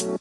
[0.00, 0.16] Herzlich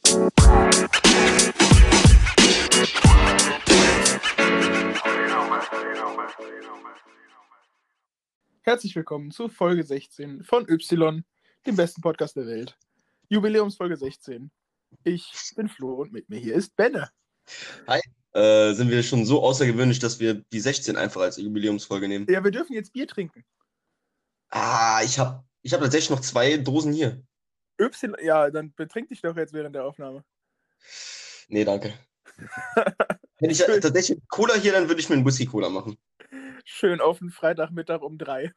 [8.97, 11.23] willkommen zu Folge 16 von Y,
[11.65, 12.78] dem besten Podcast der Welt.
[13.29, 14.52] Jubiläumsfolge 16.
[15.05, 17.09] Ich bin Flo und mit mir hier ist Benne.
[17.88, 18.02] Hi.
[18.34, 22.27] Äh, sind wir schon so außergewöhnlich, dass wir die 16 einfach als Jubiläumsfolge nehmen?
[22.30, 23.46] Ja, wir dürfen jetzt Bier trinken.
[24.50, 27.23] Ah, ich habe ich hab tatsächlich noch zwei Dosen hier.
[27.80, 30.23] Y, ja, dann betrink dich doch jetzt während der Aufnahme.
[31.48, 31.94] Nee, danke.
[33.38, 35.98] Hätte ich äh, tatsächlich Cola hier, dann würde ich mir einen Whisky-Cola machen.
[36.66, 38.53] Schön auf den Freitagmittag um drei.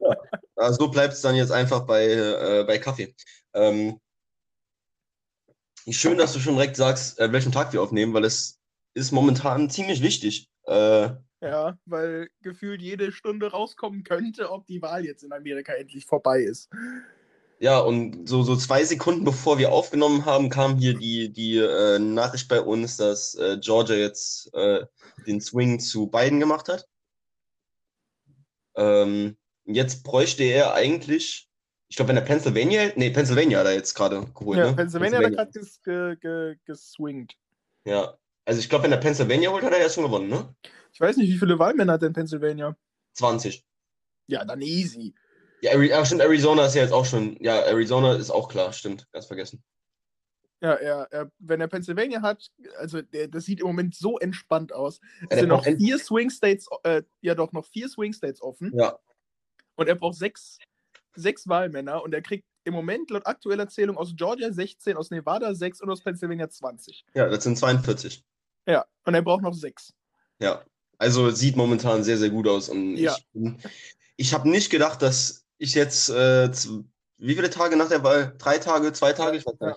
[0.00, 0.16] ja.
[0.56, 3.14] Also so bleibt es dann jetzt einfach bei, äh, bei Kaffee.
[3.54, 4.00] Ähm,
[5.88, 8.60] schön, dass du schon direkt sagst, äh, welchen Tag wir aufnehmen, weil es
[8.94, 10.50] ist momentan ziemlich wichtig.
[10.64, 16.06] Äh, ja, weil gefühlt jede Stunde rauskommen könnte, ob die Wahl jetzt in Amerika endlich
[16.06, 16.70] vorbei ist.
[17.62, 22.00] Ja, und so, so zwei Sekunden bevor wir aufgenommen haben, kam hier die, die äh,
[22.00, 24.84] Nachricht bei uns, dass äh, Georgia jetzt äh,
[25.28, 26.88] den Swing zu Biden gemacht hat.
[28.74, 31.48] Ähm, jetzt bräuchte er eigentlich,
[31.86, 34.58] ich glaube, wenn er Pennsylvania, nee, Pennsylvania hat er jetzt gerade geholt.
[34.58, 34.74] Ja, ne?
[34.74, 37.36] Pennsylvania, hat er gerade ges, ge, ge, geswingt.
[37.84, 40.52] Ja, also ich glaube, wenn er Pennsylvania holt, hat er ja schon gewonnen, ne?
[40.92, 42.76] Ich weiß nicht, wie viele Wahlmänner hat denn Pennsylvania?
[43.12, 43.64] 20.
[44.26, 45.14] Ja, dann easy.
[45.62, 49.06] Ja, Ari stimmt, Arizona ist ja jetzt auch schon, ja, Arizona ist auch klar, stimmt,
[49.12, 49.62] ganz vergessen.
[50.60, 54.72] Ja, er, er, wenn er Pennsylvania hat, also der, das sieht im Moment so entspannt
[54.72, 55.00] aus.
[55.28, 58.72] Es sind noch vier Swing States, äh, ja doch, noch vier Swing States offen.
[58.76, 58.98] Ja.
[59.76, 60.58] Und er braucht sechs,
[61.16, 65.54] sechs Wahlmänner und er kriegt im Moment laut aktueller Zählung aus Georgia 16, aus Nevada
[65.54, 67.04] 6 und aus Pennsylvania 20.
[67.14, 68.24] Ja, das sind 42.
[68.66, 69.92] Ja, und er braucht noch sechs.
[70.38, 70.64] Ja,
[70.98, 72.68] also sieht momentan sehr, sehr gut aus.
[72.68, 73.16] Und ja.
[73.32, 73.52] ich,
[74.16, 76.50] ich habe nicht gedacht, dass ich jetzt, äh,
[77.18, 78.34] wie viele Tage nach der Wahl?
[78.38, 79.36] Drei Tage, zwei Tage?
[79.36, 79.76] Ich weiß nicht.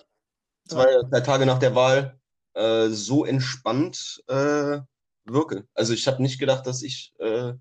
[0.68, 2.18] zwei, drei Tage nach der Wahl
[2.54, 4.80] äh, so entspannt äh,
[5.24, 5.66] wirke.
[5.74, 7.54] Also ich habe nicht gedacht, dass ich äh,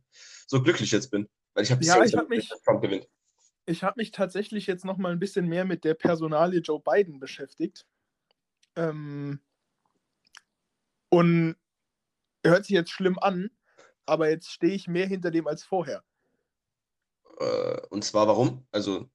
[0.48, 1.28] so glücklich jetzt bin.
[1.54, 3.08] Weil ich habe ja, ich hab mich, Trump gewinnt.
[3.66, 7.20] Ich habe mich tatsächlich jetzt noch mal ein bisschen mehr mit der Personalie Joe Biden
[7.20, 7.86] beschäftigt.
[8.76, 9.40] Ähm,
[11.10, 11.56] und
[12.44, 13.50] hört sich jetzt schlimm an,
[14.06, 16.04] aber jetzt stehe ich mehr hinter dem als vorher.
[17.40, 18.68] Äh, und zwar warum?
[18.72, 19.10] Also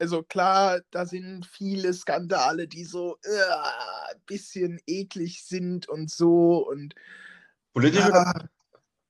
[0.00, 6.68] also klar, da sind viele Skandale, die so äh, ein bisschen eklig sind und so
[6.68, 6.94] und
[7.72, 8.48] politisch äh, oder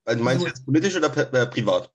[0.05, 1.93] also meinst du jetzt politisch oder äh, privat?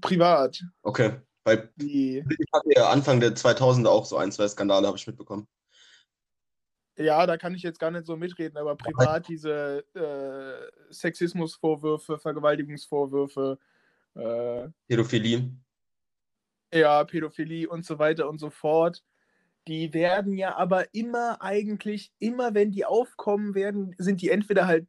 [0.00, 0.64] Privat.
[0.82, 4.96] Okay, weil die, ich hatte ja Anfang der 2000er auch so ein, zwei Skandale, habe
[4.96, 5.46] ich mitbekommen.
[6.96, 13.58] Ja, da kann ich jetzt gar nicht so mitreden, aber privat diese äh, Sexismusvorwürfe, Vergewaltigungsvorwürfe,
[14.14, 15.52] äh, Pädophilie
[16.74, 19.02] ja, Pädophilie und so weiter und so fort.
[19.66, 24.86] Die werden ja aber immer eigentlich, immer wenn die aufkommen werden, sind die entweder halt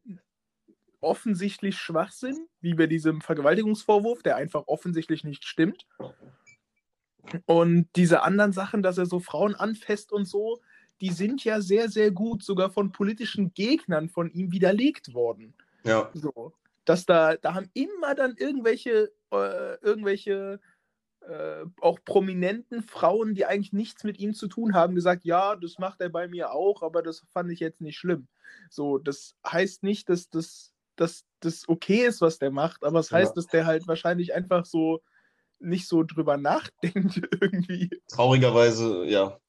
[0.99, 5.85] offensichtlich Schwachsinn, wie bei diesem Vergewaltigungsvorwurf, der einfach offensichtlich nicht stimmt.
[7.45, 10.61] Und diese anderen Sachen, dass er so Frauen anfasst und so,
[11.01, 15.53] die sind ja sehr, sehr gut sogar von politischen Gegnern von ihm widerlegt worden.
[15.83, 16.09] Ja.
[16.13, 16.53] So.
[16.85, 20.59] Dass da, da haben immer dann irgendwelche, äh, irgendwelche
[21.27, 25.79] äh, auch prominenten Frauen, die eigentlich nichts mit ihm zu tun haben, gesagt, ja, das
[25.79, 28.27] macht er bei mir auch, aber das fand ich jetzt nicht schlimm.
[28.69, 33.07] So, das heißt nicht, dass das, dass das okay ist, was der macht, aber es
[33.07, 33.35] das heißt, ja.
[33.35, 35.01] dass der halt wahrscheinlich einfach so
[35.59, 37.89] nicht so drüber nachdenkt irgendwie.
[38.07, 39.39] Traurigerweise, ja.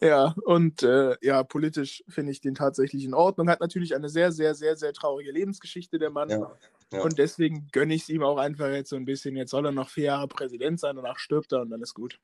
[0.00, 3.48] Ja, und äh, ja, politisch finde ich den tatsächlich in Ordnung.
[3.48, 6.28] Hat natürlich eine sehr, sehr, sehr, sehr traurige Lebensgeschichte, der Mann.
[6.28, 6.52] Ja.
[6.92, 7.00] Ja.
[7.00, 9.36] Und deswegen gönne ich es ihm auch einfach jetzt so ein bisschen.
[9.36, 12.18] Jetzt soll er noch vier Jahre Präsident sein, danach stirbt er und dann ist gut.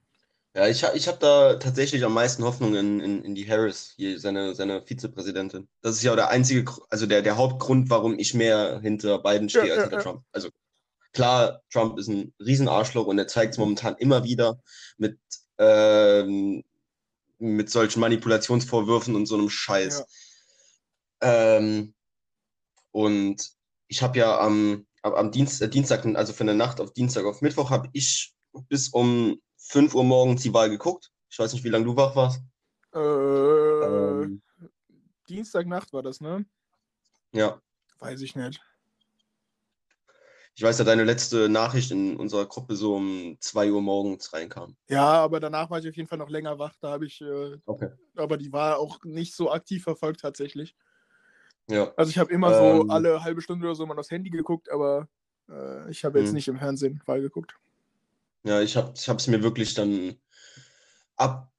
[0.55, 4.19] Ja, ich, ich habe da tatsächlich am meisten Hoffnung in, in, in die Harris, hier,
[4.19, 5.69] seine, seine Vizepräsidentin.
[5.83, 9.49] Das ist ja auch der einzige, also der, der Hauptgrund, warum ich mehr hinter Biden
[9.49, 10.23] stehe ja, als hinter Trump.
[10.33, 10.49] Also
[11.13, 14.61] klar, Trump ist ein Riesenarschloch und er zeigt es momentan immer wieder
[14.97, 15.19] mit,
[15.59, 16.65] ähm,
[17.39, 20.05] mit solchen Manipulationsvorwürfen und so einem Scheiß.
[21.21, 21.95] Ähm,
[22.91, 23.51] und
[23.89, 27.41] ich habe ja am, am Dienst, äh, Dienstag, also von der Nacht auf Dienstag auf
[27.41, 28.35] Mittwoch, habe ich
[28.69, 31.11] bis um 5 Uhr morgens die Wahl geguckt.
[31.31, 32.41] Ich weiß nicht, wie lange du wach warst.
[32.95, 34.43] Äh, ähm,
[35.29, 36.47] Dienstagnacht war das, ne?
[37.33, 37.61] Ja.
[37.99, 38.61] Weiß ich nicht.
[40.59, 44.75] Ich weiß ja, deine letzte Nachricht in unserer Gruppe so um 2 Uhr morgens reinkam.
[44.89, 46.75] Ja, aber danach war ich auf jeden Fall noch länger wach.
[46.81, 47.91] Da habe ich, äh, okay.
[48.17, 50.75] aber die war auch nicht so aktiv verfolgt tatsächlich.
[51.69, 51.93] Ja.
[51.97, 54.69] Also ich habe immer ähm, so alle halbe Stunde oder so mal aufs Handy geguckt,
[54.69, 55.07] aber
[55.49, 56.35] äh, ich habe jetzt mh.
[56.35, 57.55] nicht im Fernsehen Wahl geguckt.
[58.43, 60.17] Ja, ich habe es mir wirklich dann
[61.15, 61.53] ab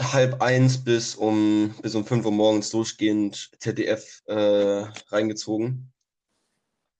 [0.00, 5.92] halb eins bis um, bis um fünf Uhr morgens durchgehend ZDF äh, reingezogen.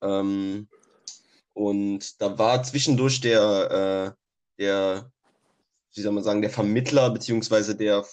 [0.00, 0.69] Ähm,
[1.52, 4.17] und da war zwischendurch der,
[4.58, 5.12] äh, der,
[5.94, 8.05] wie soll man sagen, der Vermittler beziehungsweise der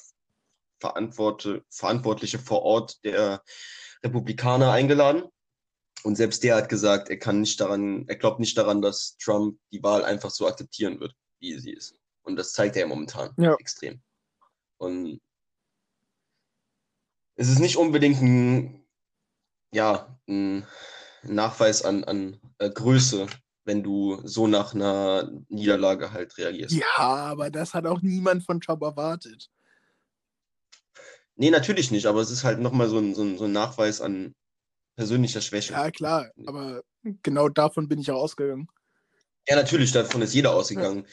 [0.80, 3.44] Verantwort Verantwortliche vor Ort der
[4.04, 5.24] Republikaner eingeladen.
[6.04, 9.60] Und selbst der hat gesagt, er kann nicht daran, er glaubt nicht daran, dass Trump
[9.72, 11.96] die Wahl einfach so akzeptieren wird, wie sie ist.
[12.22, 13.56] Und das zeigt er ja momentan ja.
[13.56, 14.02] extrem.
[14.78, 15.20] Und
[17.36, 18.86] es ist nicht unbedingt ein,
[19.72, 20.68] ja, ein
[21.28, 23.28] Nachweis an, an äh, Größe,
[23.66, 26.76] wenn du so nach einer Niederlage halt reagierst.
[26.76, 29.50] Ja, aber das hat auch niemand von Trump erwartet.
[31.36, 34.02] Nee, natürlich nicht, aber es ist halt nochmal so ein, so, ein, so ein Nachweis
[34.02, 34.34] an
[34.96, 35.74] persönlicher Schwäche.
[35.74, 36.82] Ja, klar, aber
[37.22, 38.68] genau davon bin ich auch ausgegangen.
[39.48, 41.06] Ja, natürlich, davon ist jeder ausgegangen.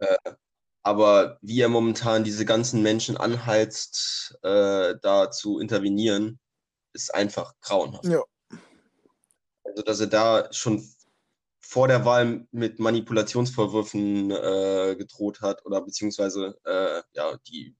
[0.00, 0.06] Ja.
[0.06, 0.32] Äh,
[0.82, 6.40] aber wie er momentan diese ganzen Menschen anheizt, äh, da zu intervenieren,
[6.94, 8.06] ist einfach grauenhaft.
[8.06, 8.22] Ja.
[9.78, 10.84] Also, dass er da schon
[11.60, 17.76] vor der Wahl mit Manipulationsvorwürfen äh, gedroht hat oder beziehungsweise äh, ja, die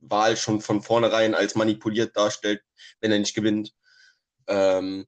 [0.00, 2.62] Wahl schon von vornherein als manipuliert darstellt,
[3.02, 3.74] wenn er nicht gewinnt.
[4.46, 5.04] Ähm,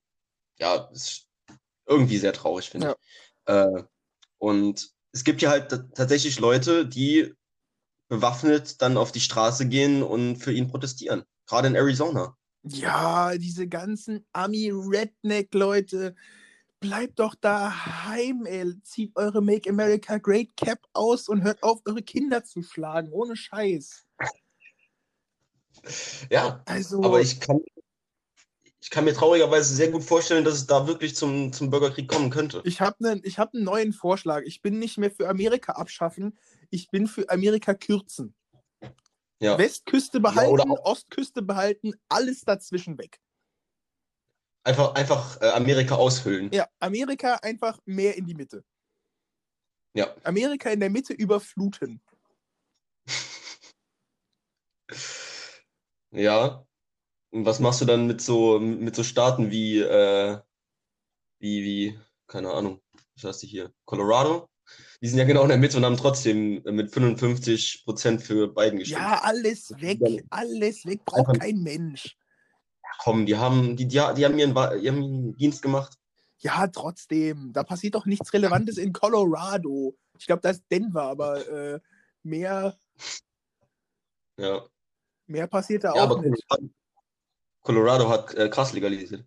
[0.59, 1.29] ja, ist
[1.87, 2.97] irgendwie sehr traurig, finde ja.
[2.99, 3.79] ich.
[3.79, 3.85] Äh,
[4.37, 7.33] und es gibt ja halt tatsächlich Leute, die
[8.09, 11.25] bewaffnet dann auf die Straße gehen und für ihn protestieren.
[11.47, 12.37] Gerade in Arizona.
[12.63, 16.15] Ja, diese ganzen Ami-Redneck-Leute.
[16.79, 18.73] Bleibt doch daheim, ey.
[18.83, 23.11] Zieht eure Make America Great Cap aus und hört auf, eure Kinder zu schlagen.
[23.13, 24.07] Ohne Scheiß.
[26.31, 27.61] Ja, also, aber ich kann,
[28.81, 32.31] ich kann mir traurigerweise sehr gut vorstellen, dass es da wirklich zum, zum Bürgerkrieg kommen
[32.31, 32.61] könnte.
[32.65, 34.43] Ich habe einen hab ne neuen Vorschlag.
[34.45, 36.39] Ich bin nicht mehr für Amerika abschaffen,
[36.71, 38.35] ich bin für Amerika kürzen.
[39.43, 39.59] Ja.
[39.59, 43.19] Westküste behalten, ja, Ostküste behalten, alles dazwischen weg.
[44.65, 46.51] Einfach, einfach äh, Amerika aushöhlen.
[46.53, 48.63] Ja, Amerika einfach mehr in die Mitte.
[49.95, 50.15] Ja.
[50.23, 52.01] Amerika in der Mitte überfluten.
[56.13, 56.67] Ja.
[57.33, 60.41] Und was machst du dann mit so, mit so Staaten wie, äh,
[61.39, 62.83] wie, wie, keine Ahnung,
[63.15, 63.73] was hast du hier?
[63.85, 64.50] Colorado?
[65.01, 68.79] Die sind ja genau in der Mitte und haben trotzdem mit 55 Prozent für Biden
[68.79, 69.01] gestimmt.
[69.01, 72.17] Ja, alles weg, alles weg, braucht kein Mensch.
[72.83, 75.97] Ja, komm, die haben, die, die, die haben ihren, ihren Dienst gemacht.
[76.41, 77.53] Ja, trotzdem.
[77.53, 79.97] Da passiert doch nichts Relevantes in Colorado.
[80.19, 81.81] Ich glaube, das ist Denver, aber äh,
[82.23, 82.79] mehr.
[84.39, 84.65] Ja.
[85.27, 86.45] Mehr passiert da ja, auch nicht.
[87.61, 89.25] Colorado hat äh, krass legalisiert.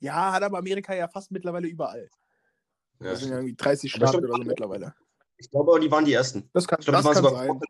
[0.00, 2.08] Ja, hat aber Amerika ja fast mittlerweile überall.
[3.00, 3.10] Ja.
[3.10, 4.94] Das sind ja irgendwie 30 Staaten oder so mittlerweile.
[5.36, 6.48] Ich glaube aber, die waren die ersten.
[6.52, 7.60] Das kann, glaub, das kann sein.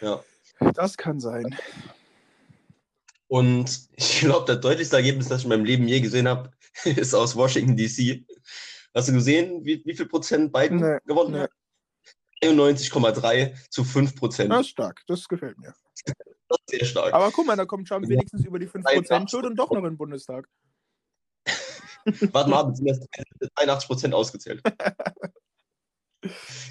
[0.00, 0.24] Ja.
[0.74, 1.56] Das kann sein.
[3.26, 6.50] Und ich glaube, das deutlichste Ergebnis, das ich in meinem Leben je gesehen habe,
[6.84, 8.24] ist aus Washington, D.C.
[8.94, 11.40] Hast du gesehen, wie, wie viel Prozent Biden nee, gewonnen nee.
[11.40, 11.50] hat?
[12.42, 14.52] 91,3 zu 5 Prozent.
[14.52, 15.74] Das ist stark, das gefällt mir.
[16.68, 17.12] sehr stark.
[17.12, 19.84] Aber guck mal, da kommt Trump wenigstens über die 5% Schuld und doch noch in
[19.84, 20.48] den Bundestag.
[22.32, 24.62] Warte mal, sind das 83% ausgezählt.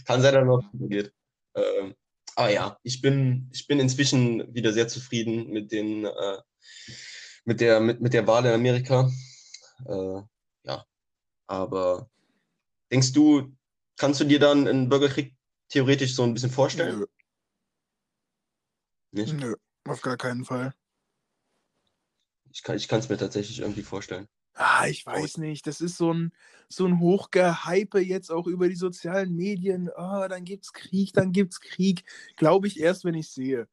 [0.06, 1.14] Kann sein, dass noch geht.
[1.56, 1.96] Ähm,
[2.36, 6.42] aber ja, ich bin, ich bin inzwischen wieder sehr zufrieden mit, den, äh,
[7.46, 9.12] mit, der, mit, mit der Wahl in Amerika.
[9.86, 10.22] Äh,
[10.64, 10.86] ja,
[11.48, 12.10] aber
[12.92, 13.56] denkst du,
[13.98, 15.36] kannst du dir dann einen Bürgerkrieg
[15.70, 17.00] theoretisch so ein bisschen vorstellen?
[17.00, 17.06] Nö.
[19.12, 19.34] Nicht?
[19.34, 19.56] Nö.
[19.88, 20.74] Auf gar keinen Fall.
[22.52, 24.28] Ich kann es mir tatsächlich irgendwie vorstellen.
[24.56, 25.66] Ah, ich weiß nicht.
[25.66, 26.32] Das ist so ein,
[26.70, 29.90] so ein Hochgehype jetzt auch über die sozialen Medien.
[29.96, 32.04] Oh, dann gibt's Krieg, dann gibt's Krieg.
[32.36, 33.68] Glaube ich erst, wenn ich sehe.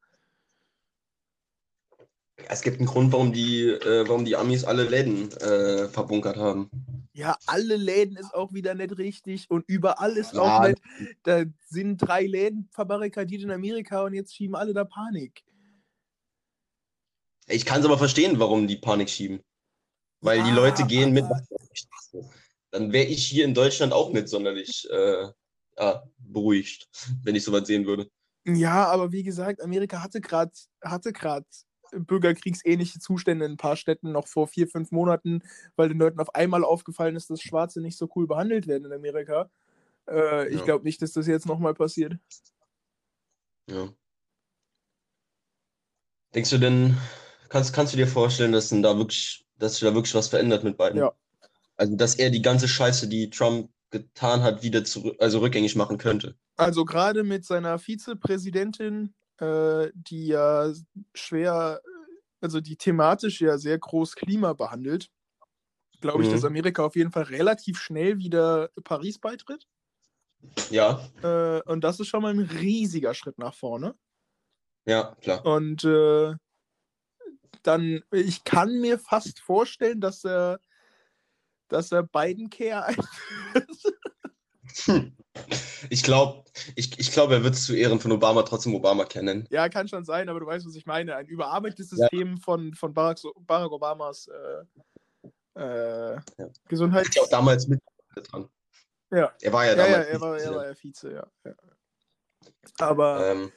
[2.49, 6.71] Es gibt einen Grund, warum die, äh, warum die Amis alle Läden äh, verbunkert haben.
[7.13, 10.41] Ja, alle Läden ist auch wieder nicht richtig und überall ist ja.
[10.41, 10.81] auch nicht.
[11.23, 15.45] Da sind drei Läden verbarrikadiert in Amerika und jetzt schieben alle da Panik.
[17.47, 19.41] Ich kann es aber verstehen, warum die Panik schieben.
[20.21, 21.25] Weil ja, die Leute gehen mit.
[22.71, 25.27] Dann wäre ich hier in Deutschland auch nicht sonderlich äh,
[25.79, 26.89] ja, beruhigt,
[27.25, 28.09] wenn ich sowas sehen würde.
[28.47, 31.12] Ja, aber wie gesagt, Amerika hatte gerade hatte
[31.93, 35.43] bürgerkriegsähnliche Zustände in ein paar Städten noch vor vier, fünf Monaten,
[35.75, 38.93] weil den Leuten auf einmal aufgefallen ist, dass Schwarze nicht so cool behandelt werden in
[38.93, 39.50] Amerika.
[40.09, 40.45] Äh, ja.
[40.45, 42.17] Ich glaube nicht, dass das jetzt nochmal passiert.
[43.69, 43.89] Ja.
[46.33, 46.97] Denkst du denn,
[47.50, 50.76] Kannst, kannst du dir vorstellen, dass, da wirklich, dass sich da wirklich was verändert mit
[50.76, 50.99] beiden?
[51.00, 51.12] Ja.
[51.76, 55.99] Also, dass er die ganze Scheiße, die Trump getan hat, wieder zurück, also rückgängig machen
[55.99, 56.37] könnte.
[56.57, 60.71] Also gerade mit seiner Vizepräsidentin äh, die ja
[61.14, 61.81] schwer,
[62.43, 65.09] also die thematisch ja sehr groß Klima behandelt,
[66.02, 66.35] glaube ich, Mhm.
[66.35, 69.67] dass Amerika auf jeden Fall relativ schnell wieder Paris beitritt.
[70.71, 73.95] Ja, Äh, und das ist schon mal ein riesiger Schritt nach vorne.
[74.87, 75.45] ja, klar.
[75.45, 76.35] Und äh,
[77.62, 80.61] dann, ich kann mir fast vorstellen, dass er,
[81.69, 83.69] dass er Biden-Care einführt.
[85.88, 86.45] Ich glaube,
[86.76, 89.47] ich, ich glaub, er wird es zu Ehren von Obama trotzdem Obama kennen.
[89.50, 91.17] Ja, kann schon sein, aber du weißt, was ich meine.
[91.17, 91.97] Ein überarbeitetes Ja.
[91.97, 94.64] System von, von Barack, Barack Obamas äh,
[95.61, 96.49] äh, Ja.
[96.69, 97.09] Gesundheits...
[97.09, 97.81] Ist ja auch damals mit
[98.14, 98.49] dran.
[99.11, 99.33] Ja.
[99.40, 100.09] Er war ja, Ja, ja, damals.
[100.09, 101.26] er war, er war ja Vize, ja.
[101.45, 101.55] ja.
[102.79, 103.52] Aber ähm,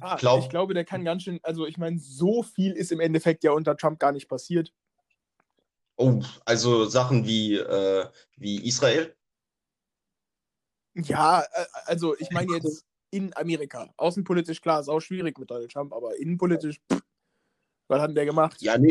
[0.00, 3.00] ja, glaub- ich glaube, der kann ganz schön, also ich meine, so viel ist im
[3.00, 4.72] Endeffekt ja unter Trump gar nicht passiert.
[5.96, 9.14] oh, also Sachen wie, äh, wie Israel.
[10.94, 13.92] Ja, äh, also ich meine jetzt in Amerika.
[13.96, 17.02] Außenpolitisch klar, ist auch schwierig mit Donald Trump, aber innenpolitisch, pff,
[17.88, 18.60] was hat denn der gemacht?
[18.60, 18.90] Ja, nee.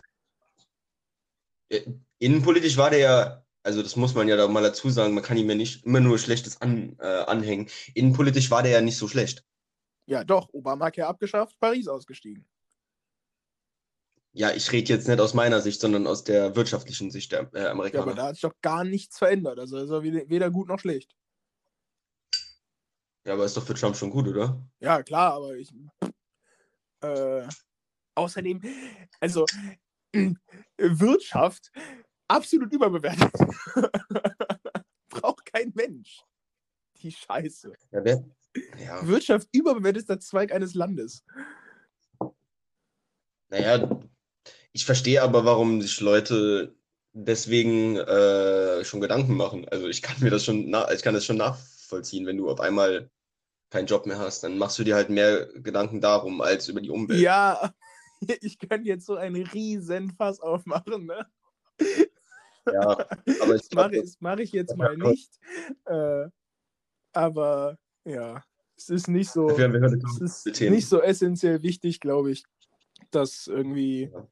[1.70, 1.82] Äh,
[2.20, 5.38] Innenpolitisch war der ja, also das muss man ja da mal dazu sagen, man kann
[5.38, 7.68] ihm ja nicht immer nur Schlechtes an, äh, anhängen.
[7.94, 9.44] Innenpolitisch war der ja nicht so schlecht.
[10.08, 12.46] Ja, doch, Obamacare abgeschafft, Paris ausgestiegen.
[14.34, 17.64] Ja, ich rede jetzt nicht aus meiner Sicht, sondern aus der wirtschaftlichen Sicht der äh,
[17.64, 18.16] Ja, aber Amerikaner.
[18.16, 19.58] da hat sich doch gar nichts verändert.
[19.60, 21.16] Also ist er weder, weder gut noch schlecht.
[23.26, 24.62] Ja, aber ist doch für Trump schon gut, oder?
[24.80, 25.74] Ja, klar, aber ich.
[27.02, 27.48] Äh,
[28.14, 28.62] außerdem,
[29.20, 29.46] also
[30.78, 31.72] Wirtschaft
[32.28, 33.32] absolut überbewertet.
[35.10, 36.24] Braucht kein Mensch.
[36.98, 37.72] Die Scheiße.
[37.92, 38.24] Ja, wer?
[38.84, 41.24] Ja, Wirtschaft überbewerteter Zweig eines Landes.
[43.50, 44.00] naja,
[44.72, 46.76] ich verstehe aber, warum sich Leute
[47.14, 49.68] deswegen äh, schon Gedanken machen.
[49.70, 53.10] Also ich kann mir das schon, ich kann das schon nachvollziehen, wenn du auf einmal
[53.70, 56.90] keinen Job mehr hast, dann machst du dir halt mehr Gedanken darum als über die
[56.90, 57.20] Umwelt.
[57.20, 57.74] Ja,
[58.42, 61.26] ich könnte jetzt so einen riesen Fass aufmachen, ne?
[62.72, 62.98] Ja,
[63.42, 65.40] aber ich Das mache das mach ich jetzt mal nicht.
[65.86, 66.28] Äh,
[67.14, 68.44] aber ja,
[68.78, 69.48] es ist nicht so.
[69.58, 70.76] wir heute Es ist Themen.
[70.76, 72.44] nicht so essentiell wichtig, glaube ich,
[73.12, 74.28] dass irgendwie, Ja.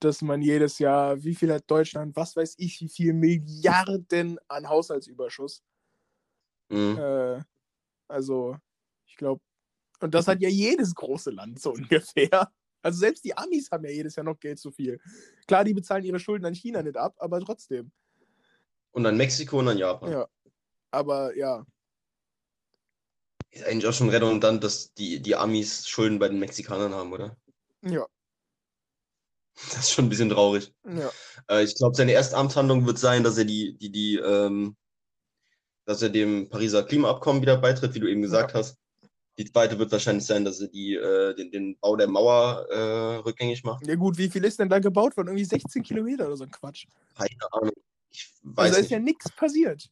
[0.00, 4.68] dass man jedes Jahr, wie viel hat Deutschland, was weiß ich, wie viel Milliarden an
[4.68, 5.62] Haushaltsüberschuss.
[6.68, 6.98] Mhm.
[6.98, 7.42] Äh,
[8.08, 8.56] also,
[9.06, 9.40] ich glaube,
[10.00, 12.50] und das hat ja jedes große Land so ungefähr.
[12.82, 15.00] Also selbst die Amis haben ja jedes Jahr noch Geld zu viel.
[15.46, 17.90] Klar, die bezahlen ihre Schulden an China nicht ab, aber trotzdem.
[18.92, 20.12] Und dann Mexiko und dann Japan.
[20.12, 20.28] Ja.
[20.90, 21.64] Aber ja,
[23.54, 27.36] Ist eigentlich auch schon redundant, dass die, die Amis Schulden bei den Mexikanern haben, oder?
[27.82, 28.04] ja,
[29.54, 30.72] Das ist schon ein bisschen traurig.
[30.84, 31.10] ja.
[31.48, 34.76] Äh, ich glaube, seine erste Amtshandlung wird sein, dass er die, die, die, ähm,
[35.84, 38.76] dass er dem Pariser Klimaabkommen wieder beitritt, wie du eben gesagt hast.
[39.38, 43.16] Die zweite wird wahrscheinlich sein, dass er die, äh, den, den Bau der Mauer äh,
[43.16, 43.86] rückgängig macht.
[43.86, 45.28] Ja gut, wie viel ist denn da gebaut worden?
[45.28, 46.86] Irgendwie 16 Kilometer oder so ein Quatsch.
[47.16, 47.72] Keine Ahnung.
[48.10, 48.90] Ich weiß Also da ist nicht.
[48.92, 49.90] ja nichts passiert.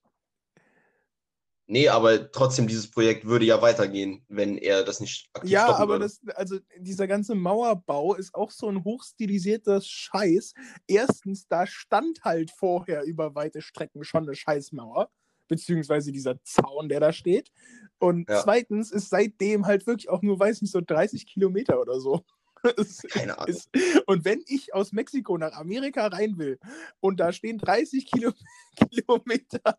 [1.73, 5.95] Nee, aber trotzdem, dieses Projekt würde ja weitergehen, wenn er das nicht aktiv Ja, aber
[5.95, 6.05] würde.
[6.05, 10.53] das, also dieser ganze Mauerbau ist auch so ein hochstilisierter Scheiß.
[10.87, 15.09] Erstens, da stand halt vorher über weite Strecken schon eine Scheißmauer,
[15.49, 17.51] beziehungsweise dieser Zaun, der da steht.
[17.99, 18.43] Und Ja.
[18.43, 22.21] zweitens ist seitdem halt wirklich auch nur, weiß nicht, so 30 Kilometer oder so.
[23.09, 23.49] Keine Ahnung.
[23.55, 23.71] ist,
[24.05, 26.59] und wenn ich aus Mexiko nach Amerika rein will
[27.01, 28.33] und da stehen 30 Kilo,
[28.91, 29.79] Kilometer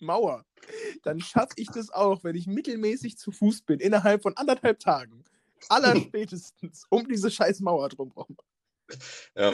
[0.00, 0.44] Mauer,
[1.02, 5.24] dann schaffe ich das auch, wenn ich mittelmäßig zu Fuß bin, innerhalb von anderthalb Tagen.
[5.68, 8.36] Allerspätestens um diese scheiß Mauer drumherum.
[9.36, 9.52] Ja,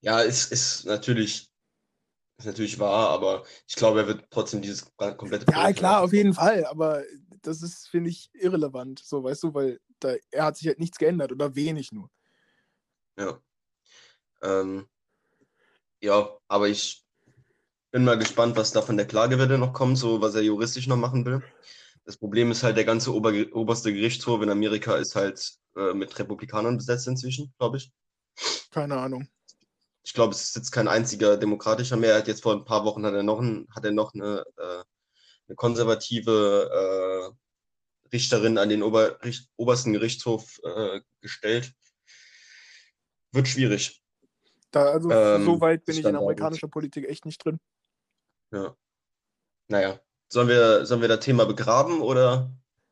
[0.00, 1.50] ja ist, ist natürlich
[2.38, 6.12] ist natürlich wahr, aber ich glaube, er wird trotzdem dieses komplette Ja, Projekt klar, auf
[6.12, 6.26] weiterführen.
[6.26, 7.02] jeden Fall, aber
[7.42, 10.98] das ist, finde ich, irrelevant, so, weißt du, weil da, er hat sich halt nichts
[10.98, 12.08] geändert oder wenig nur.
[13.18, 13.42] Ja.
[14.42, 14.88] Ähm,
[16.00, 17.04] ja, aber ich
[17.90, 20.96] bin mal gespannt, was da von der Klagewelle noch kommt, so was er juristisch noch
[20.96, 21.42] machen will.
[22.04, 26.18] Das Problem ist halt, der ganze Ober oberste Gerichtshof in Amerika ist halt äh, mit
[26.18, 27.92] Republikanern besetzt inzwischen, glaube ich.
[28.70, 29.28] Keine Ahnung.
[30.02, 32.12] Ich glaube, es ist jetzt kein einziger demokratischer mehr.
[32.12, 34.42] Er hat jetzt vor ein paar Wochen hat er noch, ein, hat er noch eine,
[34.56, 34.82] äh,
[35.48, 41.74] eine konservative äh, Richterin an den Ober, Richt, obersten Gerichtshof äh, gestellt.
[43.32, 44.02] Wird schwierig.
[44.70, 47.58] Da, also Ähm, so weit bin ich in amerikanischer Politik echt nicht drin.
[48.52, 48.76] Ja.
[49.68, 50.00] Naja.
[50.30, 52.50] Sollen wir, sollen wir das Thema begraben oder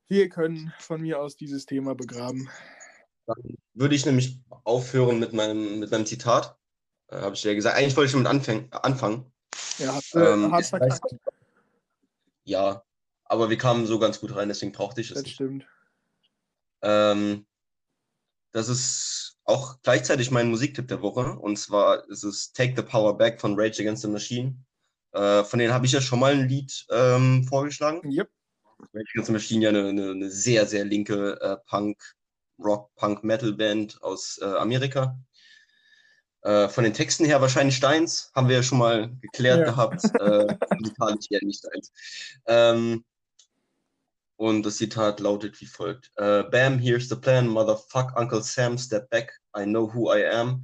[0.09, 2.49] Wir können von mir aus dieses Thema begraben.
[3.27, 6.57] dann würde ich nämlich aufhören mit meinem, mit meinem Zitat?
[7.09, 7.77] Äh, Habe ich dir ja gesagt.
[7.77, 9.33] Eigentlich wollte ich schon mit anfang, anfangen.
[9.79, 11.15] Hat äh, Ähm, hart verkackt.
[12.45, 12.83] Ja,
[13.25, 15.35] aber wir kamen so ganz gut rein, deswegen brauchte ich es Das nicht.
[15.35, 15.67] stimmt.
[16.83, 17.47] Ähm,
[18.53, 21.37] das ist auch gleichzeitig mein Musiktipp der Woche.
[21.39, 24.57] Und zwar ist es Take the Power Back von Rage Against the Machine.
[25.13, 28.11] Äh, von denen habe ich ja schon mal ein Lied ähm, vorgeschlagen.
[28.11, 28.29] Yep.
[28.93, 31.99] Rage Against the Machine ja eine, eine, eine sehr, sehr linke äh, Punk,
[32.59, 35.19] Rock, Punk, Metal Band aus äh, Amerika.
[36.43, 39.65] Äh, von den Texten her wahrscheinlich Steins, haben wir ja schon mal geklärt ja.
[39.65, 40.03] gehabt.
[40.21, 41.93] Äh, musikalisch eher nicht Steins.
[42.47, 43.05] Ähm,
[44.37, 49.09] und das Zitat lautet wie folgt: uh, Bam, here's the plan, motherfuck, Uncle Sam, step
[49.11, 50.63] back, I know who I am.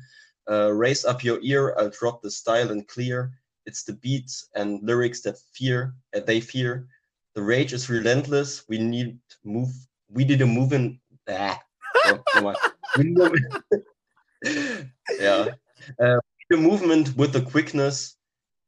[0.49, 3.33] Uh, raise up your ear, I'll drop the style and clear.
[3.67, 6.87] It's the beats and lyrics that fear, uh, they fear.
[7.35, 8.65] The rage is relentless.
[8.69, 9.71] We need move.
[10.09, 11.01] We need a move in.
[11.29, 11.61] Ah,
[12.07, 12.21] oh,
[15.21, 15.49] yeah.
[15.99, 16.19] Uh,
[16.51, 18.17] the movement with the quickness.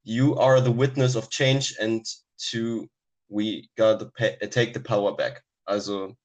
[0.05, 2.07] You are the witness of change, and
[2.51, 2.89] to
[3.29, 4.11] we gotta
[4.51, 5.43] take the power back.
[5.67, 6.17] Also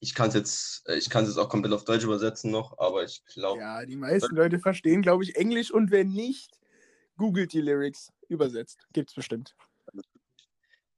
[0.00, 3.24] ich kann es jetzt, ich kann jetzt auch komplett auf Deutsch übersetzen noch, aber ich
[3.26, 3.60] glaube.
[3.60, 6.58] Ja, die meisten Leute verstehen, glaube ich, Englisch und wenn nicht,
[7.16, 8.86] googelt die Lyrics übersetzt.
[8.92, 9.54] Gibt's bestimmt.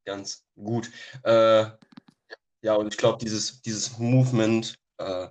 [0.04, 0.90] Ganz gut.
[1.22, 1.66] Äh,
[2.62, 5.28] ja, und ich glaube, dieses, dieses Movement äh,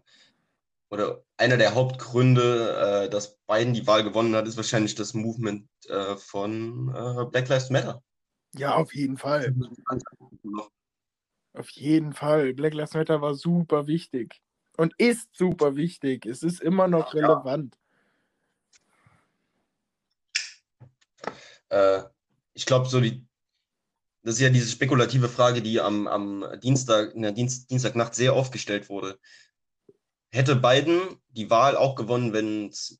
[0.89, 5.67] oder einer der Hauptgründe, äh, dass Biden die Wahl gewonnen hat, ist wahrscheinlich das Movement
[5.87, 8.01] äh, von äh, Black Lives Matter.
[8.55, 9.53] Ja, auf jeden Fall.
[11.53, 12.53] Auf jeden Fall.
[12.53, 14.41] Black Lives Matter war super wichtig
[14.77, 16.25] und ist super wichtig.
[16.25, 17.77] Es ist immer noch ja, relevant.
[21.69, 22.03] Äh,
[22.53, 23.25] ich glaube, so die,
[24.23, 28.35] das ist ja diese spekulative Frage, die am, am Dienstag, in der Dienst, Dienstagnacht sehr
[28.35, 29.19] oft gestellt wurde.
[30.31, 32.99] Hätte Biden die Wahl auch gewonnen, wenn es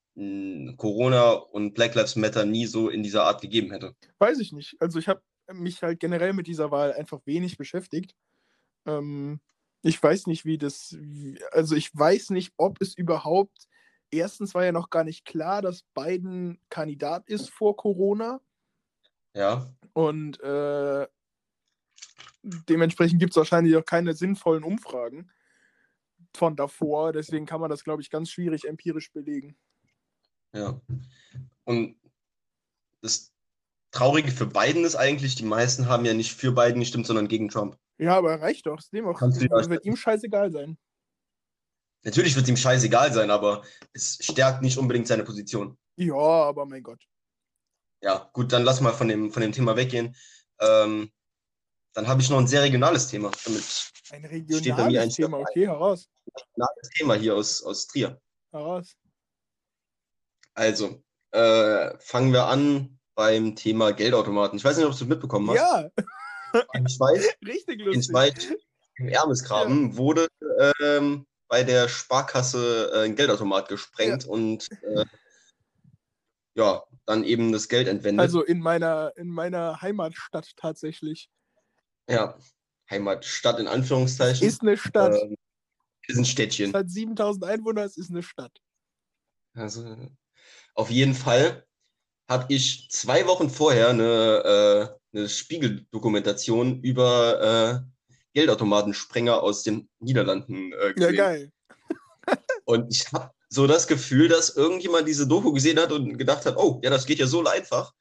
[0.78, 3.96] Corona und Black Lives Matter nie so in dieser Art gegeben hätte?
[4.18, 4.76] Weiß ich nicht.
[4.80, 5.22] Also ich habe
[5.54, 8.16] mich halt generell mit dieser Wahl einfach wenig beschäftigt.
[8.86, 9.40] Ähm,
[9.84, 10.98] ich weiß nicht, wie das,
[11.52, 13.68] also ich weiß nicht, ob es überhaupt,
[14.10, 18.42] erstens war ja noch gar nicht klar, dass Biden Kandidat ist vor Corona.
[19.38, 19.72] Ja.
[19.94, 21.08] Und äh,
[22.42, 25.30] dementsprechend gibt es wahrscheinlich auch keine sinnvollen Umfragen
[26.36, 27.14] von davor.
[27.14, 29.56] Deswegen kann man das, glaube ich, ganz schwierig empirisch belegen.
[30.54, 30.82] Ja.
[31.66, 31.96] Und
[33.02, 33.32] das
[33.92, 37.50] Traurige für Biden ist eigentlich, die meisten haben ja nicht für Biden gestimmt, sondern gegen
[37.50, 37.78] Trump.
[38.00, 38.80] Ja, aber reicht doch.
[38.80, 40.78] Es wird ihm scheißegal sein.
[42.04, 45.78] Natürlich wird es ihm scheißegal sein, aber es stärkt nicht unbedingt seine Position.
[45.96, 47.04] Ja, aber mein Gott.
[48.02, 50.16] Ja, gut, dann lass mal von dem, von dem Thema weggehen.
[50.60, 51.12] Ähm,
[51.94, 53.32] dann habe ich noch ein sehr regionales Thema.
[53.44, 53.64] Damit
[54.12, 56.08] ein regionales ein Thema, okay, heraus.
[56.26, 58.22] Ein regionales Thema hier aus, aus Trier.
[58.52, 58.96] Heraus.
[60.54, 64.58] Also, äh, fangen wir an beim Thema Geldautomaten.
[64.58, 65.58] Ich weiß nicht, ob du es mitbekommen hast.
[65.58, 65.90] Ja.
[66.74, 67.96] In Schweiz, Richtig lustig.
[67.96, 68.48] In Schweiz,
[68.96, 69.98] im Ermesgraben, ja.
[69.98, 70.28] wurde
[70.80, 74.30] ähm, bei der Sparkasse äh, ein Geldautomat gesprengt ja.
[74.30, 75.06] und äh,
[76.58, 78.22] ja, dann eben das Geld entwendet.
[78.22, 81.30] Also in meiner, in meiner Heimatstadt tatsächlich.
[82.10, 82.38] Ja,
[82.90, 84.46] Heimatstadt in Anführungszeichen.
[84.46, 85.14] Ist eine Stadt.
[85.22, 85.36] Ähm,
[86.08, 86.72] ist ein Städtchen.
[86.72, 88.60] Es hat 7000 Einwohner, es ist eine Stadt.
[89.54, 89.98] Also
[90.74, 91.66] auf jeden Fall
[92.30, 100.72] habe ich zwei Wochen vorher eine, äh, eine Spiegeldokumentation über äh, Geldautomatensprenger aus den Niederlanden
[100.74, 101.16] äh, gesehen.
[101.16, 101.52] Ja, geil.
[102.66, 106.58] und ich habe so das Gefühl, dass irgendjemand diese Doku gesehen hat und gedacht hat,
[106.58, 107.94] oh, ja, das geht ja so einfach.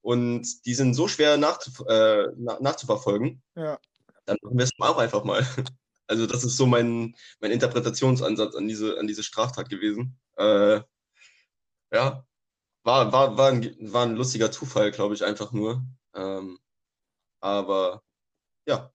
[0.00, 3.42] Und die sind so schwer nachzuf äh, nach nachzuverfolgen.
[3.56, 3.78] Ja.
[4.26, 5.46] Dann machen wir es auch einfach mal.
[6.06, 10.18] Also das ist so mein, mein Interpretationsansatz an diese, an diese Straftat gewesen.
[10.36, 10.82] Äh,
[11.90, 12.26] ja,
[12.82, 15.82] war, war, war, ein, war ein lustiger Zufall, glaube ich, einfach nur.
[16.14, 16.58] Ähm,
[17.40, 18.02] aber
[18.66, 18.92] ja,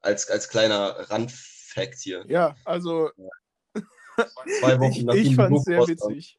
[0.00, 2.26] als, als kleiner Randfact hier.
[2.28, 3.10] Ja, also
[4.60, 6.38] zwei Wochen ich, ich fand es sehr witzig.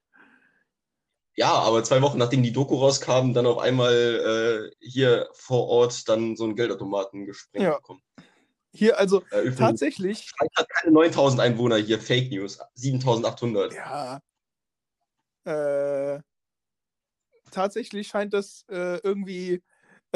[1.38, 6.07] Ja, aber zwei Wochen nachdem die Doku rauskam, dann auf einmal äh, hier vor Ort
[6.07, 7.75] dann so ein Geldautomaten gesprengt ja.
[7.75, 8.01] bekommen.
[8.73, 10.31] Hier, also äh, tatsächlich.
[10.55, 13.73] hat keine 9000 Einwohner hier, Fake News, 7800.
[13.73, 14.21] Ja.
[15.45, 16.21] Äh,
[17.51, 19.63] tatsächlich scheint das äh, irgendwie,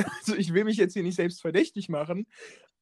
[0.05, 2.27] also ich will mich jetzt hier nicht selbst verdächtig machen,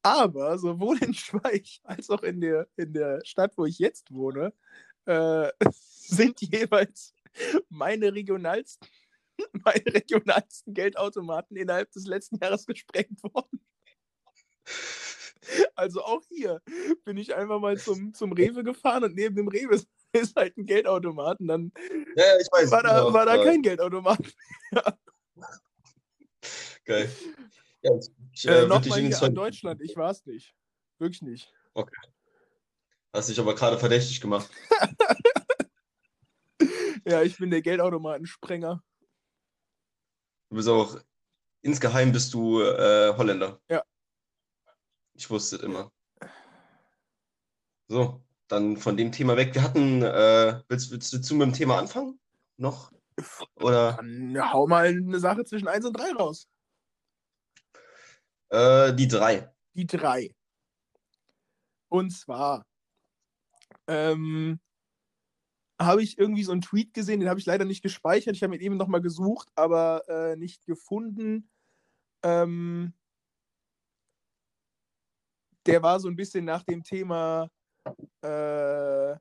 [0.02, 4.52] aber sowohl in Schweich als auch in der, in der Stadt, wo ich jetzt wohne,
[5.06, 7.14] äh, sind jeweils
[7.68, 8.88] meine regionalsten,
[9.52, 13.60] meine regionalsten Geldautomaten innerhalb des letzten Jahres gesprengt worden.
[15.76, 16.60] Also auch hier
[17.04, 19.80] bin ich einfach mal zum, zum Rewe gefahren und neben dem Rewe
[20.12, 21.72] ist halt ein Geldautomat und dann
[22.16, 24.18] ja, ich weiß, war, da, genau, war da kein Geldautomat
[24.72, 24.98] mehr.
[26.88, 27.14] Geil.
[27.82, 27.90] Ja,
[28.32, 30.54] ich, äh, äh, Nochmal hier an Deutschland, ich war es nicht.
[30.98, 31.52] Wirklich nicht.
[31.74, 31.94] Okay.
[33.12, 34.50] Hast dich aber gerade verdächtig gemacht.
[37.04, 38.82] ja, ich bin der Geldautomatensprenger.
[40.48, 40.98] Du bist auch,
[41.60, 43.60] insgeheim bist du äh, Holländer.
[43.68, 43.84] Ja.
[45.12, 45.92] Ich wusste es immer.
[47.88, 49.54] So, dann von dem Thema weg.
[49.54, 52.18] Wir hatten, äh, willst, willst du mit dem Thema anfangen?
[52.56, 52.92] Noch?
[53.56, 53.92] Oder?
[53.92, 56.48] Dann hau mal eine Sache zwischen 1 und 3 raus.
[58.50, 59.52] Äh, die 3.
[59.74, 60.34] Die 3.
[61.88, 62.66] Und zwar
[63.86, 64.60] ähm,
[65.80, 68.34] habe ich irgendwie so einen Tweet gesehen, den habe ich leider nicht gespeichert.
[68.36, 71.48] Ich habe ihn eben nochmal gesucht, aber äh, nicht gefunden.
[72.22, 72.92] Ähm,
[75.66, 77.50] der war so ein bisschen nach dem Thema,
[78.22, 79.16] äh,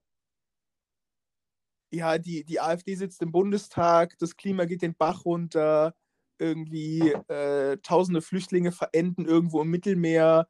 [1.92, 5.94] ja, die, die AfD sitzt im Bundestag, das Klima geht den Bach runter,
[6.40, 10.48] irgendwie äh, tausende Flüchtlinge verenden irgendwo im Mittelmeer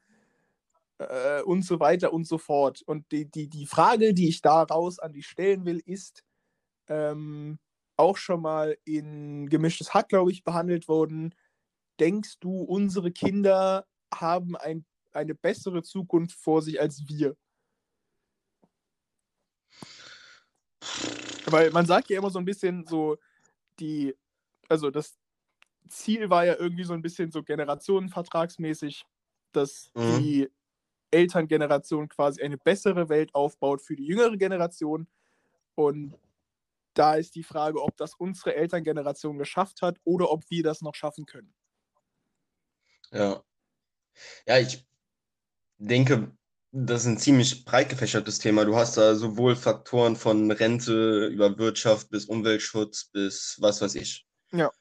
[0.99, 2.81] äh, und so weiter und so fort.
[2.85, 6.23] Und die, die, die Frage, die ich daraus an dich stellen will, ist
[6.87, 7.59] ähm,
[7.95, 11.33] auch schon mal in gemischtes Hack, glaube ich, behandelt worden.
[11.99, 17.35] Denkst du, unsere Kinder haben ein, eine bessere Zukunft vor sich als wir?
[21.45, 23.17] Weil man sagt ja immer so ein bisschen so,
[23.79, 24.13] die,
[24.69, 25.17] also das
[25.87, 29.05] Ziel war ja irgendwie so ein bisschen so generationenvertragsmäßig,
[29.51, 30.19] dass mhm.
[30.19, 30.49] die
[31.11, 35.07] Elterngeneration quasi eine bessere Welt aufbaut für die jüngere Generation.
[35.75, 36.17] Und
[36.93, 40.95] da ist die Frage, ob das unsere Elterngeneration geschafft hat oder ob wir das noch
[40.95, 41.53] schaffen können.
[43.11, 43.43] Ja.
[44.47, 44.85] Ja, ich
[45.77, 46.31] denke,
[46.71, 48.65] das ist ein ziemlich breit gefächertes Thema.
[48.65, 54.25] Du hast da sowohl Faktoren von Rente über Wirtschaft bis Umweltschutz bis was weiß ich.
[54.51, 54.71] Ja.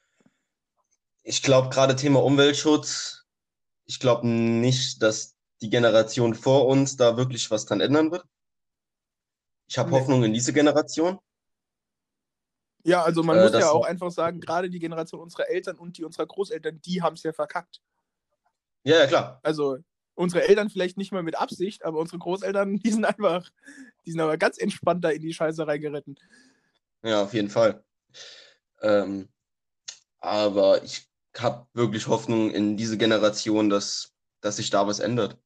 [1.29, 3.25] Ich glaube, gerade Thema Umweltschutz,
[3.83, 8.23] ich glaube nicht, dass die Generation vor uns da wirklich was dran ändern wird.
[9.67, 9.99] Ich habe nee.
[9.99, 11.19] Hoffnung in diese Generation.
[12.85, 15.97] Ja, also man äh, muss ja auch einfach sagen, gerade die Generation unserer Eltern und
[15.97, 17.81] die unserer Großeltern, die haben es ja verkackt.
[18.85, 19.41] Ja, ja, klar.
[19.43, 19.79] Also
[20.15, 23.49] unsere Eltern vielleicht nicht mal mit Absicht, aber unsere Großeltern, die sind einfach,
[24.05, 26.17] die sind aber ganz entspannt da in die Scheiße reingeritten.
[27.03, 27.83] Ja, auf jeden Fall.
[28.81, 29.27] Ähm,
[30.19, 31.07] aber ich
[31.41, 35.37] habe wirklich Hoffnung in diese Generation, dass, dass sich da was ändert.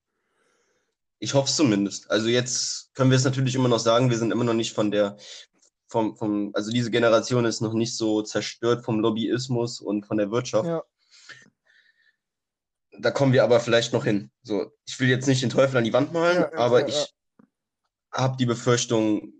[1.19, 2.09] Ich hoffe es zumindest.
[2.09, 4.89] Also jetzt können wir es natürlich immer noch sagen, wir sind immer noch nicht von
[4.89, 5.17] der,
[5.87, 10.31] vom, vom, also diese Generation ist noch nicht so zerstört vom Lobbyismus und von der
[10.31, 10.67] Wirtschaft.
[10.67, 10.83] Ja.
[12.97, 14.31] Da kommen wir aber vielleicht noch hin.
[14.43, 17.13] So, ich will jetzt nicht den Teufel an die Wand malen, ja, ja, aber ich
[18.11, 19.33] habe die Befürchtung,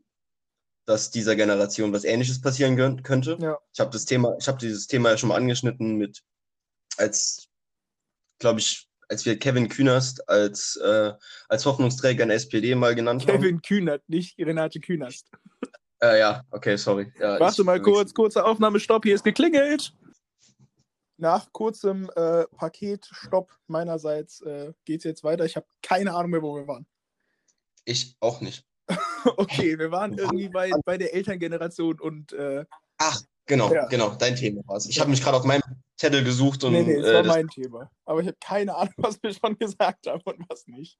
[0.86, 3.38] dass dieser Generation was Ähnliches passieren könnte.
[3.74, 6.24] Ich habe das Thema, ich habe dieses Thema ja schon mal angeschnitten mit,
[6.97, 7.47] als,
[8.39, 11.13] glaube ich, als wir Kevin Künast als, äh,
[11.49, 13.41] als Hoffnungsträger in der SPD mal genannt Kevin haben.
[13.41, 15.30] Kevin Kühnert, nicht Renate Künast.
[16.01, 17.13] Äh, ja, okay, sorry.
[17.19, 19.93] Ja, Warte mal kurz, kurzer Aufnahmestopp, hier ist geklingelt.
[21.17, 25.45] Nach kurzem äh, Paketstopp meinerseits äh, geht es jetzt weiter.
[25.45, 26.88] Ich habe keine Ahnung mehr, wo wir waren.
[27.86, 28.65] Ich auch nicht.
[29.38, 32.34] okay, wir waren irgendwie bei, bei der Elterngeneration und.
[32.34, 32.65] Äh,
[32.97, 33.88] Ach, genau, ja.
[33.88, 34.88] genau, dein Thema war es.
[34.88, 35.62] Ich habe mich gerade auf meinem
[35.97, 36.73] Zettel gesucht und.
[36.73, 37.91] Nee, nee, das äh, war das mein Thema.
[38.06, 40.97] Aber ich habe keine Ahnung, was wir schon gesagt haben und was nicht.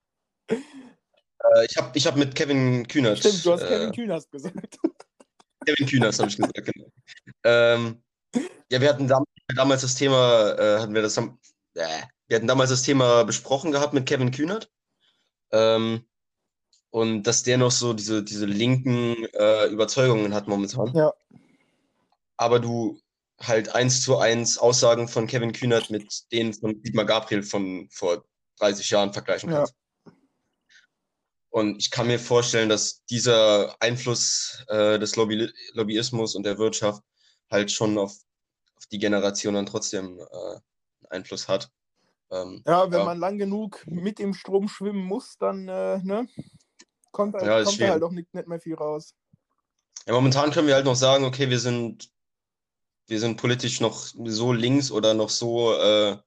[0.50, 3.20] Äh, ich habe ich hab mit Kevin Kühnert.
[3.20, 4.80] Stimmt, du hast äh, Kevin Kühnert gesagt.
[5.66, 6.92] Kevin Kühnert habe ich gesagt, genau.
[7.44, 8.04] Ähm,
[8.72, 11.28] ja, wir hatten damals das Thema, äh, hatten wir das, äh,
[12.28, 14.72] wir hatten damals das Thema besprochen gehabt mit Kevin Kühnert.
[15.52, 16.06] Ähm,
[16.90, 20.94] und dass der noch so diese, diese linken äh, Überzeugungen hat momentan.
[20.94, 21.14] Ja.
[22.42, 23.00] Aber du
[23.40, 28.26] halt eins zu eins Aussagen von Kevin Kühnert mit denen von Dietmar Gabriel von vor
[28.58, 29.76] 30 Jahren vergleichen kannst.
[30.06, 30.14] Ja.
[31.52, 37.04] Und ich kann mir vorstellen, dass dieser Einfluss äh, des Lobby Lobbyismus und der Wirtschaft
[37.52, 38.12] halt schon auf,
[38.76, 40.60] auf die Generation dann trotzdem äh,
[41.10, 41.70] Einfluss hat.
[42.32, 43.06] Ähm, ja, wenn ja.
[43.06, 46.28] man lang genug mit dem Strom schwimmen muss, dann äh, ne,
[47.12, 49.14] kommt, halt, ja, kommt da halt auch nicht, nicht mehr viel raus.
[50.08, 52.10] Ja, momentan können wir halt noch sagen, okay, wir sind
[53.12, 56.18] wir sind politisch noch so links oder noch so, äh,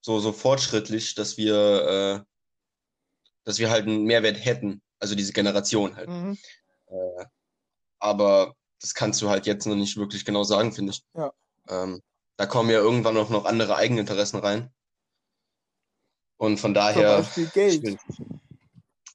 [0.00, 2.24] so, so fortschrittlich, dass wir, äh,
[3.44, 4.82] dass wir halt einen Mehrwert hätten.
[4.98, 6.08] Also diese Generation halt.
[6.08, 6.36] Mhm.
[6.88, 7.24] Äh,
[8.00, 11.04] aber das kannst du halt jetzt noch nicht wirklich genau sagen, finde ich.
[11.14, 11.32] Ja.
[11.68, 12.02] Ähm,
[12.36, 14.74] da kommen ja irgendwann auch noch andere Eigeninteressen rein.
[16.36, 17.22] Und von daher.
[17.22, 18.00] Zum Beispiel Geld.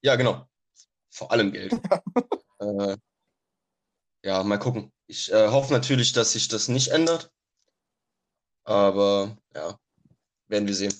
[0.02, 0.48] Ja, genau.
[1.10, 1.74] Vor allem Geld.
[2.60, 2.96] äh,
[4.24, 4.94] ja, mal gucken.
[5.08, 7.32] Ich äh, hoffe natürlich, dass sich das nicht ändert.
[8.64, 9.78] Aber ja,
[10.48, 10.94] werden wir sehen.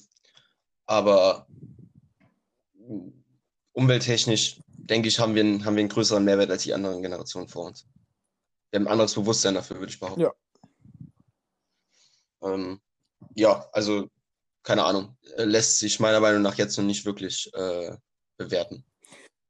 [0.86, 1.48] Aber
[3.72, 7.48] umwelttechnisch denke ich, haben wir, einen, haben wir einen größeren Mehrwert als die anderen Generationen
[7.48, 7.88] vor uns.
[8.70, 10.22] Wir haben ein anderes Bewusstsein dafür, würde ich behaupten.
[10.22, 10.34] Ja.
[12.42, 12.82] Ähm,
[13.36, 14.10] ja, also
[14.64, 17.96] keine Ahnung, äh, lässt sich meiner Meinung nach jetzt noch nicht wirklich äh,
[18.38, 18.86] bewerten.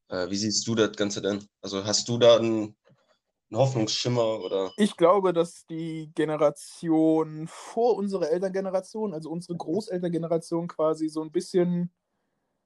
[0.09, 1.47] Äh, wie siehst du das Ganze denn?
[1.61, 2.75] Also hast du da einen,
[3.53, 4.71] einen, Hoffnungsschimmer oder?
[4.77, 11.91] Ich glaube, dass die Generation vor unserer Elterngeneration, also unsere Großelterngeneration quasi so ein bisschen,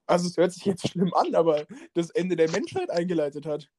[0.05, 3.69] also es hört sich jetzt schlimm an, aber das Ende der Menschheit eingeleitet hat.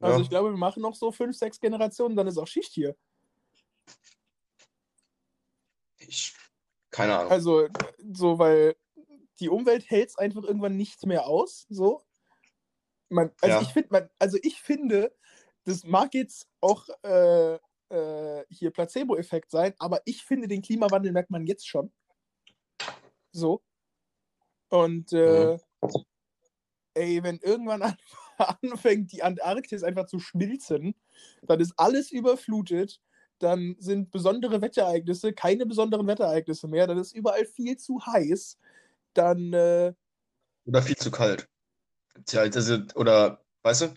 [0.00, 0.22] Also ja.
[0.22, 2.96] ich glaube, wir machen noch so fünf, sechs Generationen, dann ist auch Schicht hier.
[5.98, 6.34] Ich,
[6.90, 7.32] keine Ahnung.
[7.32, 7.68] Also,
[8.12, 8.76] so, weil
[9.40, 11.66] die Umwelt hält es einfach irgendwann nicht mehr aus.
[11.68, 12.02] So.
[13.08, 13.62] Man, also ja.
[13.62, 15.12] ich finde, also ich finde,
[15.68, 17.54] das mag jetzt auch äh,
[17.90, 21.92] äh, hier Placebo-Effekt sein, aber ich finde, den Klimawandel merkt man jetzt schon.
[23.32, 23.62] So.
[24.70, 26.04] Und äh, mhm.
[26.94, 27.96] ey, wenn irgendwann an,
[28.62, 30.94] anfängt, die Antarktis einfach zu schmilzen,
[31.42, 33.00] dann ist alles überflutet
[33.38, 38.58] dann sind besondere Wetterereignisse keine besonderen Wetterereignisse mehr, dann ist überall viel zu heiß,
[39.14, 39.52] dann.
[39.52, 39.94] Äh,
[40.66, 41.48] oder viel zu kalt.
[42.26, 43.94] Tja, also, oder, weißt du,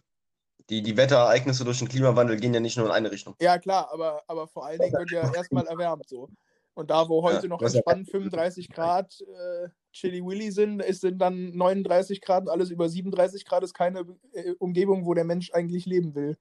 [0.72, 3.36] die, die Wetterereignisse durch den Klimawandel gehen ja nicht nur in eine Richtung.
[3.42, 6.30] Ja, klar, aber, aber vor allen Dingen wird ja erstmal erwärmt so.
[6.74, 11.20] Und da, wo heute ja, noch entspannt 35 Grad äh, Chili Willy sind, ist, sind
[11.20, 15.52] dann 39 Grad und alles über 37 Grad ist keine äh, Umgebung, wo der Mensch
[15.52, 16.38] eigentlich leben will.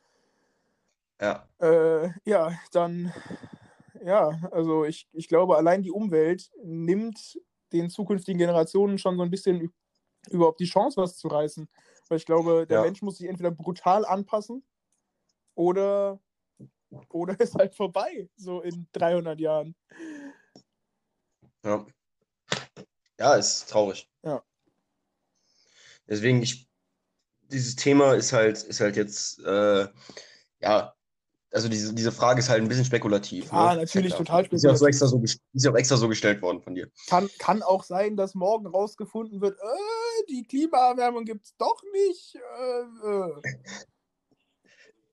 [1.20, 1.48] Ja.
[1.58, 3.12] Äh, ja, dann,
[4.04, 7.40] ja, also ich, ich glaube, allein die Umwelt nimmt
[7.72, 9.72] den zukünftigen Generationen schon so ein bisschen
[10.30, 11.68] überhaupt die Chance, was zu reißen.
[12.10, 12.82] Weil ich glaube, der ja.
[12.82, 14.64] Mensch muss sich entweder brutal anpassen
[15.54, 16.20] oder,
[17.08, 19.76] oder ist halt vorbei, so in 300 Jahren.
[21.64, 21.86] Ja.
[23.20, 24.10] Ja, ist traurig.
[24.24, 24.42] Ja.
[26.08, 26.68] Deswegen, ich,
[27.42, 29.86] dieses Thema ist halt, ist halt jetzt, äh,
[30.60, 30.94] ja,
[31.52, 33.52] also diese, diese Frage ist halt ein bisschen spekulativ.
[33.52, 33.82] Ja, ne?
[33.82, 34.52] natürlich, total spekulativ.
[34.52, 36.90] Ist ja, auch so extra so, ist ja auch extra so gestellt worden von dir.
[37.08, 42.34] Kann, kann auch sein, dass morgen rausgefunden wird, äh, die Klimaerwärmung gibt es doch nicht.
[42.34, 43.42] Äh, äh.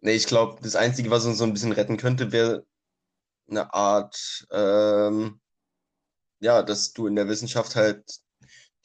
[0.02, 2.66] Nee, ich glaube, das Einzige, was uns so ein bisschen retten könnte, wäre
[3.50, 5.40] eine Art, ähm,
[6.40, 8.04] ja, dass du in der Wissenschaft halt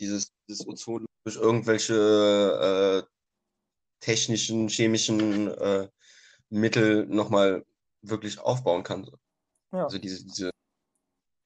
[0.00, 3.12] dieses, dieses Ozon durch irgendwelche äh,
[4.00, 5.88] technischen, chemischen äh,
[6.48, 7.64] Mittel nochmal
[8.02, 9.08] wirklich aufbauen kann.
[9.72, 9.84] Ja.
[9.84, 10.50] Also diese, diese,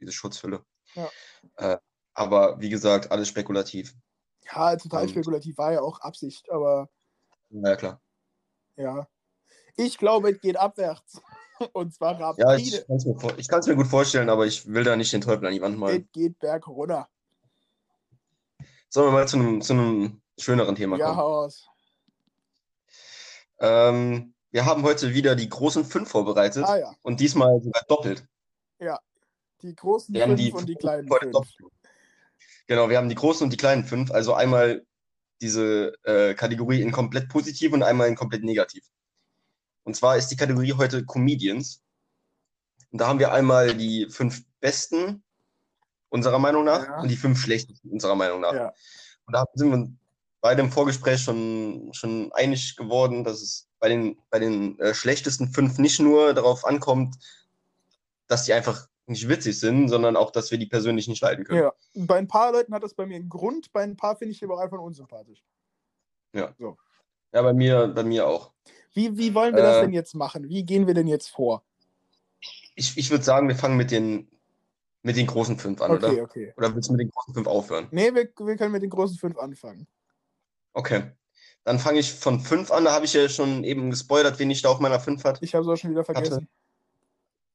[0.00, 0.64] diese Schutzhülle.
[0.94, 1.10] Ja.
[1.56, 1.78] Äh,
[2.14, 3.94] aber wie gesagt, alles spekulativ.
[4.46, 6.88] Ja, total Und, spekulativ, war ja auch Absicht, aber.
[7.50, 8.00] Ja, klar.
[8.76, 9.08] Ja.
[9.76, 11.20] Ich glaube, es geht abwärts.
[11.72, 12.48] Und zwar rapide.
[12.48, 15.46] Ja, ich kann es mir, mir, gut vorstellen, aber ich will da nicht den Teufel
[15.46, 16.02] an die Wand malen.
[16.02, 17.08] Es geht berg runter.
[18.88, 21.16] Sollen wir mal zu einem, zu einem schöneren Thema kommen?
[21.16, 21.66] Ja, aus.
[23.58, 26.64] Ähm, wir haben heute wieder die großen fünf vorbereitet.
[26.64, 26.94] Ah, ja.
[27.02, 28.26] Und diesmal sogar doppelt.
[28.78, 29.00] Ja,
[29.62, 31.32] die großen wir fünf die und die kleinen fünf.
[31.32, 31.54] Doppelt.
[32.66, 34.10] Genau, wir haben die großen und die kleinen fünf.
[34.10, 34.84] Also einmal
[35.40, 38.84] diese äh, Kategorie in komplett positiv und einmal in komplett negativ.
[39.84, 41.82] Und zwar ist die Kategorie heute Comedians.
[42.90, 45.22] Und da haben wir einmal die fünf besten
[46.08, 47.00] unserer Meinung nach ja.
[47.00, 48.54] und die fünf schlechtesten unserer Meinung nach.
[48.54, 48.72] Ja.
[49.26, 49.92] Und da sind wir
[50.40, 55.48] beide im Vorgespräch schon, schon einig geworden, dass es bei den, bei den äh, schlechtesten
[55.48, 57.16] fünf nicht nur darauf ankommt,
[58.26, 61.62] dass die einfach nicht witzig sind, sondern auch, dass wir die persönlich nicht leiden können.
[61.62, 64.32] Ja, bei ein paar Leuten hat das bei mir einen Grund, bei ein paar finde
[64.32, 65.44] ich die aber einfach unsympathisch.
[66.32, 66.54] Ja.
[66.58, 66.76] So.
[67.32, 68.52] Ja, bei mir, bei mir auch.
[68.94, 70.48] Wie, wie wollen wir äh, das denn jetzt machen?
[70.48, 71.64] Wie gehen wir denn jetzt vor?
[72.74, 74.28] Ich, ich würde sagen, wir fangen mit den,
[75.02, 76.22] mit den großen fünf an, okay, oder?
[76.22, 76.54] Okay.
[76.56, 77.88] Oder willst du mit den großen fünf aufhören?
[77.90, 79.86] Nee, wir, wir können mit den großen fünf anfangen.
[80.72, 81.12] Okay.
[81.66, 82.84] Dann fange ich von 5 an.
[82.84, 85.44] Da habe ich ja schon eben gespoilert, wen ich da auf meiner 5 hatte.
[85.44, 86.48] Ich habe es auch schon wieder vergessen.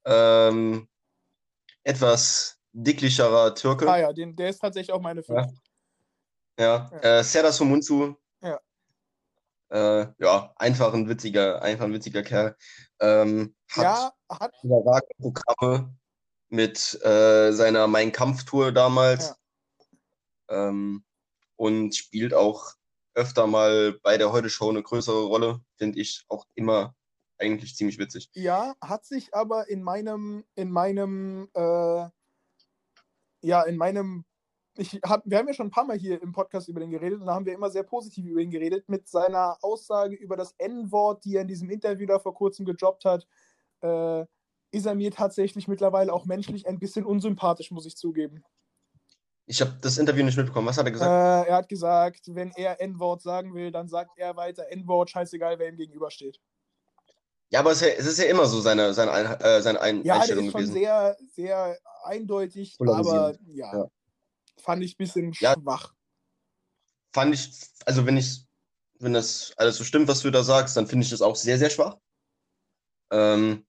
[0.03, 0.89] Ähm,
[1.83, 3.89] etwas dicklicherer Türke.
[3.89, 5.39] Ah ja, den, der ist tatsächlich auch meine 5.
[6.57, 6.89] Ja, ja.
[6.91, 7.19] ja.
[7.19, 8.15] Äh, Serdar Somuncu.
[8.41, 8.59] Ja.
[9.69, 12.55] Äh, ja, einfach ein witziger, einfach ein witziger Kerl.
[12.99, 15.95] Ähm, hat, ja, hat überragende Programme
[16.49, 19.35] mit äh, seiner Mein Kampf-Tour damals.
[20.49, 20.67] Ja.
[20.67, 21.03] Ähm,
[21.55, 22.73] und spielt auch
[23.13, 26.95] öfter mal bei der Heute-Show eine größere Rolle, finde ich auch immer
[27.41, 28.29] eigentlich ziemlich witzig.
[28.33, 32.07] Ja, hat sich aber in meinem, in meinem, äh,
[33.41, 34.25] ja, in meinem,
[34.77, 37.19] ich hab, wir haben ja schon ein paar Mal hier im Podcast über den geredet
[37.19, 40.53] und da haben wir immer sehr positiv über ihn geredet, mit seiner Aussage über das
[40.57, 43.27] N-Wort, die er in diesem Interview da vor kurzem gejobbt hat,
[43.81, 44.25] äh,
[44.71, 48.43] ist er mir tatsächlich mittlerweile auch menschlich ein bisschen unsympathisch, muss ich zugeben.
[49.45, 50.67] Ich habe das Interview nicht mitbekommen.
[50.67, 51.11] Was hat er gesagt?
[51.11, 55.59] Äh, er hat gesagt, wenn er N-Wort sagen will, dann sagt er weiter N-Wort, scheißegal,
[55.59, 56.39] wer ihm gegenübersteht.
[57.51, 60.45] Ja, aber es ist ja, ja immer so seine, seine, äh, seine Ein Ja, Einstellung
[60.45, 60.73] ist schon gewesen.
[60.73, 63.89] sehr, sehr eindeutig, aber ja, Ja.
[64.57, 65.53] fand ich ein bisschen Ja.
[65.53, 65.93] schwach.
[67.13, 67.51] Fand ich,
[67.85, 68.45] also wenn ich,
[68.99, 71.57] wenn das alles so stimmt, was du da sagst, dann finde ich das auch sehr,
[71.57, 71.97] sehr schwach.
[73.11, 73.65] Ähm,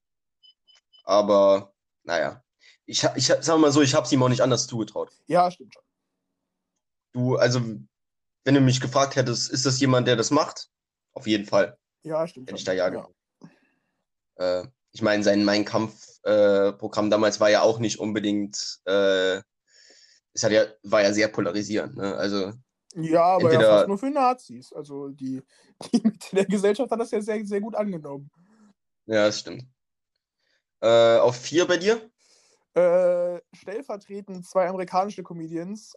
[1.03, 2.45] aber, naja.
[2.87, 5.11] Ich, ich sag mal so, ich habe es ihm auch nicht anders zugetraut.
[5.27, 5.83] Ja, stimmt schon.
[7.13, 7.61] Du, also,
[8.45, 10.71] wenn du mich gefragt hättest, ist das jemand, der das macht?
[11.15, 11.79] Auf jeden Fall.
[12.05, 12.67] Ja, stimmt Hätte ich schon.
[12.67, 13.13] da ja gesagt.
[14.43, 19.41] Äh, ich meine, sein Mein Kampf-Programm damals war ja auch nicht unbedingt, äh,
[20.35, 21.97] es hat ja, war ja sehr polarisierend.
[21.97, 22.15] Ne?
[22.15, 22.53] Also,
[22.95, 24.73] Ja, aber ja Entweder- fast nur für Nazis.
[24.73, 25.43] Also die,
[25.93, 28.31] die Mitte der Gesellschaft hat das ja sehr, sehr gut angenommen.
[29.07, 29.65] ja, das stimmt.
[30.81, 32.11] Äh, auf vier bei dir?
[32.75, 35.95] Äh, stellvertretend zwei amerikanische Comedians.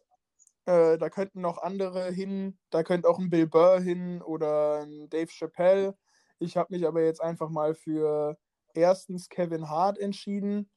[0.65, 2.57] Äh, da könnten noch andere hin.
[2.69, 5.97] Da könnte auch ein Bill Burr hin oder ein Dave Chappelle.
[6.39, 8.37] Ich habe mich aber jetzt einfach mal für
[8.73, 10.69] erstens Kevin Hart entschieden.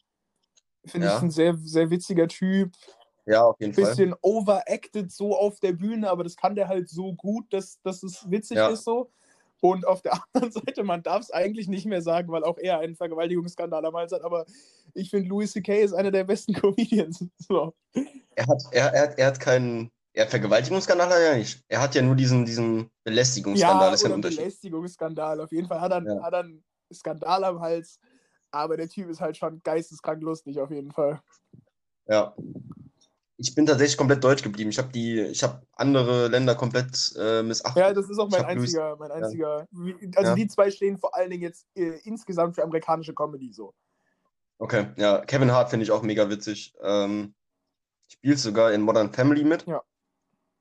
[0.85, 1.17] Finde Ja.
[1.17, 2.73] ich ein sehr, sehr witziger Typ.
[3.27, 3.85] Ja, auf jeden Fall.
[3.85, 8.03] Bisschen overacted so auf der Bühne, aber das kann der halt so gut, dass, dass
[8.03, 8.69] es witzig Ja.
[8.69, 9.11] ist so.
[9.61, 12.79] Und auf der anderen Seite, man darf es eigentlich nicht mehr sagen, weil auch er
[12.79, 14.47] einen Vergewaltigungsskandal damals hat, aber
[14.95, 15.83] ich finde, Louis C.K.
[15.83, 17.25] ist einer der besten Comedians.
[17.39, 17.75] So.
[18.37, 19.91] Er hat, er, er, hat- er hat keinen.
[20.19, 21.63] Er hat Vergewaltigungsskandal hat er ja nicht.
[21.69, 24.39] Er hat ja nur diesen, diesen Belästigungsskandal, Ja, ist ja ein Unterschied.
[24.41, 25.41] Belästigungsskandal.
[25.41, 26.23] Auf jeden Fall hat er, Ja.
[26.25, 28.01] hat er einen Skandal am Hals,
[28.51, 31.21] aber der Typ ist halt schon geisteskrank lustig, auf jeden Fall.
[32.07, 32.35] Ja.
[33.37, 34.71] Ich bin tatsächlich komplett deutsch geblieben.
[34.71, 37.81] Ich habe die, ich habe andere Länder komplett äh, missachtet.
[37.81, 39.69] Ja, das ist auch mein einziger, mein einziger.
[40.17, 40.35] Also Ja.
[40.35, 43.73] die zwei stehen vor allen Dingen jetzt äh, insgesamt für amerikanische Comedy so.
[44.59, 45.25] Okay, ja.
[45.25, 46.75] Kevin Hart finde ich auch mega witzig.
[46.83, 47.37] Ähm,
[48.09, 49.65] spielt sogar in Modern Family mit.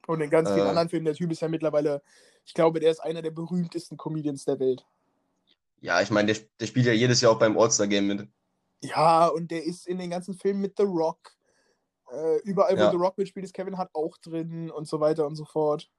[0.08, 0.70] Und in ganz vielen Äh.
[0.70, 2.02] anderen Filmen, der Typ ist ja mittlerweile,
[2.46, 4.86] ich glaube, der ist einer der berühmtesten Comedians der Welt.
[5.82, 8.28] Ja, ich meine, der, der spielt ja jedes Jahr auch beim All-Star-Game mit.
[8.82, 11.36] Ja, und der ist in den ganzen Filmen mit The Rock.
[12.12, 12.88] Äh, überall, Ja.
[12.88, 15.90] wo The Rock mitspielt, ist Kevin Hart auch drin und so weiter und so fort.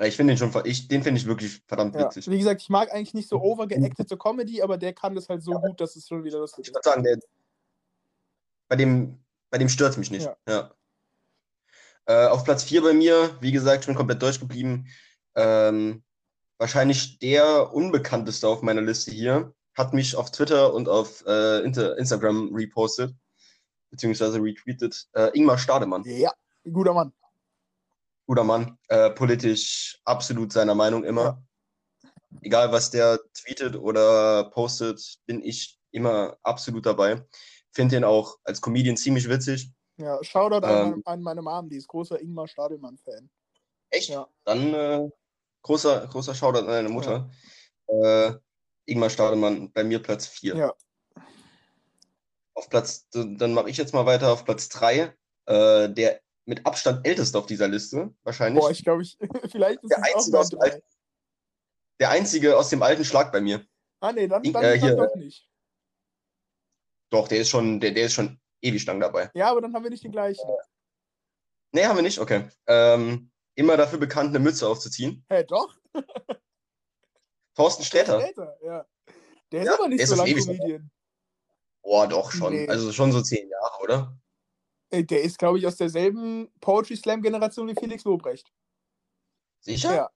[0.00, 2.06] Ja, ich finde den schon, ich, den finde ich wirklich verdammt Ja.
[2.06, 2.28] witzig.
[2.28, 5.52] Wie gesagt, ich mag eigentlich nicht so overgeactete Comedy, aber der kann das halt so
[5.52, 6.74] gut, dass es schon wieder lustig Ich ist.
[6.74, 7.18] würde sagen, der,
[8.68, 10.28] bei dem, bei dem stört es mich nicht.
[10.48, 10.74] Ja.
[12.10, 14.88] Äh, auf Platz 4 bei mir, wie gesagt, ich bin komplett deutsch geblieben.
[15.36, 16.02] Ähm,
[16.58, 21.96] wahrscheinlich der unbekannteste auf meiner Liste hier hat mich auf Twitter und auf äh, Inter
[21.98, 23.14] Instagram repostet,
[23.92, 25.06] beziehungsweise retweetet.
[25.12, 26.32] Äh, Ingmar Stademann, Ja,
[26.72, 27.12] guter Mann.
[28.26, 31.40] guter Mann, äh, politisch absolut seiner Meinung immer.
[32.02, 32.10] Ja.
[32.42, 37.24] Egal, was der tweetet oder postet, bin ich immer absolut dabei.
[37.70, 39.70] Finde ihn auch als Comedian ziemlich witzig.
[40.00, 40.94] Ja, Shoutout Ähm.
[40.94, 43.28] an, an meine Mom, die ist großer Ingmar Stadelmann-Fan.
[43.90, 44.08] Echt?
[44.08, 44.26] Ja.
[44.44, 45.10] Dann äh,
[45.62, 47.30] großer, großer Shoutout an deine Mutter.
[47.86, 48.32] Äh,
[48.86, 50.56] Ingmar Stademann, bei mir Platz 4.
[50.56, 50.74] Ja.
[52.54, 55.14] Auf Platz, dann mache ich jetzt mal weiter auf Platz 3.
[55.46, 58.60] Äh, der mit Abstand älteste auf dieser Liste, wahrscheinlich.
[58.60, 59.16] Boah, ich glaube, ich,
[59.50, 60.82] vielleicht ist Der es auch einzige mein aus dem drei.
[62.00, 63.64] der einzige aus dem alten Schlag bei mir.
[64.00, 65.48] Ah, nee, dann, dann, äh, dann hier, doch nicht.
[67.10, 69.30] Doch, der ist schon, der, der ist schon ewig lang dabei.
[69.34, 70.48] Ja, aber dann haben wir nicht den gleichen.
[71.72, 72.18] Nee, haben wir nicht?
[72.18, 72.48] Okay.
[72.66, 75.24] Ähm, immer dafür bekannt, eine Mütze aufzuziehen.
[75.28, 75.74] Hä, doch?
[77.54, 78.20] Thorsten Sträter.
[78.20, 78.86] Sträter, ja.
[79.52, 80.90] Der ist Ja, aber nicht so lange Comedian.
[81.82, 82.52] Boah, doch schon.
[82.52, 82.68] Nee.
[82.68, 84.16] Also schon so zehn Jahre, oder?
[84.92, 88.52] Der ist, glaube ich, aus derselben Poetry Slam-Generation wie Felix Lobrecht.
[89.60, 89.94] Sicher?
[89.94, 90.10] Ja.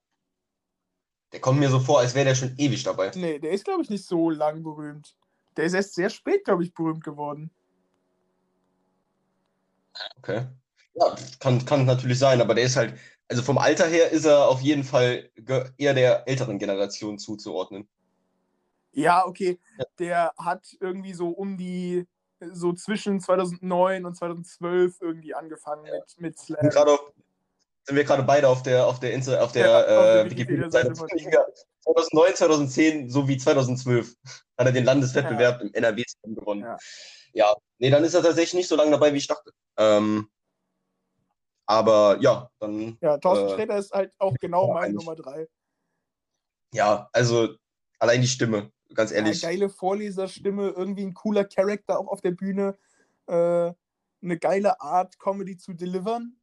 [1.33, 3.11] Der kommt mir so vor, als wäre der schon ewig dabei.
[3.14, 5.16] Nee, der ist, glaube ich, nicht so lang berühmt.
[5.57, 7.52] Der ist erst sehr spät, glaube ich, berühmt geworden.
[10.18, 10.46] Okay.
[10.94, 12.94] Ja, kann, kann natürlich sein, aber der ist halt,
[13.28, 15.30] also vom Alter her ist er auf jeden Fall
[15.76, 17.88] eher der älteren Generation zuzuordnen.
[18.92, 19.59] Ja, okay.
[19.98, 22.07] Der hat irgendwie so um die,
[22.52, 26.71] so zwischen 2009 und 2012 irgendwie angefangen mit, mit Sind Slam.
[26.71, 26.98] gerade
[27.87, 30.96] sind wir gerade beide auf der, auf der, Insta, auf der, Ja, äh, Wikipedia-Seite Wikipedia-Seite.
[30.96, 31.31] von ihm.
[31.83, 34.14] 2009, 2010 sowie 2012
[34.56, 36.62] hat er den Landeswettbewerb im NRW gewonnen.
[36.62, 36.77] Ja.
[37.35, 37.54] Ja.
[37.79, 39.50] nee, dann ist er tatsächlich nicht so lange dabei, wie ich dachte.
[39.77, 40.29] Ähm,
[41.66, 45.04] aber ja, dann, Ja, Thorsten Äh, Sträter ist halt auch genau ja, meine eigentlich.
[45.04, 45.48] Nummer drei.
[46.72, 47.56] ja, also
[47.98, 49.40] allein die Stimme, ganz Ja, ehrlich.
[49.42, 52.77] geile Vorleserstimme, irgendwie ein cooler Charakter auch auf der Bühne.
[53.27, 53.72] Äh,
[54.22, 56.37] eine geile Art, Comedy zu delivern.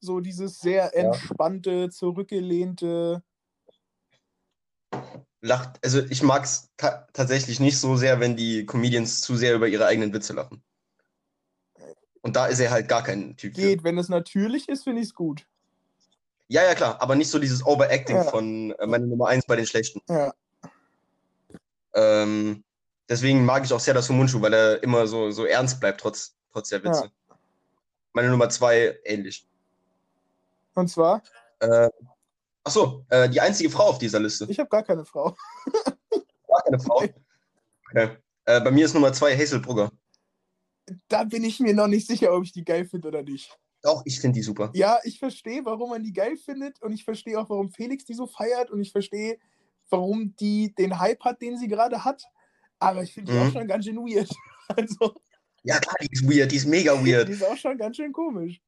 [0.00, 3.22] So dieses sehr entspannte, zurückgelehnte.
[5.40, 9.54] lacht, also ich mag es ta tatsächlich nicht so sehr, wenn die Comedians zu sehr
[9.54, 10.62] über ihre eigenen Witze lachen.
[12.22, 13.54] Und da ist er halt gar kein Typ.
[13.54, 13.60] für.
[13.60, 15.46] Geht, wenn es natürlich ist, finde ich es gut.
[16.48, 18.24] Ja, ja, klar, aber nicht so dieses Overacting Ja.
[18.24, 20.00] von äh, meiner Nummer 1 bei den Schlechten.
[20.08, 20.32] Ja.
[21.94, 22.64] Ähm,
[23.08, 26.34] deswegen mag ich auch sehr das Mundschuh, weil er immer so, so ernst bleibt, trotz,
[26.52, 27.10] trotz der Witze.
[28.12, 29.46] Meine Nummer 2 ähnlich.
[30.74, 31.22] Und zwar,
[31.60, 31.90] Äh,
[32.64, 34.46] achso, äh, die einzige Frau auf dieser Liste.
[34.48, 35.36] ich habe gar keine Frau.
[36.48, 37.02] Gar keine Frau.
[37.90, 38.18] Okay.
[38.44, 39.90] Äh, bei mir ist Nummer 2 Hazel Brugger.
[41.08, 43.56] Da bin ich mir noch nicht sicher, ob ich die geil finde oder nicht.
[43.82, 44.70] Doch, ich finde die super.
[44.74, 48.14] Ja, ich verstehe, warum man die geil findet und ich verstehe auch, warum Felix die
[48.14, 49.38] so feiert und ich verstehe,
[49.90, 52.24] warum die den Hype hat, den sie gerade hat.
[52.80, 53.44] Aber ich finde die Mhm.
[53.46, 54.28] auch schon ganz schön weird.
[54.76, 55.14] Also,
[55.62, 57.28] Ja, klar, die ist weird, die ist mega weird.
[57.28, 58.60] die ist auch schon ganz schön komisch.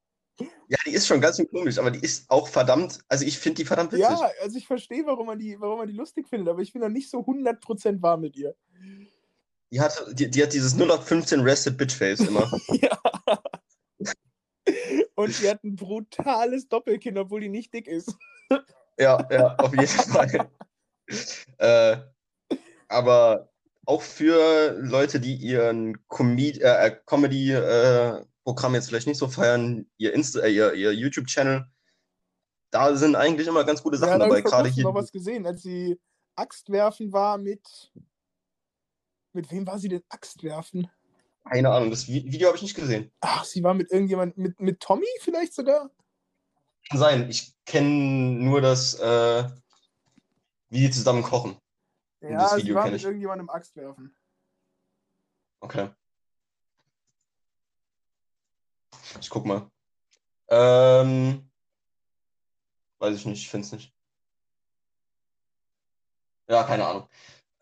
[0.68, 3.56] Ja, die ist schon ganz schön komisch, aber die ist auch verdammt, also ich finde
[3.56, 4.08] die verdammt witzig.
[4.08, 6.80] Ja, also ich verstehe, warum man die, warum man die lustig findet, aber ich bin
[6.80, 8.54] noch nicht so 100% warm mit ihr.
[9.72, 12.50] Die, hat, die, die hat dieses 0815 Rested Bitch Face immer.
[12.80, 12.98] Ja.
[15.14, 18.14] Und sie hat ein brutales Doppelkinn, obwohl die nicht dick ist.
[18.98, 20.48] ja, ja, auf jeden Fall.
[21.58, 21.96] äh,
[22.88, 23.50] aber
[23.84, 30.14] auch für Leute, die ihren Comed äh, äh, Comedy-Programm jetzt vielleicht nicht so feiern, ihr,
[30.14, 31.66] Insta äh, ihr, ihr YouTube-Channel,
[32.70, 34.68] da sind eigentlich immer ganz gute Sachen hab dabei.
[34.68, 34.84] ich hier.
[34.84, 35.98] noch was gesehen, als sie
[36.36, 37.92] Axt werfen war mit.
[39.32, 40.90] Mit wem war sie denn Axt werfen?
[41.48, 43.10] Keine Ahnung, das Vi- Video habe ich nicht gesehen.
[43.20, 45.90] Ach, sie war mit irgendjemand, mit, mit Tommy vielleicht sogar?
[46.88, 47.30] Kann sein.
[47.30, 49.48] Ich kenne nur das, äh,
[50.68, 51.56] wie die zusammen kochen.
[52.20, 54.14] Ja, das sie Video war mit irgendjemandem Axt werfen.
[55.60, 55.90] Okay.
[59.20, 59.70] Ich guck mal.
[60.48, 61.50] Ähm,
[62.98, 63.94] weiß ich nicht, ich finde es nicht.
[66.48, 67.08] Ja, keine Ahnung.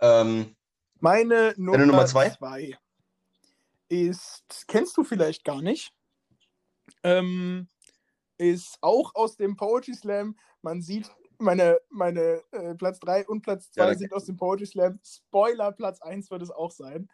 [0.01, 0.57] Ähm,
[1.01, 2.31] Meine Nummer, Nummer zwei?
[2.31, 2.77] zwei
[3.89, 5.93] ist, kennst du vielleicht gar nicht,
[7.03, 7.69] ähm,
[8.37, 10.37] ist auch aus dem Poetry Slam.
[10.63, 14.67] Man sieht, meine, meine äh, Platz 3 und Platz 2 Ja, sind aus dem Poetry
[14.67, 15.01] Slam.
[15.05, 17.09] Spoiler, Platz 1 wird es auch sein.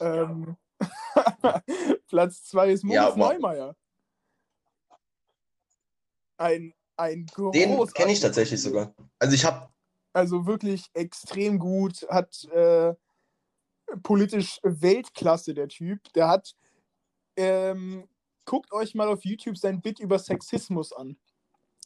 [0.00, 0.56] Ähm,
[2.08, 3.16] Platz 2 ist Moritz Ja.
[3.16, 3.76] Neumeier.
[6.38, 8.94] Ein, ein den kenne ich tatsächlich sogar.
[9.18, 9.68] Also ich habe,
[10.12, 12.94] Also wirklich extrem gut, hat äh,
[14.02, 16.00] politisch Weltklasse, der Typ.
[16.14, 16.54] Der hat,
[17.36, 18.08] ähm,
[18.44, 21.16] guckt euch mal auf YouTube sein Bit über Sexismus an.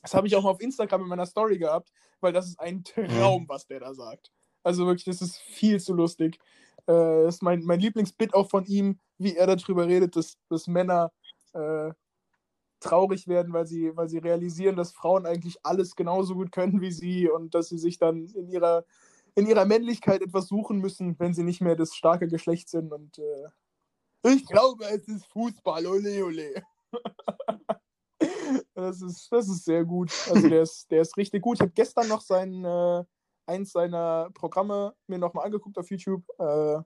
[0.02, 2.84] Das habe ich auch mal auf Instagram in meiner Story gehabt, weil das ist ein
[2.84, 4.30] Traum, was der da sagt.
[4.62, 6.38] Also wirklich, das ist viel zu lustig.
[6.86, 10.66] Äh, das ist mein, mein Lieblingsbit auch von ihm, wie er darüber redet, dass, dass
[10.66, 11.12] Männer
[11.52, 11.92] äh,
[12.80, 16.92] traurig werden, weil sie, weil sie realisieren, dass Frauen eigentlich alles genauso gut können wie
[16.92, 18.84] sie und dass sie sich dann in ihrer,
[19.34, 22.92] in ihrer Männlichkeit etwas suchen müssen, wenn sie nicht mehr das starke Geschlecht sind.
[22.92, 23.48] Und äh,
[24.34, 26.62] ich glaube, es ist Fußball, ole ole.
[28.74, 30.12] das, ist, das ist sehr gut.
[30.30, 31.56] Also der ist, der ist richtig gut.
[31.56, 33.04] Ich habe gestern noch sein, äh,
[33.46, 36.24] eins seiner Programme mir nochmal angeguckt auf YouTube.
[36.38, 36.82] Äh,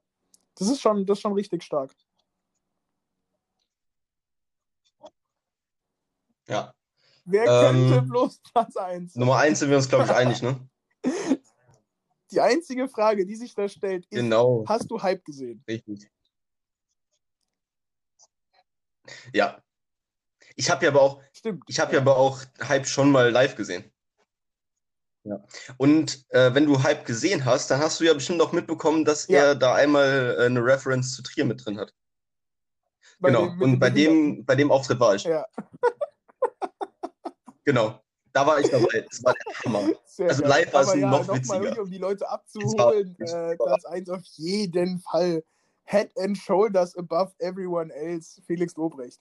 [0.56, 1.94] das ist schon, das ist schon richtig stark.
[6.46, 6.74] ja,
[7.24, 9.16] Wer Ähm, könnte bloß Platz 1?
[9.16, 10.60] Nummer eins sind wir uns, glaube ich, einig, ne?
[12.34, 15.62] Die einzige Frage, die sich da stellt, ist: Genau, Hast du Hype gesehen?
[15.68, 16.10] richtig.
[19.32, 19.62] Ja.
[20.56, 21.62] Ich habe ja aber auch, Stimmt.
[21.68, 23.90] Ich habe ja aber auch Hype schon mal live gesehen.
[25.24, 25.42] Ja.
[25.78, 29.26] Und äh, wenn du Hype gesehen hast, dann hast du ja bestimmt auch mitbekommen, dass
[29.28, 29.38] Ja.
[29.44, 31.94] er da einmal äh, eine Reference zu Trier mit drin hat.
[33.20, 33.46] Bei genau.
[33.46, 35.24] dem- Und bei dem, bei dem Auftritt war ich.
[35.24, 35.46] Ja,
[37.64, 38.03] Genau.
[38.34, 39.06] Da war ich dabei.
[39.08, 39.92] Das war der Hammer.
[40.06, 41.60] sehr Also live war es ja, noch mal witziger.
[41.60, 43.16] wirklich, um die Leute abzuholen.
[43.20, 43.56] Äh.
[43.56, 45.44] Platz 1 auf jeden Fall.
[45.84, 48.42] Head and Shoulders above everyone else.
[48.44, 49.20] Felix Lobrecht.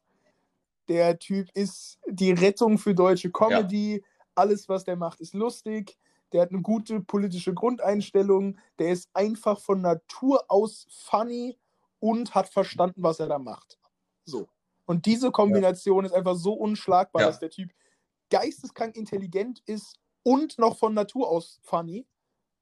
[0.88, 4.04] Der Typ ist die Rettung für deutsche Comedy.
[4.36, 5.96] Alles, was der macht, ist lustig.
[6.32, 8.58] Der hat eine gute politische Grundeinstellung.
[8.80, 11.56] Der ist einfach von Natur aus funny
[12.00, 13.78] und hat verstanden, was er da macht.
[14.26, 14.48] So.
[14.86, 17.28] Und diese Kombination ist einfach so unschlagbar, Ja.
[17.28, 17.70] dass der Typ
[18.34, 22.08] geisteskrank intelligent ist und noch von Natur aus funny.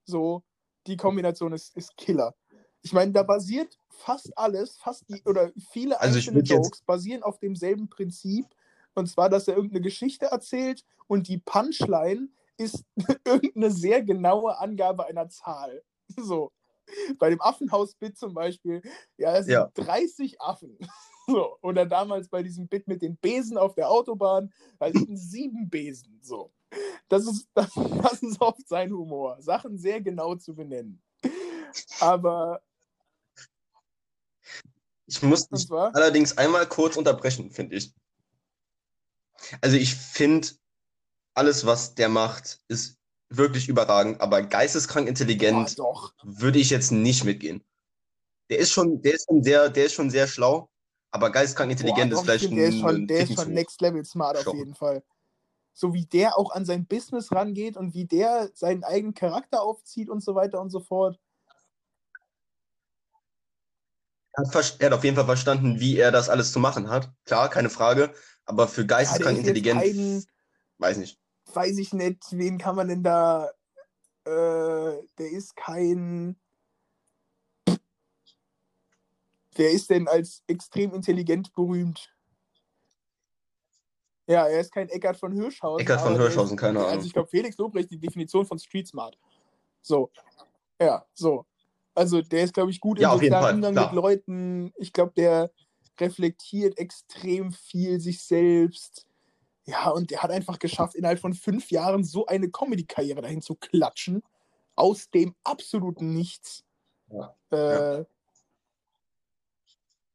[0.04, 0.44] So,
[0.86, 2.36] die Kombination ist, ist Killer.
[2.82, 7.40] Ich meine, da basiert fast alles, fast die, oder viele Also einzelne Jokes basieren auf
[7.40, 8.46] demselben Prinzip.
[8.96, 12.84] Und zwar, dass er irgendeine Geschichte erzählt und die Punchline ist
[13.26, 15.84] irgendeine sehr genaue Angabe einer Zahl.
[16.18, 16.52] So.
[17.20, 18.82] Bei dem Affenhaus-Bit zum Beispiel,
[19.18, 19.72] ja, es sind Ja.
[19.76, 20.78] 30 Affen.
[21.28, 21.56] So.
[21.62, 26.20] Oder damals bei diesem Bit mit den Besen auf der Autobahn, da liegen sieben Besen.
[26.22, 26.52] So.
[27.08, 31.02] Das ist, das, das ist oft sein Humor, Sachen sehr genau zu benennen.
[32.00, 32.62] Aber
[35.06, 37.94] Ich muss dich allerdings einmal kurz unterbrechen, finde ich.
[39.62, 40.48] Also ich finde,
[41.34, 42.98] alles, was der macht, ist
[43.38, 47.64] wirklich überragend, aber geisteskrank intelligent oh, würde ich jetzt nicht mitgehen.
[48.50, 50.70] Der ist schon, der ist schon sehr, der ist schon sehr schlau,
[51.12, 54.04] aber geistkrank intelligent Boah, ist vielleicht ein, der ist schon, der ist schon next level
[54.04, 55.04] smart auf jeden Fall.
[55.74, 60.10] So wie der auch an sein Business rangeht und wie der seinen eigenen Charakter aufzieht
[60.10, 61.18] und so weiter und so fort.
[64.34, 67.12] Er hat, er hat auf jeden Fall verstanden, wie er das alles zu machen hat.
[67.26, 68.14] Klar, keine Frage.
[68.46, 70.28] Aber für geisteskrank ja, intelligent,
[70.78, 71.21] weiß nicht.
[71.54, 73.50] Weiß ich nicht, wen kann man denn da.
[74.26, 76.36] Äh, der ist kein
[79.56, 82.10] Wer ist denn als extrem intelligent berühmt?
[84.28, 85.82] Ja, er ist kein Eckart von Hirschhausen.
[85.82, 86.92] Eckart von Hirschhausen, keine Ahnung.
[86.92, 89.18] Also ich glaube, Felix Lobrecht die Definition von Street Smart.
[89.82, 90.10] So.
[90.80, 91.46] Ja, so.
[91.94, 94.74] Also der ist, glaube ich, gut ja, im sozialen Umgang mit Leuten.
[94.78, 95.52] Ich glaube, der
[96.00, 99.06] reflektiert extrem viel sich selbst.
[99.66, 103.56] Ja, und der hat einfach geschafft, innerhalb von fünf Jahren so eine Comedy-Karriere dahin zu
[103.56, 104.24] klatschen.
[104.76, 106.64] Aus dem absoluten Nichts.
[107.10, 107.36] Ja.
[107.52, 108.06] Äh, ja.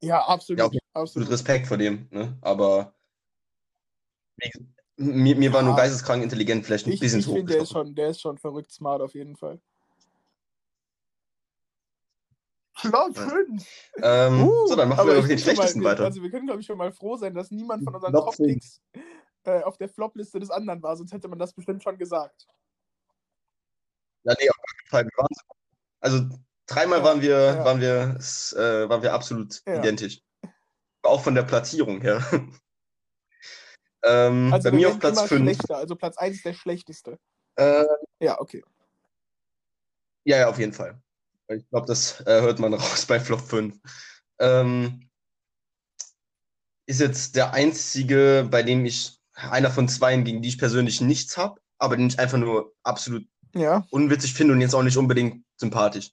[0.00, 0.72] Ja, absolut.
[0.72, 1.30] Ja, absolut.
[1.30, 2.36] Respekt vor dem, ne?
[2.40, 2.94] Aber
[4.96, 7.46] mir, mir war nur geisteskrank intelligent, vielleicht ein ich, bisschen ich zu hoch.
[7.46, 9.60] Der ist, schon, der ist schon verrückt smart auf jeden Fall.
[12.74, 13.90] Flop 5.
[14.02, 16.04] Ähm, uh, so, dann machen wir den schlechtesten mal, weiter.
[16.04, 18.82] Also wir können, glaube ich, schon mal froh sein, dass niemand von unseren Top-Picks
[19.46, 22.46] äh, auf der Flop-Liste des anderen war, sonst hätte man das bestimmt schon gesagt.
[24.24, 25.08] Ja, nee, auf jeden Fall.
[26.00, 26.28] Also
[26.66, 27.64] Dreimal ja, waren wir, ja.
[27.64, 28.18] waren wir,
[28.56, 29.78] äh, waren wir absolut ja.
[29.78, 30.20] identisch.
[31.02, 32.20] Auch von der Platzierung her.
[34.02, 35.70] ähm, also bei mir auf Platz 5.
[35.70, 37.18] Also Platz 1 ist der schlechteste.
[37.54, 37.84] Äh,
[38.18, 38.64] ja, okay.
[40.24, 41.00] Ja, ja, auf jeden Fall.
[41.48, 43.78] Ich glaube, das äh, hört man raus bei Flop 5.
[44.40, 45.08] Ähm,
[46.86, 51.36] ist jetzt der einzige, bei dem ich einer von zwei, gegen die ich persönlich nichts
[51.36, 53.86] habe, aber den ich einfach nur absolut ja.
[53.90, 56.10] unwitzig finde und jetzt auch nicht unbedingt sympathisch.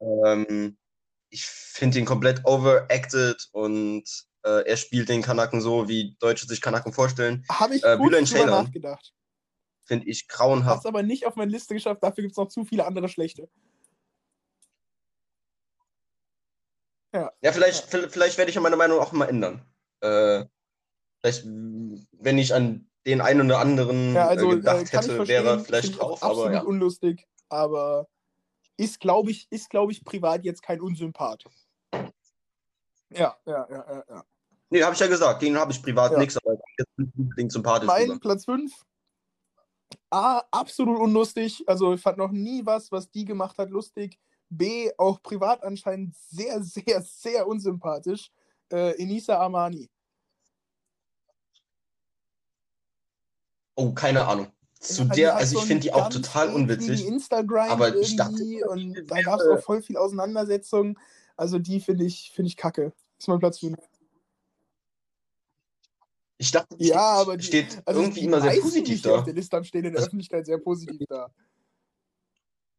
[0.00, 0.76] Ähm,
[1.30, 4.04] ich finde ihn komplett overacted und
[4.44, 7.44] äh, er spielt den Kanaken so, wie Deutsche sich Kanaken vorstellen.
[7.50, 9.12] Habe ich äh, kurz drüber nachgedacht.
[9.84, 10.80] Finde ich grauenhaft.
[10.80, 13.48] Es aber nicht auf meine Liste geschafft, dafür gibt es noch zu viele andere schlechte.
[17.12, 18.08] Ja, ja vielleicht, ja.
[18.08, 19.62] vielleicht werde ich meine Meinung auch mal ändern.
[20.00, 20.44] Äh,
[21.20, 25.60] vielleicht, wenn ich an den einen oder anderen ja, also, äh, gedacht äh, hätte, wäre
[25.60, 26.22] vielleicht drauf.
[26.22, 26.62] Absolut aber, ja.
[26.62, 28.08] unlustig, aber
[28.76, 31.44] ist, glaube ich, ist, glaube ich, privat jetzt kein Unsympath.
[33.10, 34.24] Ja, ja, ja, ja, ja.
[34.70, 35.40] Nee, habe ich ja gesagt.
[35.40, 36.18] Gegen habe ich privat ja.
[36.18, 37.86] nichts, aber jetzt unbedingt sympathisch.
[37.86, 38.20] Mein rüber.
[38.20, 38.70] Platz 5.
[40.10, 41.64] A, absolut unlustig.
[41.66, 44.18] Also ich fand noch nie was, was die gemacht hat, lustig.
[44.50, 48.30] B, auch privat anscheinend sehr, sehr, sehr unsympathisch.
[48.70, 49.88] Äh, Enisa Armani.
[53.78, 54.48] Oh, keine Ahnung
[54.80, 57.04] zu ja, der, also ich finde die auch total unwitzig.
[57.04, 60.98] Instagram aber ich dachte, und da gab es auch voll viel Auseinandersetzungen.
[61.36, 62.92] Also die finde ich, finde ich kacke.
[63.18, 63.76] Ist mein Platz 5.
[66.40, 69.16] Ich dachte, ja, steht, aber die, steht also irgendwie immer sehr positiv da.
[69.16, 71.30] auf der Liste stehen in der also, Öffentlichkeit sehr positiv da.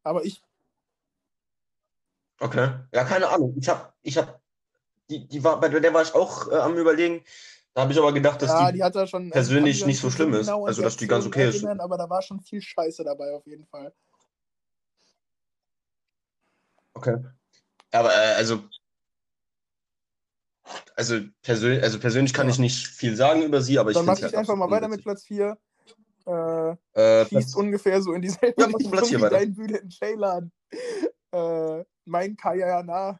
[0.02, 0.42] Aber ich.
[2.38, 2.70] Okay.
[2.94, 3.54] Ja, keine Ahnung.
[3.58, 4.40] Ich habe, ich habe,
[5.10, 7.22] die, die war, bei der war ich auch äh, am überlegen.
[7.74, 10.10] Da habe ich aber gedacht, dass ja, die, die schon, also persönlich also nicht so
[10.10, 10.46] schlimm ist.
[10.46, 11.64] Genau also, dass die ganz okay ist.
[11.64, 13.92] Aber da war schon viel Scheiße dabei, auf jeden Fall.
[16.94, 17.16] Okay.
[17.92, 18.64] Aber, äh, also.
[20.96, 22.52] Also, persönlich, also persönlich kann ja.
[22.52, 24.70] ich nicht viel sagen über sie, aber ich finde Dann mache ich halt einfach mal
[24.70, 25.56] weiter mit Platz 4.
[26.26, 30.52] Äh, äh, schießt ungefähr so in dieselbe ja, Richtung Platz wie dein Bühne in Ceylan.
[31.32, 33.18] Äh, mein Kayana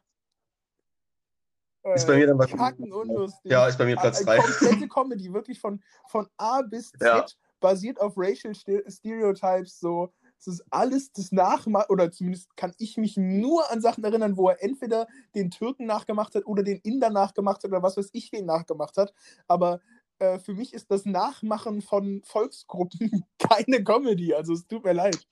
[1.95, 2.51] ist bei mir dann was.
[2.51, 3.51] unlustig.
[3.51, 4.37] Ja, ist bei mir Platz 3.
[4.37, 7.25] Komplette Comedy, wirklich von, von A bis Z, ja.
[7.59, 9.79] basiert auf Racial Stereotypes.
[9.79, 14.37] So, es ist alles das Nachmachen, oder zumindest kann ich mich nur an Sachen erinnern,
[14.37, 18.09] wo er entweder den Türken nachgemacht hat oder den Inder nachgemacht hat oder was weiß
[18.13, 19.13] ich, wen nachgemacht hat.
[19.47, 19.81] Aber
[20.19, 24.33] äh, für mich ist das Nachmachen von Volksgruppen keine Comedy.
[24.33, 25.27] Also es tut mir leid.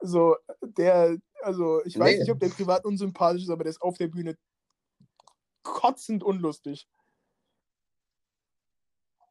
[0.00, 2.18] So, der, also ich weiß nee.
[2.20, 4.36] nicht, ob der privat unsympathisch ist, aber der ist auf der Bühne
[5.70, 6.88] kotzend unlustig.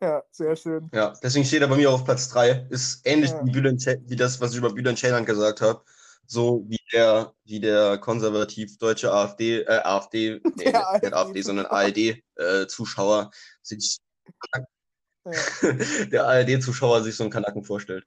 [0.01, 0.89] Ja, sehr schön.
[0.93, 2.67] Ja, deswegen steht er bei mir auf Platz 3.
[2.69, 3.45] Ist ähnlich ja.
[3.45, 5.83] wie, wie, das, was ich über Bülent Ceylan gesagt habe.
[6.25, 11.41] So wie der, wie der konservativ deutsche AfD, äh, AfD, nee, der nicht AfD, AfD
[11.41, 13.99] sondern ARD-Zuschauer äh, sich
[14.45, 16.05] ja.
[16.05, 18.05] der ARD-Zuschauer sich so einen Kanaken vorstellt.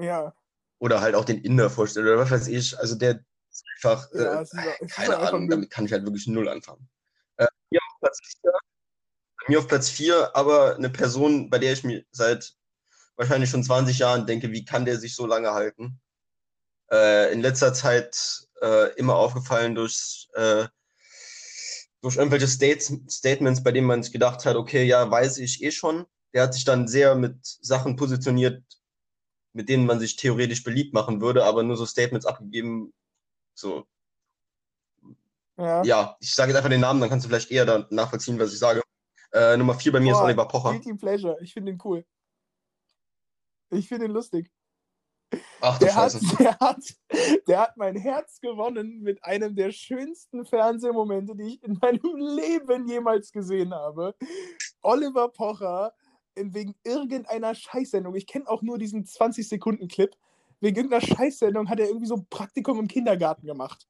[0.00, 0.32] Ja.
[0.78, 2.78] Oder halt auch den Inder vorstellt, oder was weiß ich.
[2.78, 3.20] Also der
[3.60, 6.48] ist einfach, Ja, äh, ist, ist keine einfach Ahnung, damit kann ich halt wirklich null
[6.48, 6.88] anfangen.
[7.36, 8.52] Äh, mir auf Platz 4,
[9.48, 12.54] mir auf Platz 4, aber eine Person, bei der ich mir seit
[13.16, 16.00] wahrscheinlich schon 20 Jahren denke, wie kann der sich so lange halten?
[16.90, 20.66] Äh, in letzter Zeit äh, immer aufgefallen durch, äh,
[22.00, 25.72] durch irgendwelche States, Statements, bei denen man sich gedacht hat, okay, ja, weiß ich eh
[25.72, 26.06] schon.
[26.32, 28.62] Der hat sich dann sehr mit Sachen positioniert,
[29.52, 32.92] mit denen man sich theoretisch beliebt machen würde, aber nur so Statements abgegeben,
[33.58, 33.86] so,
[35.56, 35.82] Ja.
[35.82, 38.52] ja, ich sage jetzt einfach den Namen, dann kannst du vielleicht eher da nachvollziehen, was
[38.52, 38.82] ich sage.
[39.32, 40.70] Äh, Nummer 4 bei mir ist Boah, Oliver Pocher.
[40.72, 41.36] Guilty Pleasure.
[41.42, 42.04] Ich finde ihn cool.
[43.70, 44.50] Ich finde ihn lustig.
[45.60, 46.36] Ach Der hat, Scheiße.
[46.38, 46.82] der, hat,
[47.46, 52.88] der hat mein Herz gewonnen mit einem der schönsten Fernsehmomente, die ich in meinem Leben
[52.88, 54.14] jemals gesehen habe.
[54.80, 55.92] Oliver Pocher
[56.36, 58.14] wegen irgendeiner Scheißsendung.
[58.14, 60.16] Ich kenne auch nur diesen 20-Sekunden-Clip.
[60.60, 63.86] Wegen irgendeiner Scheißsendung hat er irgendwie so ein Praktikum im Kindergarten gemacht.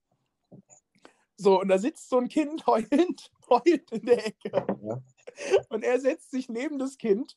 [1.36, 4.50] So, und da sitzt so ein Kind heulend, heulend in der Ecke.
[4.82, 5.02] Ja.
[5.68, 7.36] Und er setzt sich neben das Kind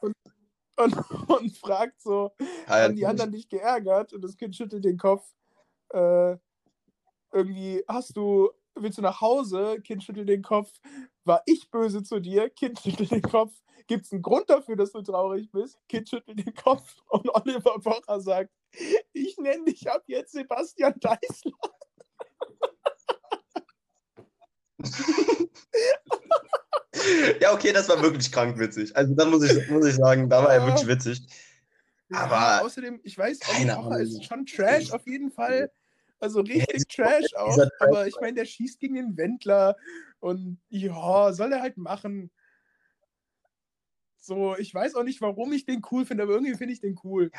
[0.00, 0.14] und,
[0.76, 0.96] und,
[1.28, 2.32] und fragt so,
[2.66, 4.12] Ah, ja, haben die anderen dich geärgert?
[4.12, 5.34] Und das Kind schüttelt den Kopf.
[5.90, 6.36] Äh,
[7.32, 9.80] irgendwie, hast du, willst du nach Hause?
[9.82, 10.72] Kind schüttelt den Kopf.
[11.24, 12.48] War ich böse zu dir?
[12.48, 13.52] Kind schüttelt den Kopf.
[13.86, 15.78] Gibt es einen Grund dafür, dass du traurig bist?
[15.88, 16.96] Kind schüttelt den Kopf.
[17.08, 18.50] Und Oliver Pocher sagt,
[19.12, 21.52] ich nenne dich ab jetzt Sebastian Deißler.
[27.40, 28.94] ja, okay, das war wirklich krank witzig.
[28.96, 31.26] Also da muss ich, muss ich sagen, da war er wirklich witzig.
[32.10, 35.70] Aber ja, außerdem, ich weiß, keine Oliver Pocher ist schon Trash auf jeden Fall.
[36.20, 37.58] Also richtig dieser Trash auch.
[37.80, 39.76] Aber ich meine, der schießt gegen den Wendler.
[40.20, 42.30] Und ja, soll er halt machen.
[44.28, 46.98] So, ich weiß auch nicht, warum ich den cool finde, aber irgendwie finde ich den
[47.02, 47.30] cool.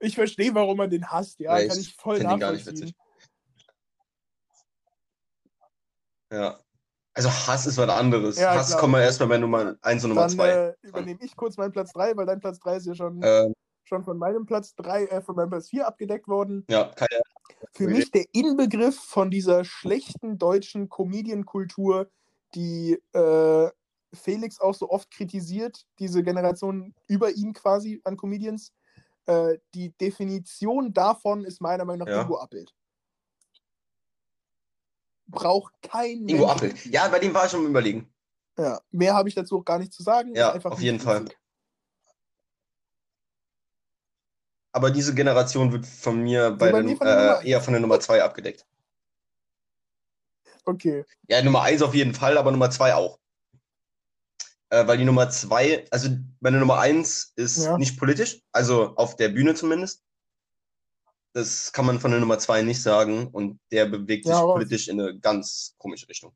[0.00, 2.66] Ich verstehe, warum man den hasst, ja, Nee, kann ich voll nachvollziehen.
[2.66, 2.94] witzig.
[6.32, 6.58] Ja.
[7.12, 8.40] Also Hass ist was anderes.
[8.40, 8.80] Ja, Hass klar.
[8.80, 10.48] kommen wir erstmal bei Nummer 1 und Nummer Dann 2.
[10.50, 13.54] äh, übernehme ich kurz meinen Platz 3, weil dein Platz 3 ist ja schon, Ähm,
[13.84, 16.64] schon von meinem Platz 3, äh, von meinem Platz 4 abgedeckt worden.
[16.68, 17.22] ja, keine
[17.72, 22.10] Für mich der Inbegriff von dieser schlechten deutschen Comedian-Kultur,
[22.56, 23.70] die äh,
[24.14, 28.72] Felix auch so oft kritisiert, diese Generation über ihn quasi an Comedians.
[29.26, 32.22] Äh, die Definition davon ist meiner Meinung nach Ja.
[32.22, 32.74] Ingo Appelt.
[35.26, 36.68] Braucht kein Ingo Mensch Appel.
[36.70, 36.90] irgendwie.
[36.90, 38.12] Ja, bei dem war ich schon am überlegen.
[38.58, 40.34] Ja, mehr habe ich dazu auch gar nicht zu sagen.
[40.34, 41.24] Ja, auf jeden Fall.
[44.72, 47.80] Aber diese Generation wird von mir bei bei der, mir von äh, eher von der
[47.80, 48.66] Nummer 2 abgedeckt.
[50.64, 51.04] Okay.
[51.28, 53.18] Ja, Nummer 1 auf jeden Fall, aber Nummer 2 auch.
[54.70, 56.08] Äh, weil die Nummer 2, also
[56.40, 57.78] meine Nummer 1 ist Ja.
[57.78, 60.02] nicht politisch, also auf der Bühne zumindest.
[61.32, 64.88] Das kann man von der Nummer 2 nicht sagen und der bewegt Ja, sich politisch
[64.88, 66.34] in eine ganz komische Richtung.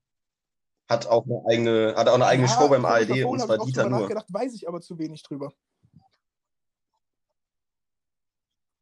[0.89, 3.59] Hat auch eine eigene, hat auch eine eigene Ja, Show beim ARD Vogel, und zwar
[3.59, 4.01] Dieter Nur.
[4.01, 5.53] nachgedacht, weiß ich aber zu wenig drüber.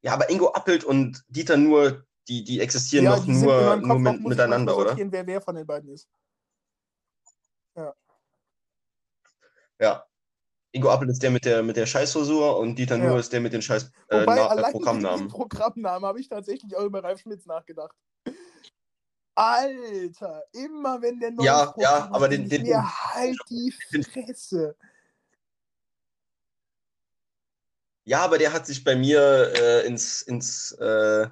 [0.02, 3.98] Ja, aber Ingo Appelt und Dieter Nur, die, die existieren ja, doch die nur, nur
[3.98, 4.96] mit, miteinander, oder?
[4.96, 6.08] wer wer von den beiden ist.
[9.78, 10.06] Ja.
[10.72, 13.04] Ingo Appelt ist der mit der, mit der Scheißfrisur und Dieter Ja.
[13.08, 15.28] Nur ist der mit den scheiß äh, Wobei, Na- äh, Programmnamen.
[15.28, 17.94] Programmnamen habe ich tatsächlich auch über Ralf Schmitz nachgedacht.
[19.34, 24.76] Alter, immer wenn der neue Ja, ja, aber den- den- mir halt die den- Fresse.
[28.04, 31.28] Ja, aber der hat sich bei mir äh, ins, ins äh,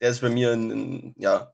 [0.00, 1.52] der ist bei mir in, in ja,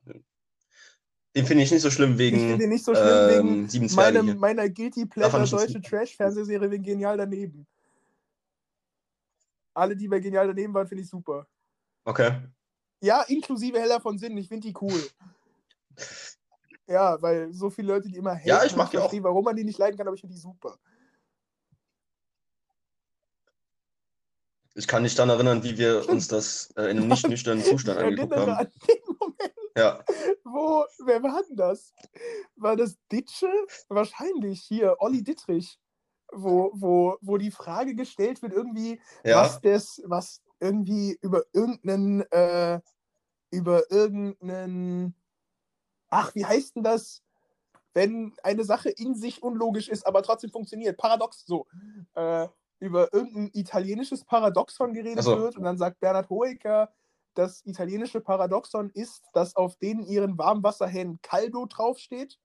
[1.35, 3.69] den finde ich nicht so schlimm Ich wegen finde ihn nicht so schlimm wegen ähm,
[3.69, 4.35] sieben Zwerge meinem, hier.
[4.35, 7.67] meiner Guilty Pleasure ich deutsche Trash-Fernsehserie wegen Genial daneben.
[9.73, 11.47] Alle, die bei Genial daneben waren, finde ich super.
[12.03, 12.31] Okay.
[13.01, 15.03] Ja, inklusive Heller von Sinn, ich finde die cool.
[16.87, 19.13] Ja, weil so viele Leute, die immer haten, Ja, ich mag die auch.
[19.21, 20.79] warum man die nicht leiden kann, aber ich finde die super.
[24.73, 27.99] Ich kann mich dann erinnern, wie wir uns das äh, in einem nicht nüchternen Zustand
[27.99, 28.51] ich angeguckt haben.
[28.53, 28.98] an den
[29.79, 30.03] Ja.
[30.43, 31.93] wo, wer war denn das?
[32.55, 33.49] War das Ditsche?
[33.87, 35.79] Wahrscheinlich hier, Olli Dittrich.
[36.31, 39.37] Wo, wo, wo die Frage gestellt wird, irgendwie, Ja.
[39.41, 42.79] was das, was irgendwie über irgendeinen, äh,
[43.51, 45.15] über irgendeinen,
[46.09, 47.23] ach, wie heißt denn das,
[47.95, 50.97] wenn eine Sache in sich unlogisch ist, aber trotzdem funktioniert?
[50.97, 51.65] Paradox, so.
[52.13, 52.47] Äh,
[52.79, 55.37] über irgendein italienisches Paradoxon geredet so.
[55.37, 56.93] wird und dann sagt Bernhard Hoeker,
[57.33, 62.39] das italienische Paradoxon ist, dass auf denen ihren Warmwasserhähnen Caldo draufsteht,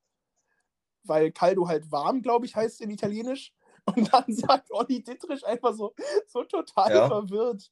[1.05, 3.53] weil Caldo halt warm, glaube ich, heißt in Italienisch.
[3.97, 5.95] Und dann sagt Olli Dittrich einfach so,
[6.27, 7.09] so total Ja.
[7.09, 7.71] verwirrt.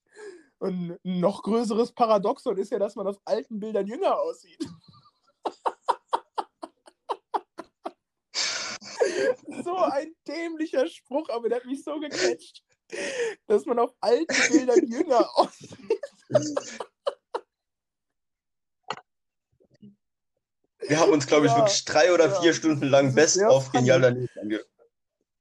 [0.59, 4.65] Und ein noch größeres Paradoxon ist ja, dass man auf alten Bildern jünger aussieht.
[9.65, 12.63] so ein dämlicher Spruch, aber der hat mich so gecatcht,
[13.47, 16.01] dass man auf alten Bildern jünger aussieht.
[20.89, 23.71] Wir haben uns, glaube ich, ja, wirklich drei oder ja, vier Stunden lang best auf
[23.71, 24.69] genial daneben angehört.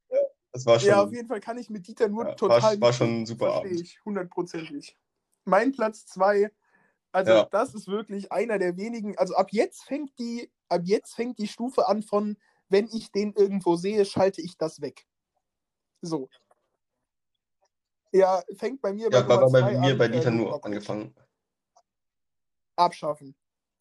[0.10, 0.20] Ja,
[0.52, 0.90] das war schon.
[0.90, 2.62] Ja, auf jeden Fall kann ich mit Dieter nur total.
[2.62, 4.98] War, war schon super Verstehe ich, hundertprozentig.
[5.46, 6.52] Mein Platz zwei,
[7.12, 9.18] also das ist wirklich einer der wenigen.
[9.18, 12.38] Also ab jetzt fängt die, ab jetzt fängt die Stufe an von,
[12.70, 15.08] wenn ich den irgendwo sehe, schalte ich das weg.
[16.02, 16.30] So.
[18.12, 21.16] Ja, fängt bei mir ja, bei, bei, bei mir an, bei Dieter äh, nur angefangen.
[22.76, 23.36] Abschaffen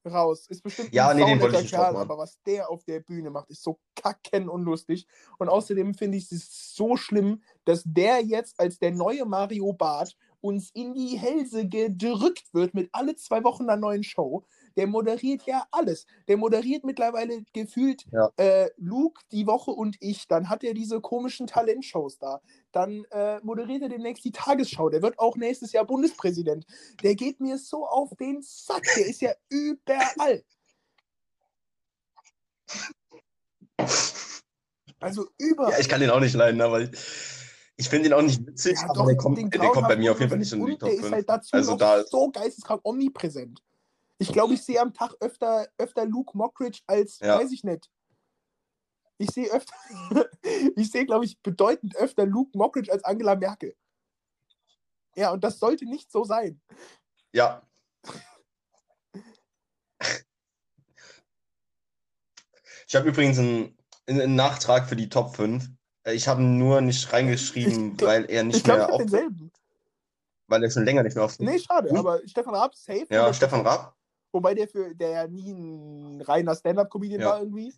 [0.07, 0.47] raus.
[0.49, 3.01] Ist bestimmt ja, ein nee, den wollte ich nicht Kerl, aber was der auf der
[3.01, 5.07] Bühne macht, ist so kacken unlustig.
[5.39, 10.17] Und außerdem finde ich es so schlimm, dass der jetzt als der neue Mario Barth
[10.41, 14.45] uns in die Hälse gedrückt wird mit alle zwei Wochen einer neuen Show.
[14.77, 16.07] Der moderiert ja alles.
[16.29, 18.31] Der moderiert mittlerweile gefühlt ja.
[18.37, 20.29] äh, Luke die Woche und ich.
[20.29, 22.41] Dann hat er diese komischen Talentshows da.
[22.73, 24.89] Dann äh, moderiert er demnächst die Tagesschau.
[24.91, 26.67] Der wird auch nächstes Jahr Bundespräsident.
[27.03, 28.85] Der geht mir so auf den Sack.
[28.97, 30.45] Der ist ja überall.
[35.01, 35.73] Also überall.
[35.73, 36.81] Ja, ich kann den auch nicht leiden, aber
[37.77, 40.13] ich, finde ihn auch nicht witzig, ja, aber doch, der kommt, der kommt bei mir
[40.13, 41.01] auf jeden Fall nicht in die Top 5.
[41.01, 43.63] Der ist halt dazu also da so geisteskrank omnipräsent.
[44.21, 47.39] Ich glaube, ich sehe am Tag öfter, öfter Luke Mockridge als, ja.
[47.39, 47.91] weiß ich nicht.
[49.17, 49.75] Ich sehe öfter,
[50.77, 53.75] ich sehe, glaube ich, bedeutend öfter Luke Mockridge als Angela Merkel.
[55.17, 56.61] Ja, und das sollte nicht so sein.
[57.33, 57.67] Ja.
[62.87, 65.65] Ich habe übrigens einen, einen, Nachtrag für die Top 5.
[66.07, 69.03] Ich habe nur nicht reingeschrieben, ich, weil er nicht ich glaub, mehr auf.
[70.49, 71.39] Weil er schon länger nicht mehr auf.
[71.39, 71.99] Nee, schade, hm?
[71.99, 73.07] aber Stefan Raab, safe.
[73.09, 73.97] Ja, Stefan Raab.
[74.33, 77.29] Wobei der für der ja nie ein reiner Stand-up-Comedian ja.
[77.29, 77.75] war irgendwie.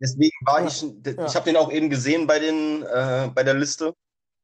[0.00, 0.66] Deswegen war ja.
[0.66, 1.34] ich, ich ja.
[1.34, 3.94] habe den auch eben gesehen bei den äh, bei der Liste,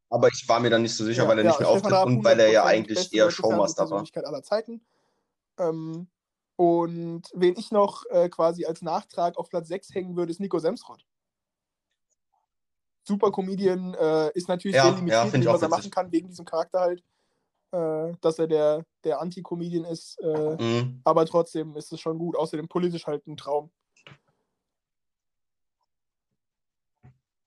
[0.08, 2.38] aber ich war mir dann nicht so sicher, weil er nicht mehr auftritt und weil
[2.40, 4.04] er ja eigentlich eher Showmaster war.
[4.14, 4.84] aller Zeiten.
[5.58, 6.08] Ähm,
[6.56, 10.58] und wen ich noch äh, quasi als Nachtrag auf Platz 6 hängen würde, ist Nico
[10.58, 11.04] Semsrott.
[13.04, 16.44] Super Comedian, äh, ist natürlich ja, sehr limitiert, ja, was er machen kann, wegen diesem
[16.44, 17.02] Charakter halt
[17.72, 20.18] äh, dass er der, der Anti-Comedian ist.
[20.20, 21.00] Äh, mhm.
[21.04, 22.36] Aber trotzdem ist es schon gut.
[22.36, 23.70] Außerdem politisch halt ein Traum.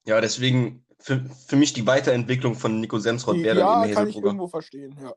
[0.06, 4.08] Ja, deswegen für, für mich die Weiterentwicklung von Nico Semsrott wäre ja, dann eben kann
[4.08, 5.14] ich irgendwo verstehen, ja.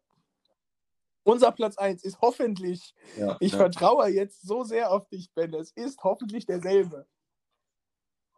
[1.27, 3.59] Unser Platz 1 ist hoffentlich, ja, ich ja.
[3.59, 7.07] vertraue jetzt so sehr auf dich, Ben, es ist hoffentlich derselbe.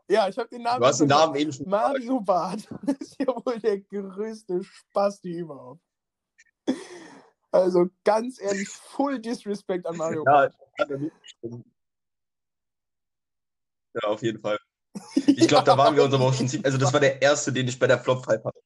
[0.09, 0.81] Ja, ich habe den Namen.
[0.81, 2.69] Du hast den Namen eben schon Mario Barth.
[2.83, 5.83] Das ist ja wohl der größte Spaß, die überhaupt.
[7.63, 10.51] Also ganz ehrlich, full Disrespect an Mario ja,
[14.03, 14.59] ja, auf jeden Fall.
[15.27, 16.65] Ich glaube, da waren wir uns aber auch schon ziemlich.
[16.65, 18.61] Also, das war der erste, den ich bei der Flop 5 hatte.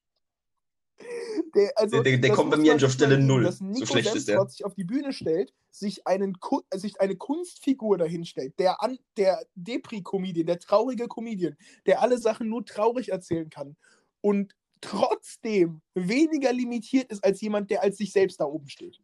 [1.54, 3.42] Der, also, der, der, kommt bei mir an auf Stelle 0.
[3.42, 4.46] Dass Nico so schlecht ist der.
[4.46, 6.36] sich auf die Bühne stellt, sich, einen,
[6.74, 8.76] sich eine Kunstfigur dahinstellt, der,
[9.16, 13.76] der Depri-Comedian, der traurige Comedian, der alle Sachen nur traurig erzählen kann
[14.20, 18.98] und trotzdem weniger limitiert ist als jemand, der als sich selbst da oben steht.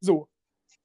[0.00, 0.28] So.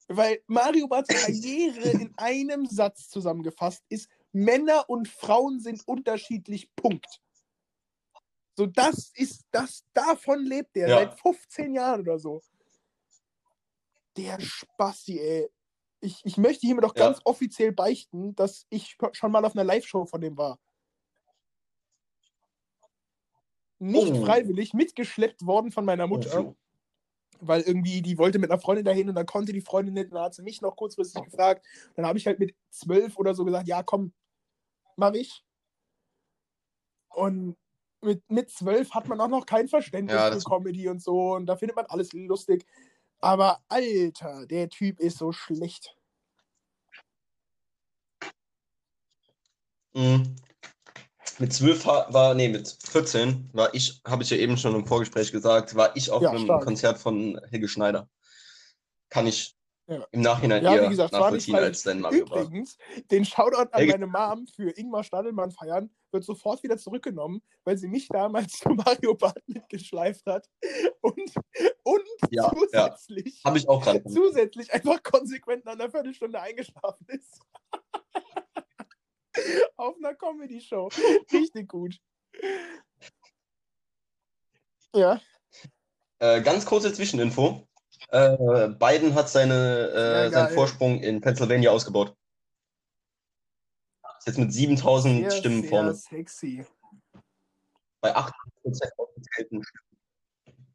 [0.08, 6.74] Weil Mario Barts Karriere in einem Satz zusammengefasst ist: Männer und Frauen sind unterschiedlich.
[6.74, 7.20] Punkt.
[8.54, 10.96] So, das ist das, davon lebt er ja.
[10.96, 12.42] seit 15 Jahren oder so.
[14.16, 15.48] Der Spasti, ey.
[16.00, 17.06] Ich, ich möchte hiermit doch ja.
[17.06, 20.58] ganz offiziell beichten, dass ich schon mal auf einer Live-Show von dem war.
[23.82, 24.24] Nicht oh.
[24.24, 26.46] freiwillig mitgeschleppt worden von meiner Mutter.
[26.46, 26.56] Oh.
[27.40, 30.06] Weil irgendwie, die wollte mit einer Freundin dahin und dann konnte die Freundin nicht.
[30.06, 31.66] Und dann hat sie mich noch kurzfristig gefragt.
[31.96, 34.12] Dann habe ich halt mit zwölf oder so gesagt: Ja, komm,
[34.94, 35.44] mach ich.
[37.08, 37.56] Und
[38.00, 41.34] mit, mit zwölf hat man auch noch kein Verständnis ja, für Comedy und so.
[41.34, 42.64] Und da findet man alles lustig.
[43.18, 45.96] Aber Alter, der Typ ist so schlecht.
[49.94, 50.36] Mhm
[51.38, 55.32] mit 12 war, nee, mit 14 war ich, habe ich ja eben schon im Vorgespräch
[55.32, 56.64] gesagt, war ich auf ja, einem stark.
[56.64, 58.08] Konzert von Helge Schneider.
[59.08, 59.56] Kann ich
[59.86, 60.06] ja.
[60.10, 62.76] im Nachhinein ja, eher gesagt, nachvollziehen als dein Mario Übrigens,
[63.10, 67.78] den Shoutout an Helge meine Mom für Ingmar Stadelmann feiern wird sofort wieder zurückgenommen, weil
[67.78, 70.48] sie mich damals zu Mario Bart mitgeschleift hat
[71.00, 71.32] und,
[71.82, 73.54] und ja, zusätzlich, ja.
[73.54, 77.40] ich auch zusätzlich einfach konsequent nach einer Viertelstunde eingeschlafen ist.
[79.76, 80.88] Auf einer Comedy-Show.
[81.32, 81.98] Richtig gut.
[84.94, 85.20] Ja.
[86.18, 87.66] Äh, ganz kurze Zwischeninfo.
[88.08, 92.14] Äh, Biden hat seine, äh, seinen Vorsprung in Pennsylvania ausgebaut.
[94.18, 95.94] Ist jetzt mit 7000 Sehr, Stimmen sehr vorne.
[95.94, 96.64] sexy.
[98.00, 98.32] Bei 8%
[98.96, 99.88] ausgezählten Stimmen.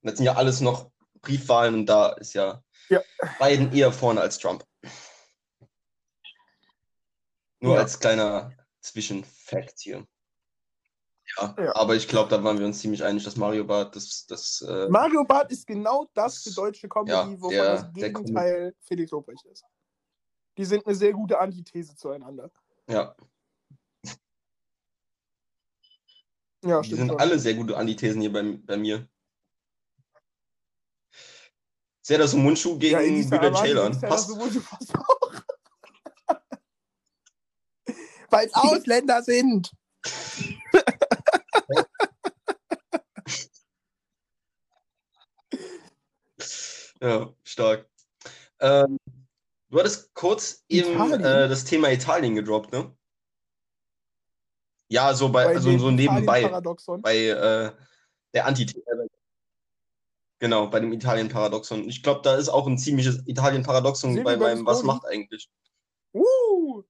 [0.02, 0.92] Das sind ja alles noch
[1.22, 3.02] Briefwahlen und da ist ja, Ja.
[3.40, 4.66] Biden eher vorne als Trump.
[7.60, 7.82] Nur Ja.
[7.82, 8.52] als kleiner
[8.82, 10.06] Zwischenfakt hier.
[11.38, 11.76] Ja, Ja.
[11.76, 14.88] aber ich glaube, da waren wir uns ziemlich einig, dass Mario Bart das, das äh,
[14.90, 19.44] Mario Barth ist genau das für deutsche Comedy, Ja, wovon der- das Gegenteil Felix Lobrecht
[19.46, 19.66] ist.
[20.58, 22.50] Die sind eine sehr gute Antithese zueinander.
[22.88, 23.16] ja,
[26.64, 27.20] Ja, die stimmt sind schon.
[27.20, 29.08] alle sehr gute Antithesen hier bei, bei mir.
[32.02, 33.92] Sehr das Mundschuh gegen Elisa Bülent Amani Ceylan.
[33.92, 34.30] ist ja Passt.
[34.30, 35.44] das sowohl fast auch.
[38.30, 39.72] Weil es Ausländer sind.
[47.02, 47.88] Ja, stark.
[48.60, 48.98] Ähm,
[49.70, 52.92] du hattest kurz eben äh, das Thema Italien gedroppt, ne?
[54.90, 56.50] Ja, so bei, Bei also so nebenbei.
[57.02, 57.72] Bei äh,
[58.34, 59.08] der Antithese.
[60.40, 61.90] Genau, bei dem Italien-Paradoxon.
[61.90, 65.50] Ich glaube, da ist auch ein ziemliches Italien-Paradoxon bei meinem Was macht eigentlich?
[66.14, 66.84] Uh.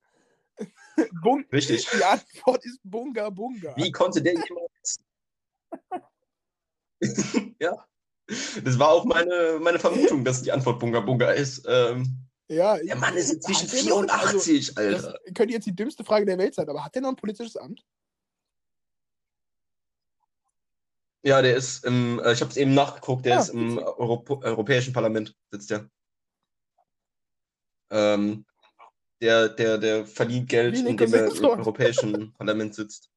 [1.24, 1.88] Bung Richtig.
[1.96, 3.76] Die Antwort ist Bunga Bunga.
[3.78, 5.00] Wie konnte der jemals.
[7.60, 7.86] ja.
[8.64, 11.66] Das war auch meine, meine Vermutung, dass die Antwort Bunga Bunga ist.
[11.68, 12.18] Ähm,
[12.50, 15.20] Ja, der Mann ist inzwischen Hat der noch- also, 84, Das Alter.
[15.36, 17.84] könnte jetzt die dümmste Frage der Welt sein, aber hat der noch ein politisches Amt?
[21.24, 24.30] Ja, der ist im, äh, ich habe es eben nachgeguckt, der Ah, ist im Europ
[24.44, 25.90] Europäischen Parlament, sitzt der.
[27.90, 28.46] Ähm,
[29.22, 31.44] der, der, der verdient Geld, indem er im.
[31.46, 33.10] Europäischen Parlament sitzt.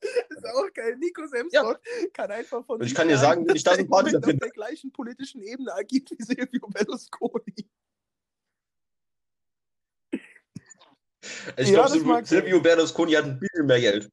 [0.00, 0.96] Das ist auch geil.
[0.96, 1.80] Nico Semsrott
[2.12, 4.18] kann einfach von Und ich kann dir sagen, wenn ich da er finde.
[4.18, 7.68] auf der gleichen politischen Ebene agiert wie Silvio Berlusconi.
[11.56, 14.10] Ich Ja, glaube, Silvio, Silvio Berlusconi hat ein bisschen mehr Geld.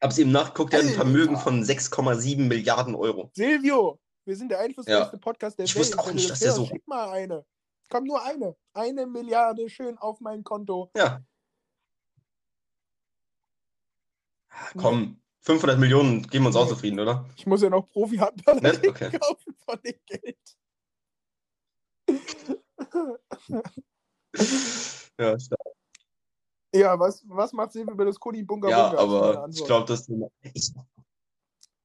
[0.00, 0.94] Hab's eben nachgeguckt, der hat ein.
[0.94, 3.30] Vermögen von 6,7 Milliarden Euro.
[3.34, 5.80] Silvio, wir sind der einflussreichste Podcast der Ich Welt.
[5.84, 7.44] wusste auch nicht, dass das der so- Schick mal eine.
[7.90, 8.56] Komm, nur eine.
[8.72, 10.90] Eine Milliarde schön auf mein Konto.
[10.96, 11.20] Ja.
[14.76, 17.28] Komm, 500 Millionen geben wir uns auch zufrieden, oder?
[17.36, 18.80] Ich muss ja noch Profi-Handballer Ne?
[18.88, 19.18] Okay.
[19.18, 20.38] kaufen von dem Geld.
[25.18, 25.60] Ja, stark.
[26.72, 29.04] Ja, was, was macht Silvio Berlusconi Bunga ja Bunga?
[29.06, 30.08] meine aber ich glaube, dass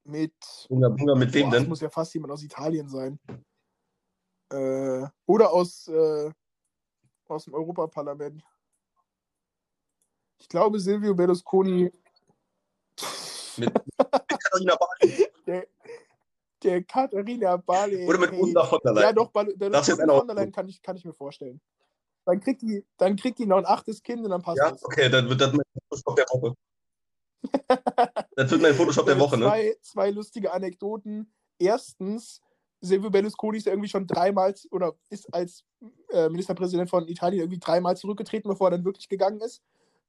[0.04, 0.34] Mit
[0.68, 1.68] Bunga Bunga mit wem Boah, das denn?
[1.68, 3.18] muss ja fast jemand aus Italien sein.
[4.52, 6.30] Äh, oder aus, äh,
[7.28, 8.42] aus dem Europaparlament.
[10.38, 11.90] Ich glaube, Silvio Berlusconi,
[13.56, 15.66] Mit, Katharina Barley der,
[16.62, 18.06] der Katharina Barley.
[18.06, 19.16] oder mit Ursula von der Ja, Leyen?
[19.16, 21.60] doch, Bal- jetzt einer von der Leyen kann ich, kann ich mir vorstellen.
[22.24, 24.84] Dann kriegt, die, dann kriegt die noch ein achtes Kind und dann passt Ja, es.
[24.84, 26.54] okay, dann wird das mein Photoshop der Woche.
[28.36, 29.44] Das wird mein Photoshop der Woche, ne?
[29.46, 31.32] zwei, zwei lustige Anekdoten.
[31.58, 32.42] Erstens,
[32.80, 35.64] Silvio Berlusconi ist ja irgendwie schon dreimal oder ist als
[36.10, 39.62] äh, Ministerpräsident von Italien irgendwie dreimal zurückgetreten, bevor er dann wirklich gegangen ist.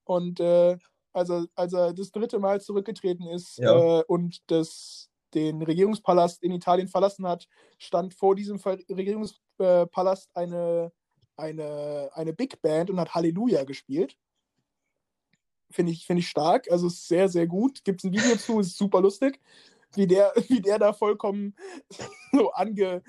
[0.04, 0.78] Und äh,
[1.14, 4.00] als, er, als er das dritte Mal zurückgetreten ist Ja.
[4.00, 7.48] äh, und das, den Regierungspalast in Italien verlassen hat,
[7.78, 10.92] stand vor diesem Ver Regierungspalast eine,
[11.36, 14.18] eine, eine Big Band und hat Halleluja gespielt.
[15.70, 16.72] Finde ich, find ich stark.
[16.72, 17.84] Also sehr, sehr gut.
[17.84, 19.40] Gibt es ein Video zu, ist super lustig.
[19.94, 21.56] Wie der, wie der da vollkommen
[22.32, 23.04] so ange.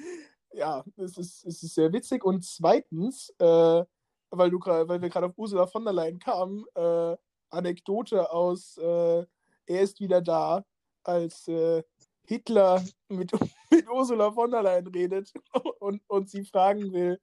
[0.52, 2.24] Ja, es ist, es ist sehr witzig.
[2.24, 3.84] Und zweitens, äh,
[4.30, 7.16] weil, du, weil wir gerade auf Ursula von der Leyen kamen, äh,
[7.50, 9.24] Anekdote aus äh,
[9.66, 10.64] Er ist wieder da,
[11.02, 11.82] als äh,
[12.26, 13.32] Hitler mit,
[13.70, 15.32] mit Ursula von der Leyen redet
[15.80, 17.20] und, und sie fragen will,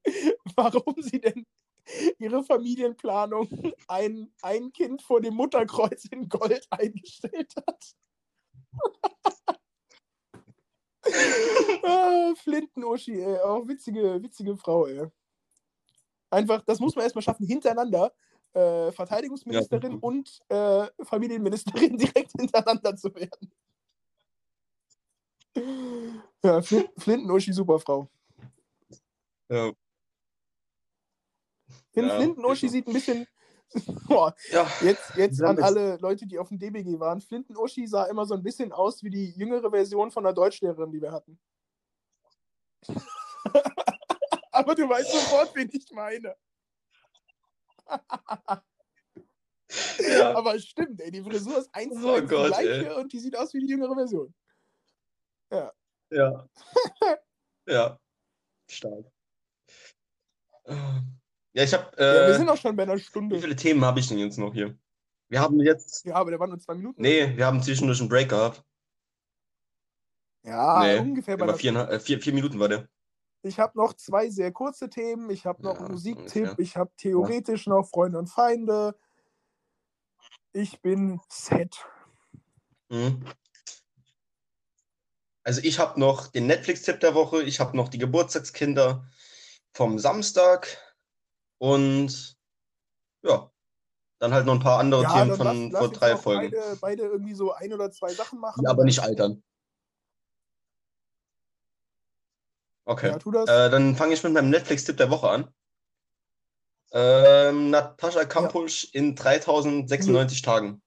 [0.55, 1.45] warum sie denn
[2.17, 7.95] ihre Familienplanung ein, ein Kind vor dem Mutterkreuz in Gold eingestellt hat.
[11.83, 13.37] ah, Flinten-Uschi, ey.
[13.39, 15.07] Auch witzige, witzige Frau, ey.
[16.29, 18.11] Einfach, das muss man erstmal schaffen, hintereinander
[18.53, 19.97] äh, Verteidigungsministerin Ja.
[20.01, 23.51] und äh, Familienministerin direkt hintereinander zu werden.
[26.43, 28.09] Ja, Flin Flinten-Uschi, super Frau.
[29.49, 29.71] Ja.
[31.93, 32.71] Finn Ja, Flinten-Uschi so.
[32.73, 33.27] sieht ein bisschen.
[34.07, 34.67] Boah, ja.
[34.81, 37.19] jetzt, jetzt an alle Leute, die auf dem DBG waren.
[37.21, 41.01] Flinten-Uschi sah immer so ein bisschen aus wie die jüngere Version von der Deutschlehrerin, die
[41.01, 41.39] wir hatten.
[44.51, 46.35] Aber du weißt sofort, wen ich meine.
[49.99, 50.33] ja.
[50.35, 52.95] Aber es stimmt, ey, die Frisur ist eins zu Oh eins die Gott, gleiche ey.
[52.95, 54.33] und die sieht aus wie die jüngere Version.
[55.51, 55.71] Ja,
[56.11, 56.49] Ja.
[57.67, 57.99] ja.
[58.69, 59.05] Stark.
[61.55, 61.97] Ja, ich habe.
[61.97, 63.37] Äh, ja, wir sind auch schon bei einer Stunde.
[63.37, 64.77] Wie viele Themen habe ich denn jetzt noch hier?
[65.29, 66.03] Wir haben jetzt.
[66.05, 67.01] Ja, aber der war nur zwei Minuten.
[67.01, 68.61] Nee, wir haben zwischendurch einen Break gehabt.
[70.43, 72.89] Ja, nee, ungefähr bei der vier, äh, vier, vier Minuten war der.
[73.41, 75.29] Ich habe noch zwei sehr kurze Themen.
[75.29, 76.43] Ich habe noch Ja, einen Musiktipp.
[76.43, 76.59] ungefähr.
[76.59, 78.93] Ich habe theoretisch noch Freunde und Feinde.
[80.51, 81.85] Ich bin set.
[82.89, 83.25] Mhm.
[85.43, 89.07] Also ich habe noch den Netflix-Tipp der Woche, ich habe noch die Geburtstagskinder
[89.73, 90.67] vom Samstag
[91.57, 92.37] und
[93.23, 93.51] ja,
[94.19, 96.51] dann halt noch ein paar andere Ja, Themen von lass, lass vor jetzt drei Folgen,
[96.51, 98.61] Beide, beide irgendwie so ein oder zwei Sachen machen.
[98.61, 99.43] die aber nicht altern.
[102.85, 103.09] Okay.
[103.09, 103.65] Ja.
[103.65, 105.53] Äh, dann fange ich mit meinem Netflix-Tipp der Woche an.
[106.91, 110.81] Ähm, Natascha Kampusch in 3096 Tagen.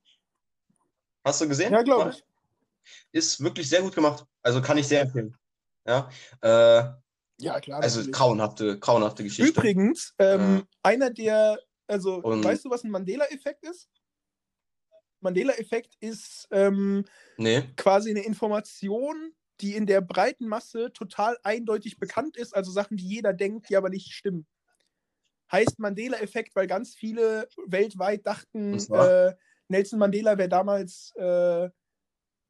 [1.25, 1.73] Hast du gesehen?
[1.73, 2.25] ja, glaube ich.
[3.12, 4.25] Ist wirklich sehr gut gemacht.
[4.43, 5.37] Also kann ich sehr empfehlen.
[5.85, 6.09] Ja.
[6.41, 6.93] Äh,
[7.41, 7.82] Ja, klar.
[7.82, 8.16] also natürlich.
[8.16, 9.51] grauenhafte, grauenhafte Geschichte.
[9.51, 10.62] Übrigens, ähm, Ja.
[10.82, 13.89] einer der, also Und- weißt du, was ein Mandela-Effekt ist?
[15.20, 17.05] Mandela-Effekt ist ähm,
[17.36, 17.62] Nee.
[17.76, 23.07] quasi eine Information, die in der breiten Masse total eindeutig bekannt ist, also Sachen, die
[23.09, 24.47] jeder denkt, die aber nicht stimmen.
[25.51, 29.34] Heißt Mandela-Effekt, weil ganz viele weltweit dachten, äh,
[29.68, 31.68] Nelson Mandela wäre damals äh,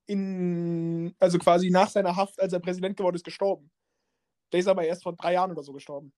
[0.06, 3.70] in, also quasi nach seiner Haft, als er Präsident geworden ist, gestorben.
[4.52, 6.12] Der ist aber erst vor drei Jahren oder so gestorben.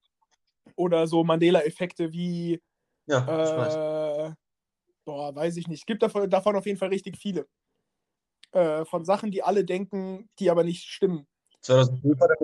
[0.77, 2.61] Oder so Mandela-Effekte wie,
[3.07, 4.35] Ja, äh,
[5.05, 5.81] boah, weiß ich nicht.
[5.81, 7.47] Es gibt davon, davon auf jeden Fall richtig viele.
[8.53, 11.27] Äh, von Sachen, die alle denken, die aber nicht stimmen.
[11.61, 12.37] 2012 war der,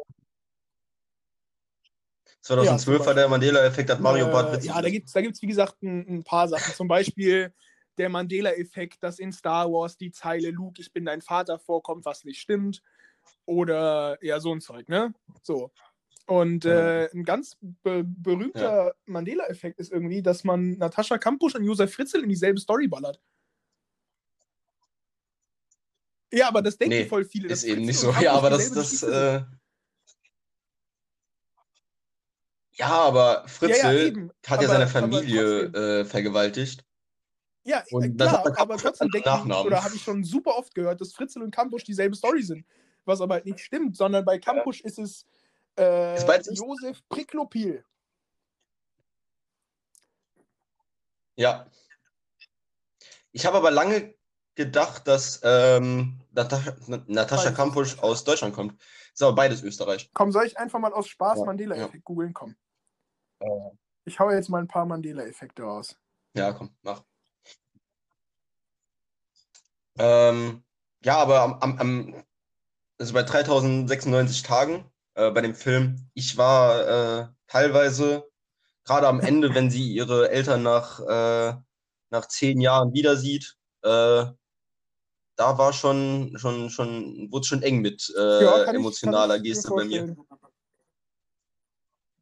[2.41, 5.43] 2012 zum war der Mandela-Effekt, hat Mario Äh, Barth ja, da gibt es, da gibt's,
[5.43, 6.75] wie gesagt, ein, ein paar Sachen.
[6.75, 7.53] Zum Beispiel
[7.99, 12.25] der Mandela-Effekt, dass in Star Wars die Zeile Luke, ich bin dein Vater vorkommt, was
[12.25, 12.83] nicht stimmt.
[13.45, 15.15] Oder ja, so ein Zeug, ne?
[15.43, 15.71] So.
[16.27, 21.95] Und äh, ein ganz be berühmter Mandela-Effekt ist irgendwie, dass man Natascha Kampusch und Josef
[21.95, 23.21] Fritzl in dieselbe Story ballert.
[26.33, 27.49] Ja, aber das denken Nee, voll viele.
[27.49, 28.11] ist eben nicht so.
[28.21, 29.43] Ja, aber das, das, äh,
[32.73, 34.31] ja, aber Fritzl eben.
[34.47, 35.63] hat ja Aber- seine Familie
[36.01, 36.85] äh, vergewaltigt.
[37.65, 41.13] Ja, Und äh, klar, aber trotzdem denken, oder habe ich schon super oft gehört, dass
[41.15, 42.65] Fritzl und Kampusch dieselbe Story sind.
[43.07, 45.27] Was aber nicht stimmt, sondern bei Kampusch ist es
[45.79, 47.85] äh, Ist Josef Priklopil.
[51.37, 51.71] Ja.
[53.33, 54.15] Ich habe aber lange
[54.55, 56.75] gedacht, dass ähm, Natascha,
[57.07, 58.81] Natascha Kampusch aus Deutschland kommt.
[59.13, 60.11] Ist aber beides Österreich.
[60.15, 62.35] Komm, soll ich einfach mal aus Spaß Ja, Mandela-Effekt googeln?
[62.35, 62.57] Komm.
[64.05, 65.97] Ich hau jetzt mal ein paar Mandela-Effekte raus.
[66.35, 67.05] Ja, komm, mach.
[69.99, 70.65] Ähm,
[71.05, 72.25] ja, aber am, am, am
[72.99, 78.25] also bei 3096 Tagen äh, bei dem Film, ich war äh, teilweise,
[78.85, 81.55] gerade am Ende, wenn sie ihre Eltern nach, äh,
[82.11, 84.27] nach zehn Jahren wieder sieht, äh,
[85.39, 89.49] da war schon, schon, schon, wurde schon eng mit äh, Ja, ich- emotionaler ich mir
[89.49, 90.17] Geste bei mir.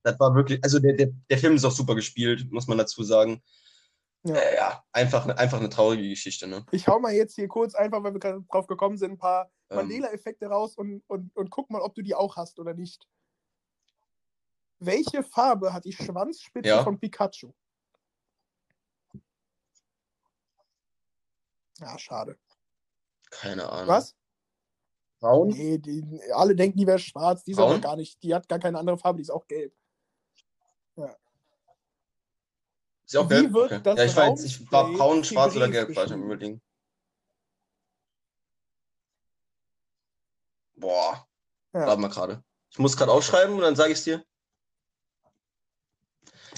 [0.02, 3.02] Das war wirklich, also der, der, der Film ist auch super gespielt, muss man dazu
[3.04, 3.42] sagen.
[4.26, 4.34] Ja.
[4.36, 6.64] Äh, ja, einfach, einfach eine traurige Geschichte, ne?
[6.72, 9.50] Ich hau mal jetzt hier kurz einfach, weil wir gerade drauf gekommen sind, ein paar
[9.68, 9.76] Ähm.
[9.76, 13.06] Mandela-Effekte raus und, und, und guck mal, ob du die auch hast oder nicht.
[14.78, 16.82] Welche Farbe hat die Schwanzspitze Ja.
[16.82, 17.52] von Pikachu?
[21.80, 22.38] Ja, schade.
[23.30, 23.88] Keine Ahnung.
[23.88, 24.14] Was?
[25.20, 25.48] Braun?
[25.48, 27.44] Nee, die, alle denken, die wäre schwarz.
[27.44, 28.22] Die ist aber gar nicht.
[28.22, 29.74] Die hat gar keine andere Farbe, die ist auch gelb.
[33.14, 33.54] Ist auch Wie gelb?
[33.54, 33.80] wird Okay.
[33.84, 36.60] das Ja, ich war jetzt, ich war braun, schwarz oder gelb, war ich am überlegen.
[40.74, 41.24] Boah,
[41.72, 41.86] Ja.
[41.86, 42.44] warte mal gerade.
[42.70, 44.24] Ich muss gerade aufschreiben und dann sage ich es dir.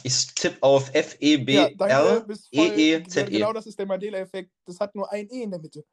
[0.02, 3.30] Ich tippe auf Ja, danke, bist voll- F-E-B-R-E-E-Z-E.
[3.30, 4.50] Genau das ist der Mandela-Effekt.
[4.64, 5.84] Das hat nur ein E in der Mitte.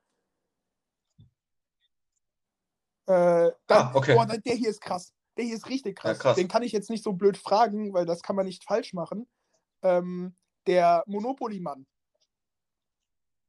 [3.05, 4.16] Äh, dann, Ah, okay.
[4.16, 5.14] Boah, der hier ist krass.
[5.36, 6.18] Der hier ist richtig krass.
[6.18, 6.36] Ja, krass.
[6.38, 9.28] Den kann ich jetzt nicht so blöd fragen, weil das kann man nicht falsch machen.
[9.82, 10.38] Ähm,
[10.68, 11.86] der Monopoly-Mann.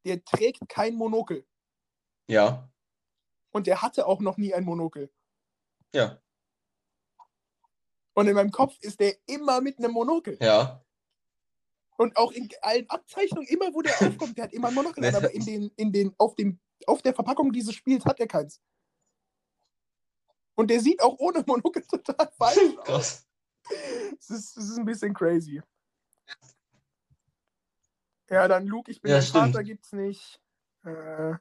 [0.05, 1.47] Der trägt kein Monokel.
[2.29, 2.69] Ja,
[3.53, 5.13] Und der hatte auch noch nie ein Monokel.
[5.95, 6.19] ja,
[8.15, 10.39] Und in meinem Kopf ist der immer mit einem Monokel.
[10.41, 10.81] ja.
[11.97, 15.09] Und auch in allen Abzeichnungen, immer wo der aufkommt, der hat immer ein Monokel Nee,
[15.17, 16.59] aber das- in den, in den, auf, dem,
[16.89, 18.61] auf der Verpackung dieses Spiels hat er keins.
[20.57, 22.85] Und der sieht auch ohne Monokel total falsch aus.
[22.85, 23.27] Krass.
[24.19, 25.63] Es ist, es ist ein bisschen crazy.
[28.31, 29.47] Ja, dann Luke, ich bin ja, dein stimmt.
[29.47, 30.41] Vater gibt's nicht.
[30.85, 31.35] Äh,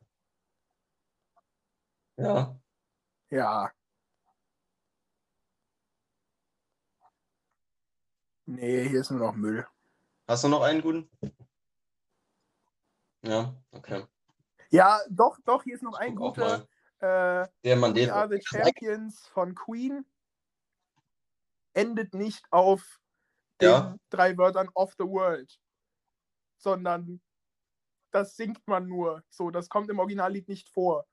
[2.17, 2.59] ja.
[3.29, 3.71] Ja.
[8.45, 9.65] Nee, hier ist nur noch Müll.
[10.27, 11.09] Hast du noch einen guten?
[13.21, 14.05] Ja, okay.
[14.69, 16.67] Ja, doch, doch, hier ist noch ich ein guter.
[16.99, 18.27] Äh, der Mandela.
[18.27, 20.05] The Champions von Queen
[21.73, 22.99] endet nicht auf
[23.61, 23.95] den ja.
[24.09, 25.59] drei Wörtern of the world
[26.63, 27.21] sondern
[28.11, 29.23] das singt man nur.
[29.29, 31.05] So, das kommt im Originallied nicht vor.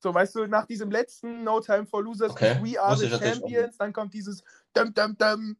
[0.00, 3.78] So, weißt du, nach diesem letzten No Time for Losers Okay, We Are the Champions,
[3.78, 5.56] dann kommt dieses Dum Dum Dum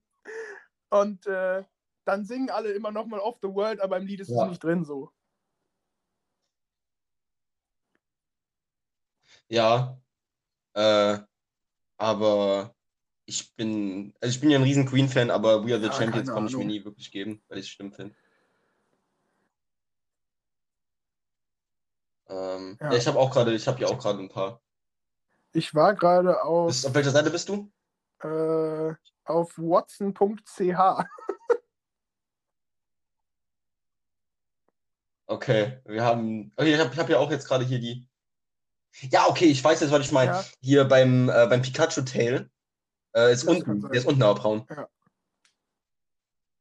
[0.90, 1.64] und äh,
[2.04, 4.44] dann singen alle immer nochmal Off the World, aber im Lied ist Ja.
[4.44, 5.12] es nicht drin so.
[9.48, 10.00] Ja.
[10.74, 11.18] Äh,
[11.98, 12.74] aber
[13.28, 16.30] ich bin, also ich bin ja ein riesen Queen-Fan, aber We Are the Ja, Champions
[16.30, 18.14] konnte ich mir nie wirklich geben, weil ich es schlimm finde.
[22.30, 22.90] Ähm, Ja.
[22.90, 22.96] ja.
[22.96, 24.62] ich habe auch gerade, ich habe ja auch gerade ein paar.
[25.52, 27.70] Ich war gerade auf, Bist, auf welcher Seite bist du?
[28.20, 30.58] äh, auf watson.ch.
[35.30, 36.52] Okay, wir haben.
[36.56, 38.08] Okay, ich habe ich hab ja auch jetzt gerade hier die.
[39.10, 40.32] Ja, okay, ich weiß jetzt, was ich meine.
[40.32, 40.44] Ja.
[40.62, 42.50] Hier beim, äh, beim Pikachu Tail
[43.14, 43.90] äh, ist Das kann unten, sein.
[43.92, 44.66] der ist unten aber braun.
[44.70, 44.88] Ja.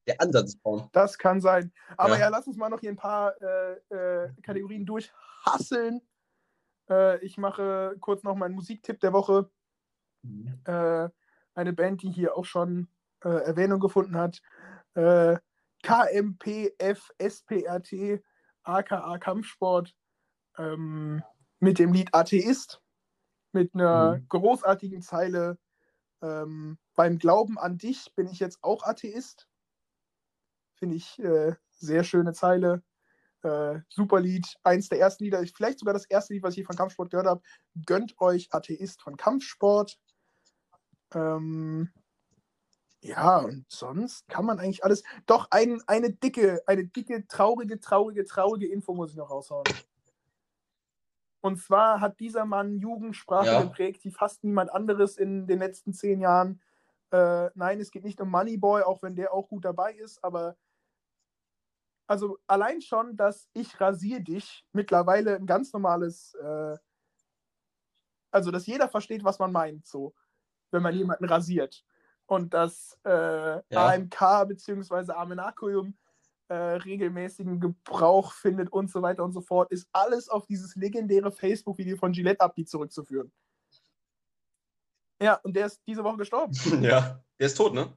[0.07, 0.87] Der Ansatz ist braun.
[0.93, 1.73] Das kann sein.
[1.97, 2.29] Aber ja, Ja.
[2.29, 6.01] lass uns mal noch hier ein paar äh, äh, Kategorien durchhasseln.
[6.89, 9.49] Äh, ich mache kurz noch meinen Musiktipp der Woche.
[10.65, 11.09] Äh,
[11.55, 12.87] eine Band, die hier auch schon
[13.23, 14.41] äh, Erwähnung gefunden hat.
[15.83, 18.21] KMPF-SPRT,
[18.63, 19.93] aka Kampfsport,
[20.57, 21.23] ähm,
[21.59, 22.81] mit dem Lied Atheist.
[23.53, 24.27] Mit einer Mhm.
[24.29, 25.57] großartigen Zeile.
[26.21, 29.47] Ähm, beim Glauben an dich bin ich jetzt auch Atheist.
[30.75, 32.83] Finde ich äh, sehr schöne Zeile.
[33.43, 34.57] Äh, super Lied.
[34.63, 37.41] Eins der ersten Lieder, vielleicht sogar das erste Lied, was ich von Kampfsport gehört habe.
[37.85, 39.99] Gönnt euch Atheist von Kampfsport.
[41.13, 41.89] Ähm,
[43.01, 45.03] ja, und sonst kann man eigentlich alles.
[45.27, 49.65] Doch, ein, eine dicke, eine dicke, traurige, traurige, traurige Info muss ich noch raushauen.
[51.47, 53.61] Und zwar hat dieser Mann Jugendsprache Ja.
[53.61, 56.61] geprägt, wie fast niemand anderes in den letzten zehn Jahren.
[57.11, 60.57] Äh, nein, es geht nicht um Moneyboy, auch wenn der auch gut dabei ist, aber
[62.05, 66.77] also allein schon, dass ich rasier dich mittlerweile ein ganz normales, äh,
[68.29, 70.13] also dass jeder versteht, was man meint, so,
[70.71, 71.85] wenn man jemanden rasiert.
[72.25, 75.13] Und dass äh, AMK bzw.
[75.13, 75.97] Amenakium
[76.49, 81.31] äh, regelmäßigen Gebrauch findet und so weiter und so fort, ist alles auf dieses legendäre
[81.31, 83.31] Facebook-Video von Gillette Upbeat zurückzuführen.
[85.21, 86.53] Ja, und der ist diese Woche gestorben.
[86.83, 87.91] ja, der ist tot, ne?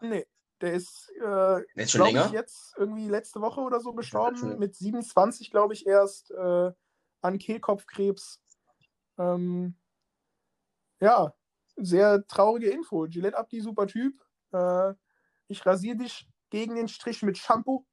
[0.00, 0.26] Nee,
[0.60, 2.26] der ist, äh, Der ist schon länger.
[2.26, 4.58] ich, jetzt irgendwie letzte Woche oder so gestorben.
[4.58, 6.72] Mit 27, glaube ich, erst äh,
[7.22, 8.42] an Kehlkopfkrebs.
[9.18, 9.76] Ähm,
[11.00, 11.34] ja,
[11.76, 13.06] sehr traurige Info.
[13.08, 14.14] Gillette Abdi, super Typ.
[14.52, 14.94] Äh,
[15.48, 17.86] ich rasiere dich gegen den Strich mit Shampoo.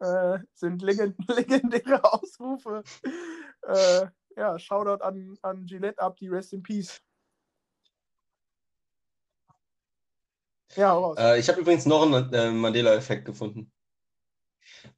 [0.00, 2.82] Äh, sind legend legendäre Ausrufe.
[3.62, 7.02] Äh, ja, Shoutout an, an Gillette Abdi, Rest in Peace.
[10.76, 11.18] Ja, raus.
[11.18, 13.72] Äh, ich habe übrigens noch einen äh, Mandela-Effekt gefunden.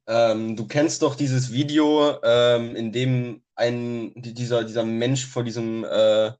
[0.05, 5.43] Ähm, du kennst doch dieses Video, ähm, in dem ein die- dieser, dieser Mensch vor
[5.43, 6.31] diesem, äh,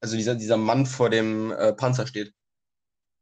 [0.00, 2.34] also dieser, dieser Mann vor dem äh, Panzer steht.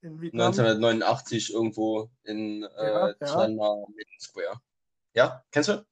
[0.03, 0.47] In Vietnam.
[0.49, 3.13] 1989 irgendwo in äh, ja.
[3.15, 4.61] Tiananmen Square.
[5.15, 5.87] Ja, kennst du?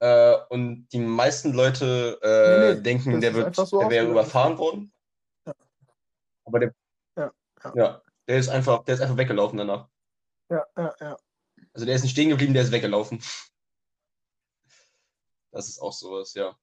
[0.00, 4.58] Äh, und die meisten Leute äh, Nee, nee, denken, der wird, so der wäre überfahren
[4.58, 4.92] worden.
[5.46, 5.54] Ja.
[6.44, 6.74] Aber der,
[7.16, 7.32] Ja,
[7.64, 7.72] ja.
[7.74, 9.88] ja, der ist einfach, der ist einfach weggelaufen danach.
[10.50, 11.16] Ja, ja, ja.
[11.72, 13.22] Also der ist nicht stehen geblieben, der ist weggelaufen.
[15.52, 16.56] Das ist auch sowas, ja.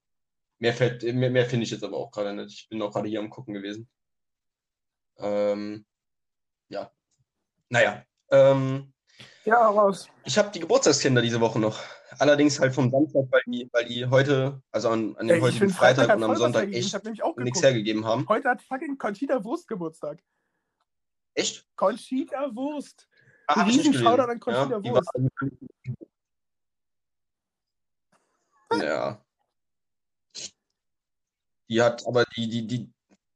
[0.58, 2.52] Mehr, fällt- mehr, mehr finde ich jetzt aber auch gerade nicht.
[2.60, 3.88] Ich bin auch gerade hier am Gucken gewesen.
[5.18, 5.84] Ähm.
[7.72, 8.04] Naja.
[8.30, 8.92] Ähm,
[9.46, 10.06] Ja, raus.
[10.24, 11.80] ich habe die Geburtstagskinder diese Woche noch.
[12.18, 15.70] Allerdings halt vom Samstag, weil die, weil die heute, also an, an dem Ey, heutigen
[15.70, 16.94] Freitag, hat und am Sonntag echt
[17.38, 18.28] nichts hergegeben haben.
[18.28, 20.22] Heute hat fucking Conchita Wurst Geburtstag.
[21.32, 21.66] Echt?
[21.74, 23.08] Conchita Wurst.
[23.46, 23.94] Ah, Riesen.
[23.94, 25.10] Shoutout an Conchita die Wurst.
[28.82, 29.24] Ja.
[31.70, 32.91] Die hat, aber die, die, die,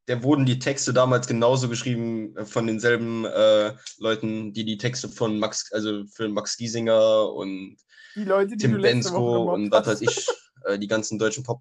[0.09, 5.09] der wurden die Texte damals genauso geschrieben äh, von denselben äh, Leuten, die die Texte
[5.09, 7.77] von Max, also für Max Giesinger und
[8.15, 10.27] Die Leute, die Tim Bensko und was weiß ich,
[10.65, 11.61] äh, die ganzen deutschen Pop.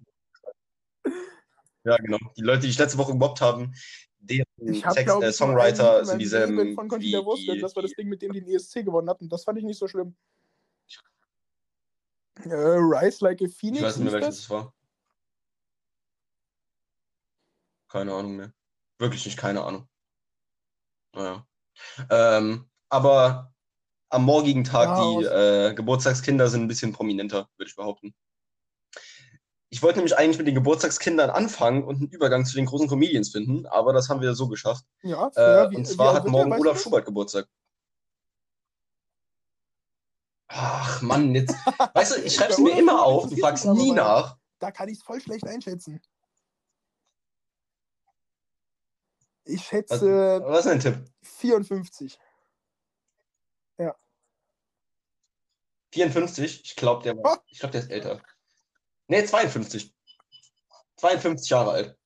[1.84, 2.18] Ja, genau.
[2.36, 3.72] Die Leute, die ich letzte Woche gemobbt haben,
[4.18, 4.44] deren
[4.82, 8.22] habe, Text, glaube äh, Songwriter sind dieselben von wie die, Das war das Ding, mit
[8.22, 9.28] dem die den ESC gewonnen hatten.
[9.28, 10.16] Das fand ich nicht so schlimm.
[12.44, 13.78] Äh, Rise Like a Phoenix.
[13.78, 14.50] ich weiß nicht mehr, welches das?
[14.50, 14.74] war.
[17.88, 18.52] Keine Ahnung mehr.
[18.98, 19.88] Wirklich nicht, keine Ahnung.
[21.14, 21.46] Naja.
[22.10, 23.52] Ähm, aber
[24.08, 28.14] am morgigen Tag, Ja, die äh, Geburtstagskinder sind ein bisschen prominenter, würde ich behaupten.
[29.68, 33.30] Ich wollte nämlich eigentlich mit den Geburtstagskindern anfangen und einen Übergang zu den großen Comedians
[33.30, 34.84] finden, aber das haben wir so geschafft.
[35.02, 35.70] Ja, Äh, fair.
[35.70, 36.80] Wie- und zwar hat morgen Olaf?
[36.80, 37.48] Schubert Geburtstag.
[40.48, 41.54] Ach Mann, jetzt.
[41.94, 44.38] Weißt du, ich schreib's Bei mir immer auf, du interessiert fragst mich aber, nie nach.
[44.60, 46.00] Da kann ich es voll schlecht einschätzen.
[49.46, 51.04] Ich Was, schätze was ist dein Tipp?
[51.22, 52.18] 54.
[55.92, 56.62] 54?
[56.64, 58.20] Ich glaube, der, war- ich glaub, der ist älter.
[59.08, 59.94] Nee, 52.
[60.96, 61.98] 52 Jahre alt.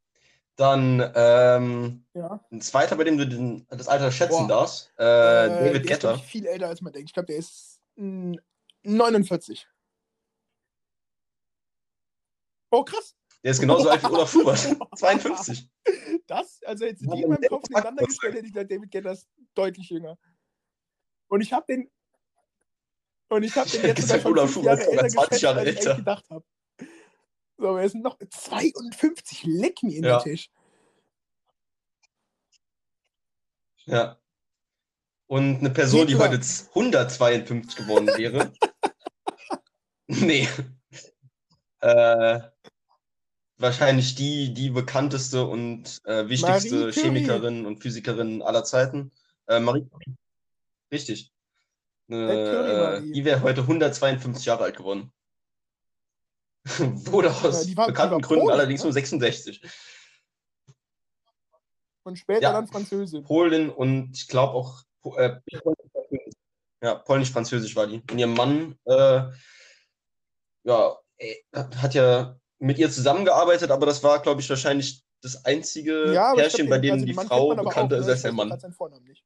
[0.56, 2.44] Dann ähm, Ja.
[2.52, 4.48] ein zweiter, bei dem du den, das Alter schätzen Boah.
[4.48, 4.92] darfst.
[4.98, 6.14] Äh, Äh, David der ist, Getter.
[6.16, 7.08] ich, viel älter, als man denkt.
[7.08, 8.34] Ich glaube, der ist mm,
[8.82, 9.66] 49.
[12.70, 13.16] Oh, krass.
[13.42, 14.58] Der ist genauso alt wie Olaf Schubert.
[14.96, 15.68] 52.
[16.30, 19.28] Das, also jetzt die in meinem Kopf nebeneinander gestellt, hätte ich gesagt, David Getter ist
[19.54, 20.16] deutlich jünger.
[21.26, 21.90] Und ich habe den.
[23.30, 25.76] Und ich habe den jetzt sogar schon fünf Jahre älter 20 geschätzt, Jahre als ich
[25.78, 25.96] älter.
[25.96, 26.44] gedacht habe.
[27.56, 29.42] So, aber er ist noch 52.
[29.44, 30.18] Leck mir in Ja.
[30.20, 30.50] den Tisch.
[33.86, 34.16] Ja.
[35.26, 38.52] Und eine Person, die heute 152 geworden wäre.
[40.06, 40.48] nee.
[41.80, 42.40] Äh,
[43.60, 46.90] wahrscheinlich die, die bekannteste und äh, wichtigste.
[46.92, 49.10] Chemikerin und Physikerin aller Zeiten.
[49.46, 50.14] Äh, Marie Curie.
[50.92, 51.32] Richtig.
[52.08, 55.12] Äh, die wäre heute 152 Jahre alt geworden.
[56.78, 58.86] Wurde aus Ja, die war- bekannten Gründen Polin, allerdings ne?
[58.86, 59.62] nur 66.
[62.02, 62.52] Und später Ja.
[62.52, 63.22] dann Französin.
[63.22, 64.84] Polin und ich glaube auch
[65.16, 65.36] äh,
[66.82, 68.02] ja, polnisch-französisch war die.
[68.10, 69.22] Und ihr Mann äh,
[70.64, 76.12] ja, äh, hat ja mit ihr zusammengearbeitet, aber das war, glaube ich, wahrscheinlich das einzige
[76.12, 78.12] Ja, Pärchen, glaub, bei dem also die Frau bekannter auch, ist ne?
[78.12, 78.60] als Ich der weiß Mann.
[78.60, 79.24] seinen Vornamen nicht.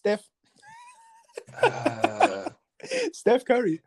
[0.00, 0.24] Steph,
[1.62, 2.50] äh,
[3.14, 3.82] Steph Curry.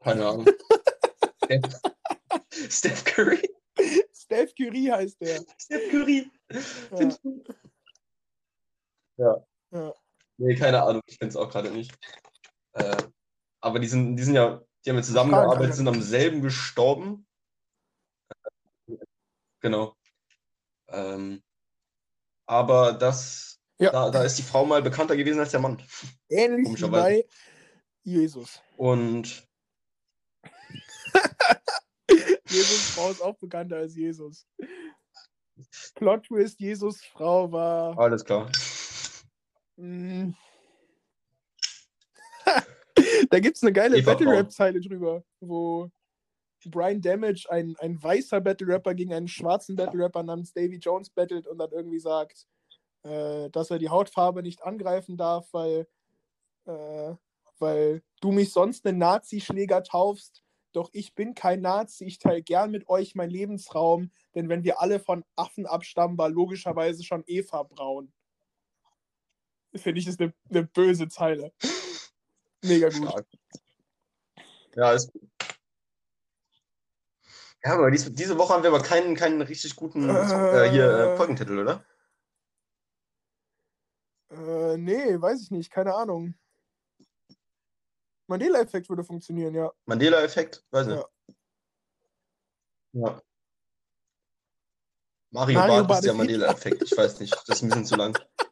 [0.00, 0.46] keine Ahnung.
[1.44, 1.80] Steph,
[2.70, 3.42] Steph Curry?
[4.14, 5.42] Steph Curie heißt der.
[5.58, 6.30] Steph Curry.
[6.90, 7.08] Ja.
[9.16, 9.46] Ja.
[9.72, 9.94] Ja.
[10.38, 11.92] Nee, keine Ahnung, ich finde es auch gerade nicht.
[12.74, 12.96] Äh,
[13.60, 17.26] aber die sind, die sind ja, die haben ja zusammengearbeitet, sind am selben gestorben.
[19.60, 19.96] Genau.
[20.88, 21.42] Ähm,
[22.46, 23.92] aber das, Ja.
[23.92, 25.80] da, da ist die Frau mal bekannter gewesen als der Mann.
[26.28, 27.24] Ähnlich wie bei
[28.02, 28.60] Jesus.
[28.76, 29.46] Und
[32.48, 34.46] Jesus Frau ist auch bekannter als Jesus.
[35.94, 37.96] Plot Twist, Jesus Frau war.
[37.98, 38.50] alles klar.
[43.32, 44.30] Da gibt es eine geile Eva Battle.
[44.30, 45.90] Rap-Zeile drüber, wo
[46.66, 51.08] Brian Damage, ein, ein weißer Battle Rapper, gegen einen schwarzen Battle Rapper namens Davy Jones
[51.08, 52.46] battelt und dann irgendwie sagt,
[53.04, 55.88] äh, dass er die Hautfarbe nicht angreifen darf, weil,
[56.66, 57.14] äh,
[57.58, 60.44] weil du mich sonst einen Nazi-Schläger taufst.
[60.74, 64.82] Doch ich bin kein Nazi, ich teile gern mit euch meinen Lebensraum, denn wenn wir
[64.82, 68.12] alle von Affen abstammen, war logischerweise schon Eva braun.
[69.74, 71.54] Finde ich, ist eine, eine böse Zeile.
[72.62, 73.08] Mega gut.
[73.08, 73.26] Stark.
[74.74, 75.28] Ja, ist gut.
[77.64, 81.12] Ja, aber dies, diese Woche haben wir aber keinen, keinen richtig guten äh, hier, äh,
[81.12, 81.16] Äh.
[81.16, 81.84] Folgentitel, oder?
[84.30, 86.34] Äh, nee, weiß ich nicht, keine Ahnung.
[88.26, 89.70] Mandela-Effekt würde funktionieren, ja.
[89.84, 90.64] Mandela-Effekt?
[90.70, 91.04] Weiß nicht.
[92.92, 93.08] Ja.
[93.08, 93.22] Ja.
[95.30, 96.82] Mario, Mario Barth ist der Mandela-Effekt.
[96.82, 97.32] Ich weiß nicht.
[97.46, 98.18] Das ist ein bisschen zu lang.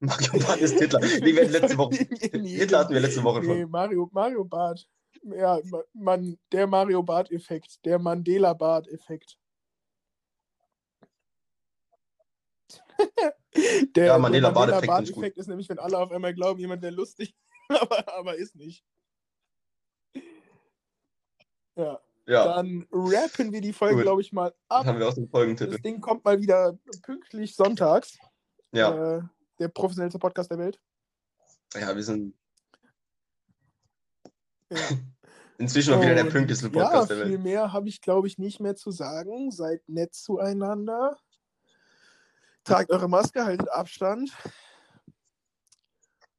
[0.00, 1.00] Mario Barth ist Hitler.
[1.00, 1.94] Nee, wir hatten letzte Woche.
[2.32, 3.70] Hitler hatten wir letzte Woche Nee, schon.
[3.70, 4.88] Mario, Mario Bart.
[5.22, 9.36] Ja, ma- man, der Mario Bart-Effekt, der Mandela-Bart-Effekt.
[13.96, 15.26] der Ja, Mandela finde ich gut.
[15.36, 17.34] ist nämlich, wenn alle auf einmal glauben, jemand wäre lustig,
[17.68, 18.84] aber, aber ist nicht.
[21.76, 24.86] Ja, Ja, dann rappen wir die Folge, glaube ich, mal dann ab.
[24.86, 25.78] haben wir auch den Das Folgentitel.
[25.80, 28.18] Ding kommt mal wieder pünktlich sonntags.
[28.72, 29.22] Ja, Äh,
[29.60, 30.80] der professionellste Podcast der Welt.
[31.74, 32.34] ja, wir sind
[34.70, 34.78] Ja.
[35.58, 37.42] inzwischen auch wieder der pünktlichste Ja, Podcast der viel Welt.
[37.42, 39.50] mehr habe ich, glaube ich, nicht mehr zu sagen.
[39.50, 41.18] Seid nett zueinander.
[42.64, 44.30] Tragt eure Maske, haltet Abstand.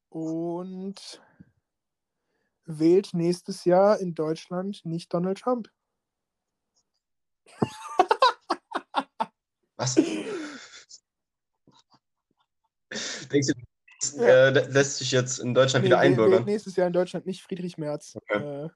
[0.09, 1.21] Und
[2.65, 5.69] wählt nächstes Jahr in Deutschland nicht Donald Trump.
[9.77, 9.95] Was?
[13.31, 14.47] Du, Ja.
[14.47, 16.43] äh, lä- lässt sich jetzt in Deutschland Nee, wieder einbürgern?
[16.45, 18.15] nächstes Jahr in Deutschland nicht Friedrich Merz.
[18.15, 18.65] Okay.
[18.65, 18.69] Äh,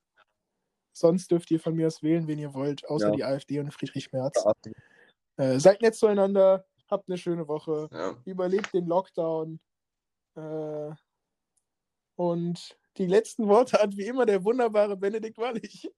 [0.93, 3.15] sonst dürft ihr von mir aus wählen, wen ihr wollt, außer Ja.
[3.15, 4.43] die AfD und Friedrich Merz.
[5.37, 6.65] Äh, seid nett zueinander.
[6.89, 7.89] Habt eine schöne Woche.
[7.91, 8.15] Ja.
[8.25, 9.59] Überlebt den Lockdown.
[10.35, 10.91] Äh,
[12.15, 15.91] und die letzten Worte hat wie immer der wunderbare Benedikt Wallig.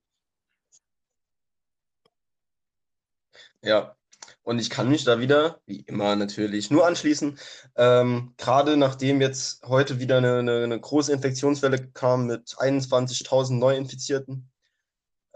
[3.62, 3.96] Ja,
[4.48, 7.38] und ich kann mich da wieder, wie immer natürlich, nur anschließen.
[7.76, 14.50] Ähm, Gerade nachdem jetzt heute wieder eine, eine, eine große Infektionswelle kam mit 21.000 Neuinfizierten.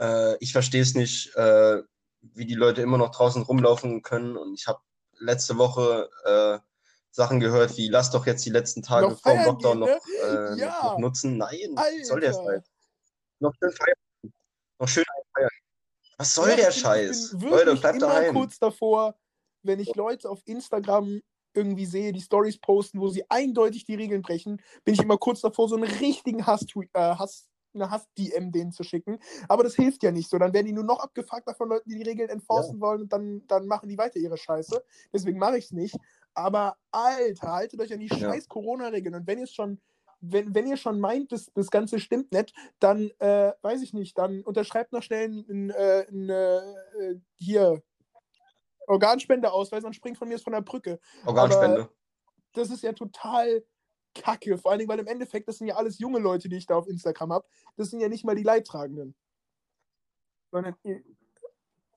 [0.00, 1.82] Äh, ich verstehe es nicht, äh,
[2.22, 4.38] wie die Leute immer noch draußen rumlaufen können.
[4.38, 4.80] Und ich habe
[5.18, 6.58] letzte Woche äh,
[7.10, 10.00] Sachen gehört, wie lass doch jetzt die letzten Tage Noch vor dem Lockdown noch, ne?
[10.22, 10.68] äh, Ja.
[10.68, 11.36] noch, noch nutzen.
[11.36, 12.50] Nein, was soll der Alter.
[12.50, 12.62] Scheiß?
[13.40, 14.32] Noch schön feiern.
[14.78, 15.21] Noch schön feiern.
[16.22, 17.32] Was soll Ja, der ich bin, Scheiß?
[17.32, 18.34] Ich bin Leute, bleibt immer daheim.
[18.34, 19.16] kurz davor,
[19.64, 21.20] wenn ich Leute auf Instagram
[21.54, 25.40] irgendwie sehe, die Stories posten, wo sie eindeutig die Regeln brechen, bin ich immer kurz
[25.40, 29.18] davor, so einen richtigen Hass, äh, Hass eine Hass-DM denen zu schicken.
[29.48, 30.38] Aber das hilft ja nicht so.
[30.38, 33.46] Dann werden die nur noch abgefuckter von Leuten, die die Regeln enforcen wollen und dann,
[33.48, 34.82] dann machen die weiter ihre Scheiße.
[35.12, 35.96] Deswegen mache ich es nicht.
[36.34, 38.16] Aber Alter, haltet euch an die Ja.
[38.16, 39.14] scheiß Corona-Regeln.
[39.14, 39.80] Und wenn ihr es schon,
[40.22, 44.16] wenn, wenn ihr schon meint, das, das Ganze stimmt nicht, dann äh, weiß ich nicht,
[44.16, 47.82] dann unterschreibt noch schnell ein, äh, ein, äh, hier
[48.86, 51.00] Organspendeausweis und springt von mir von der Brücke.
[51.26, 51.88] Organspende.
[52.52, 53.64] Das ist ja total
[54.14, 54.58] kacke.
[54.58, 56.76] Vor allen Dingen, weil im Endeffekt, das sind ja alles junge Leute, die ich da
[56.76, 57.46] auf Instagram habe.
[57.76, 59.14] Das sind ja nicht mal die Leidtragenden.
[60.50, 60.76] Sondern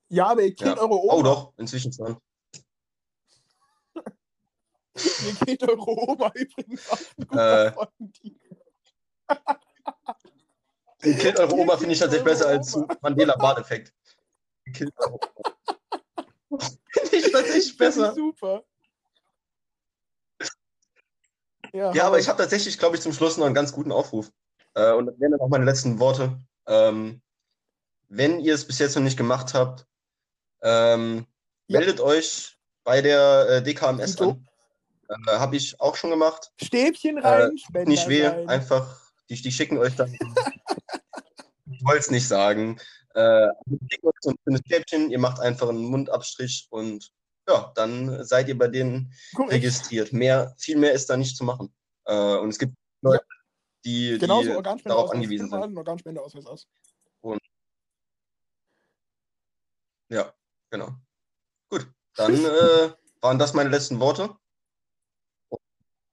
[0.08, 0.82] ja, aber ihr kennt Ja.
[0.82, 1.14] eure Oma.
[1.14, 2.18] Oh doch, inzwischen schon.
[4.96, 7.00] Ihr kennt eure Oma übrigens auch.
[7.32, 7.72] ein Äh.
[11.04, 12.96] Den Killt eure Oma finde ich tatsächlich besser als Oma.
[13.02, 13.94] Mandela-Bart-Effekt.
[14.74, 15.14] Killt eure
[16.50, 16.60] Oma.
[16.94, 18.14] Finde ich tatsächlich besser.
[18.14, 18.64] super.
[21.74, 24.32] Ja, Ja, aber ich habe tatsächlich, glaube ich, zum Schluss noch einen ganz guten Aufruf.
[24.76, 26.40] Äh, und das wären dann auch meine letzten Worte.
[26.68, 27.22] Ähm,
[28.08, 29.86] wenn ihr es bis jetzt noch nicht gemacht habt,
[30.62, 31.28] ähm,
[31.68, 31.80] Ja.
[31.80, 34.30] meldet euch bei der äh, DKMS Dito.
[34.32, 34.48] an.
[35.10, 36.52] Äh, habe ich auch schon gemacht.
[36.62, 38.50] Stäbchen rein, Tut Spender Nicht weh, rein.
[38.50, 40.12] einfach, die, die schicken euch dann.
[41.72, 42.80] ich wollte es nicht sagen.
[43.14, 47.12] Äh, die schicken euch so ein schönes Stäbchen, ihr macht einfach einen Mundabstrich und
[47.48, 49.54] ja, dann seid ihr bei denen Korrekt.
[49.54, 50.12] registriert.
[50.12, 51.74] Mehr, viel mehr ist da nicht zu machen.
[52.06, 53.24] Äh, und es gibt Leute,
[53.86, 55.62] die, Genauso die darauf angewiesen sind.
[55.62, 56.68] einen Organspendeausweis aus.
[60.10, 60.34] Ja,
[60.70, 60.90] genau.
[61.70, 64.36] Gut, dann äh, waren das meine letzten Worte.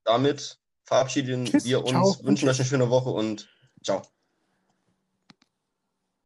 [0.03, 3.49] Damit verabschieden Tschüss, wir uns, ciao wünschen euch eine schöne Woche und
[3.83, 4.01] ciao.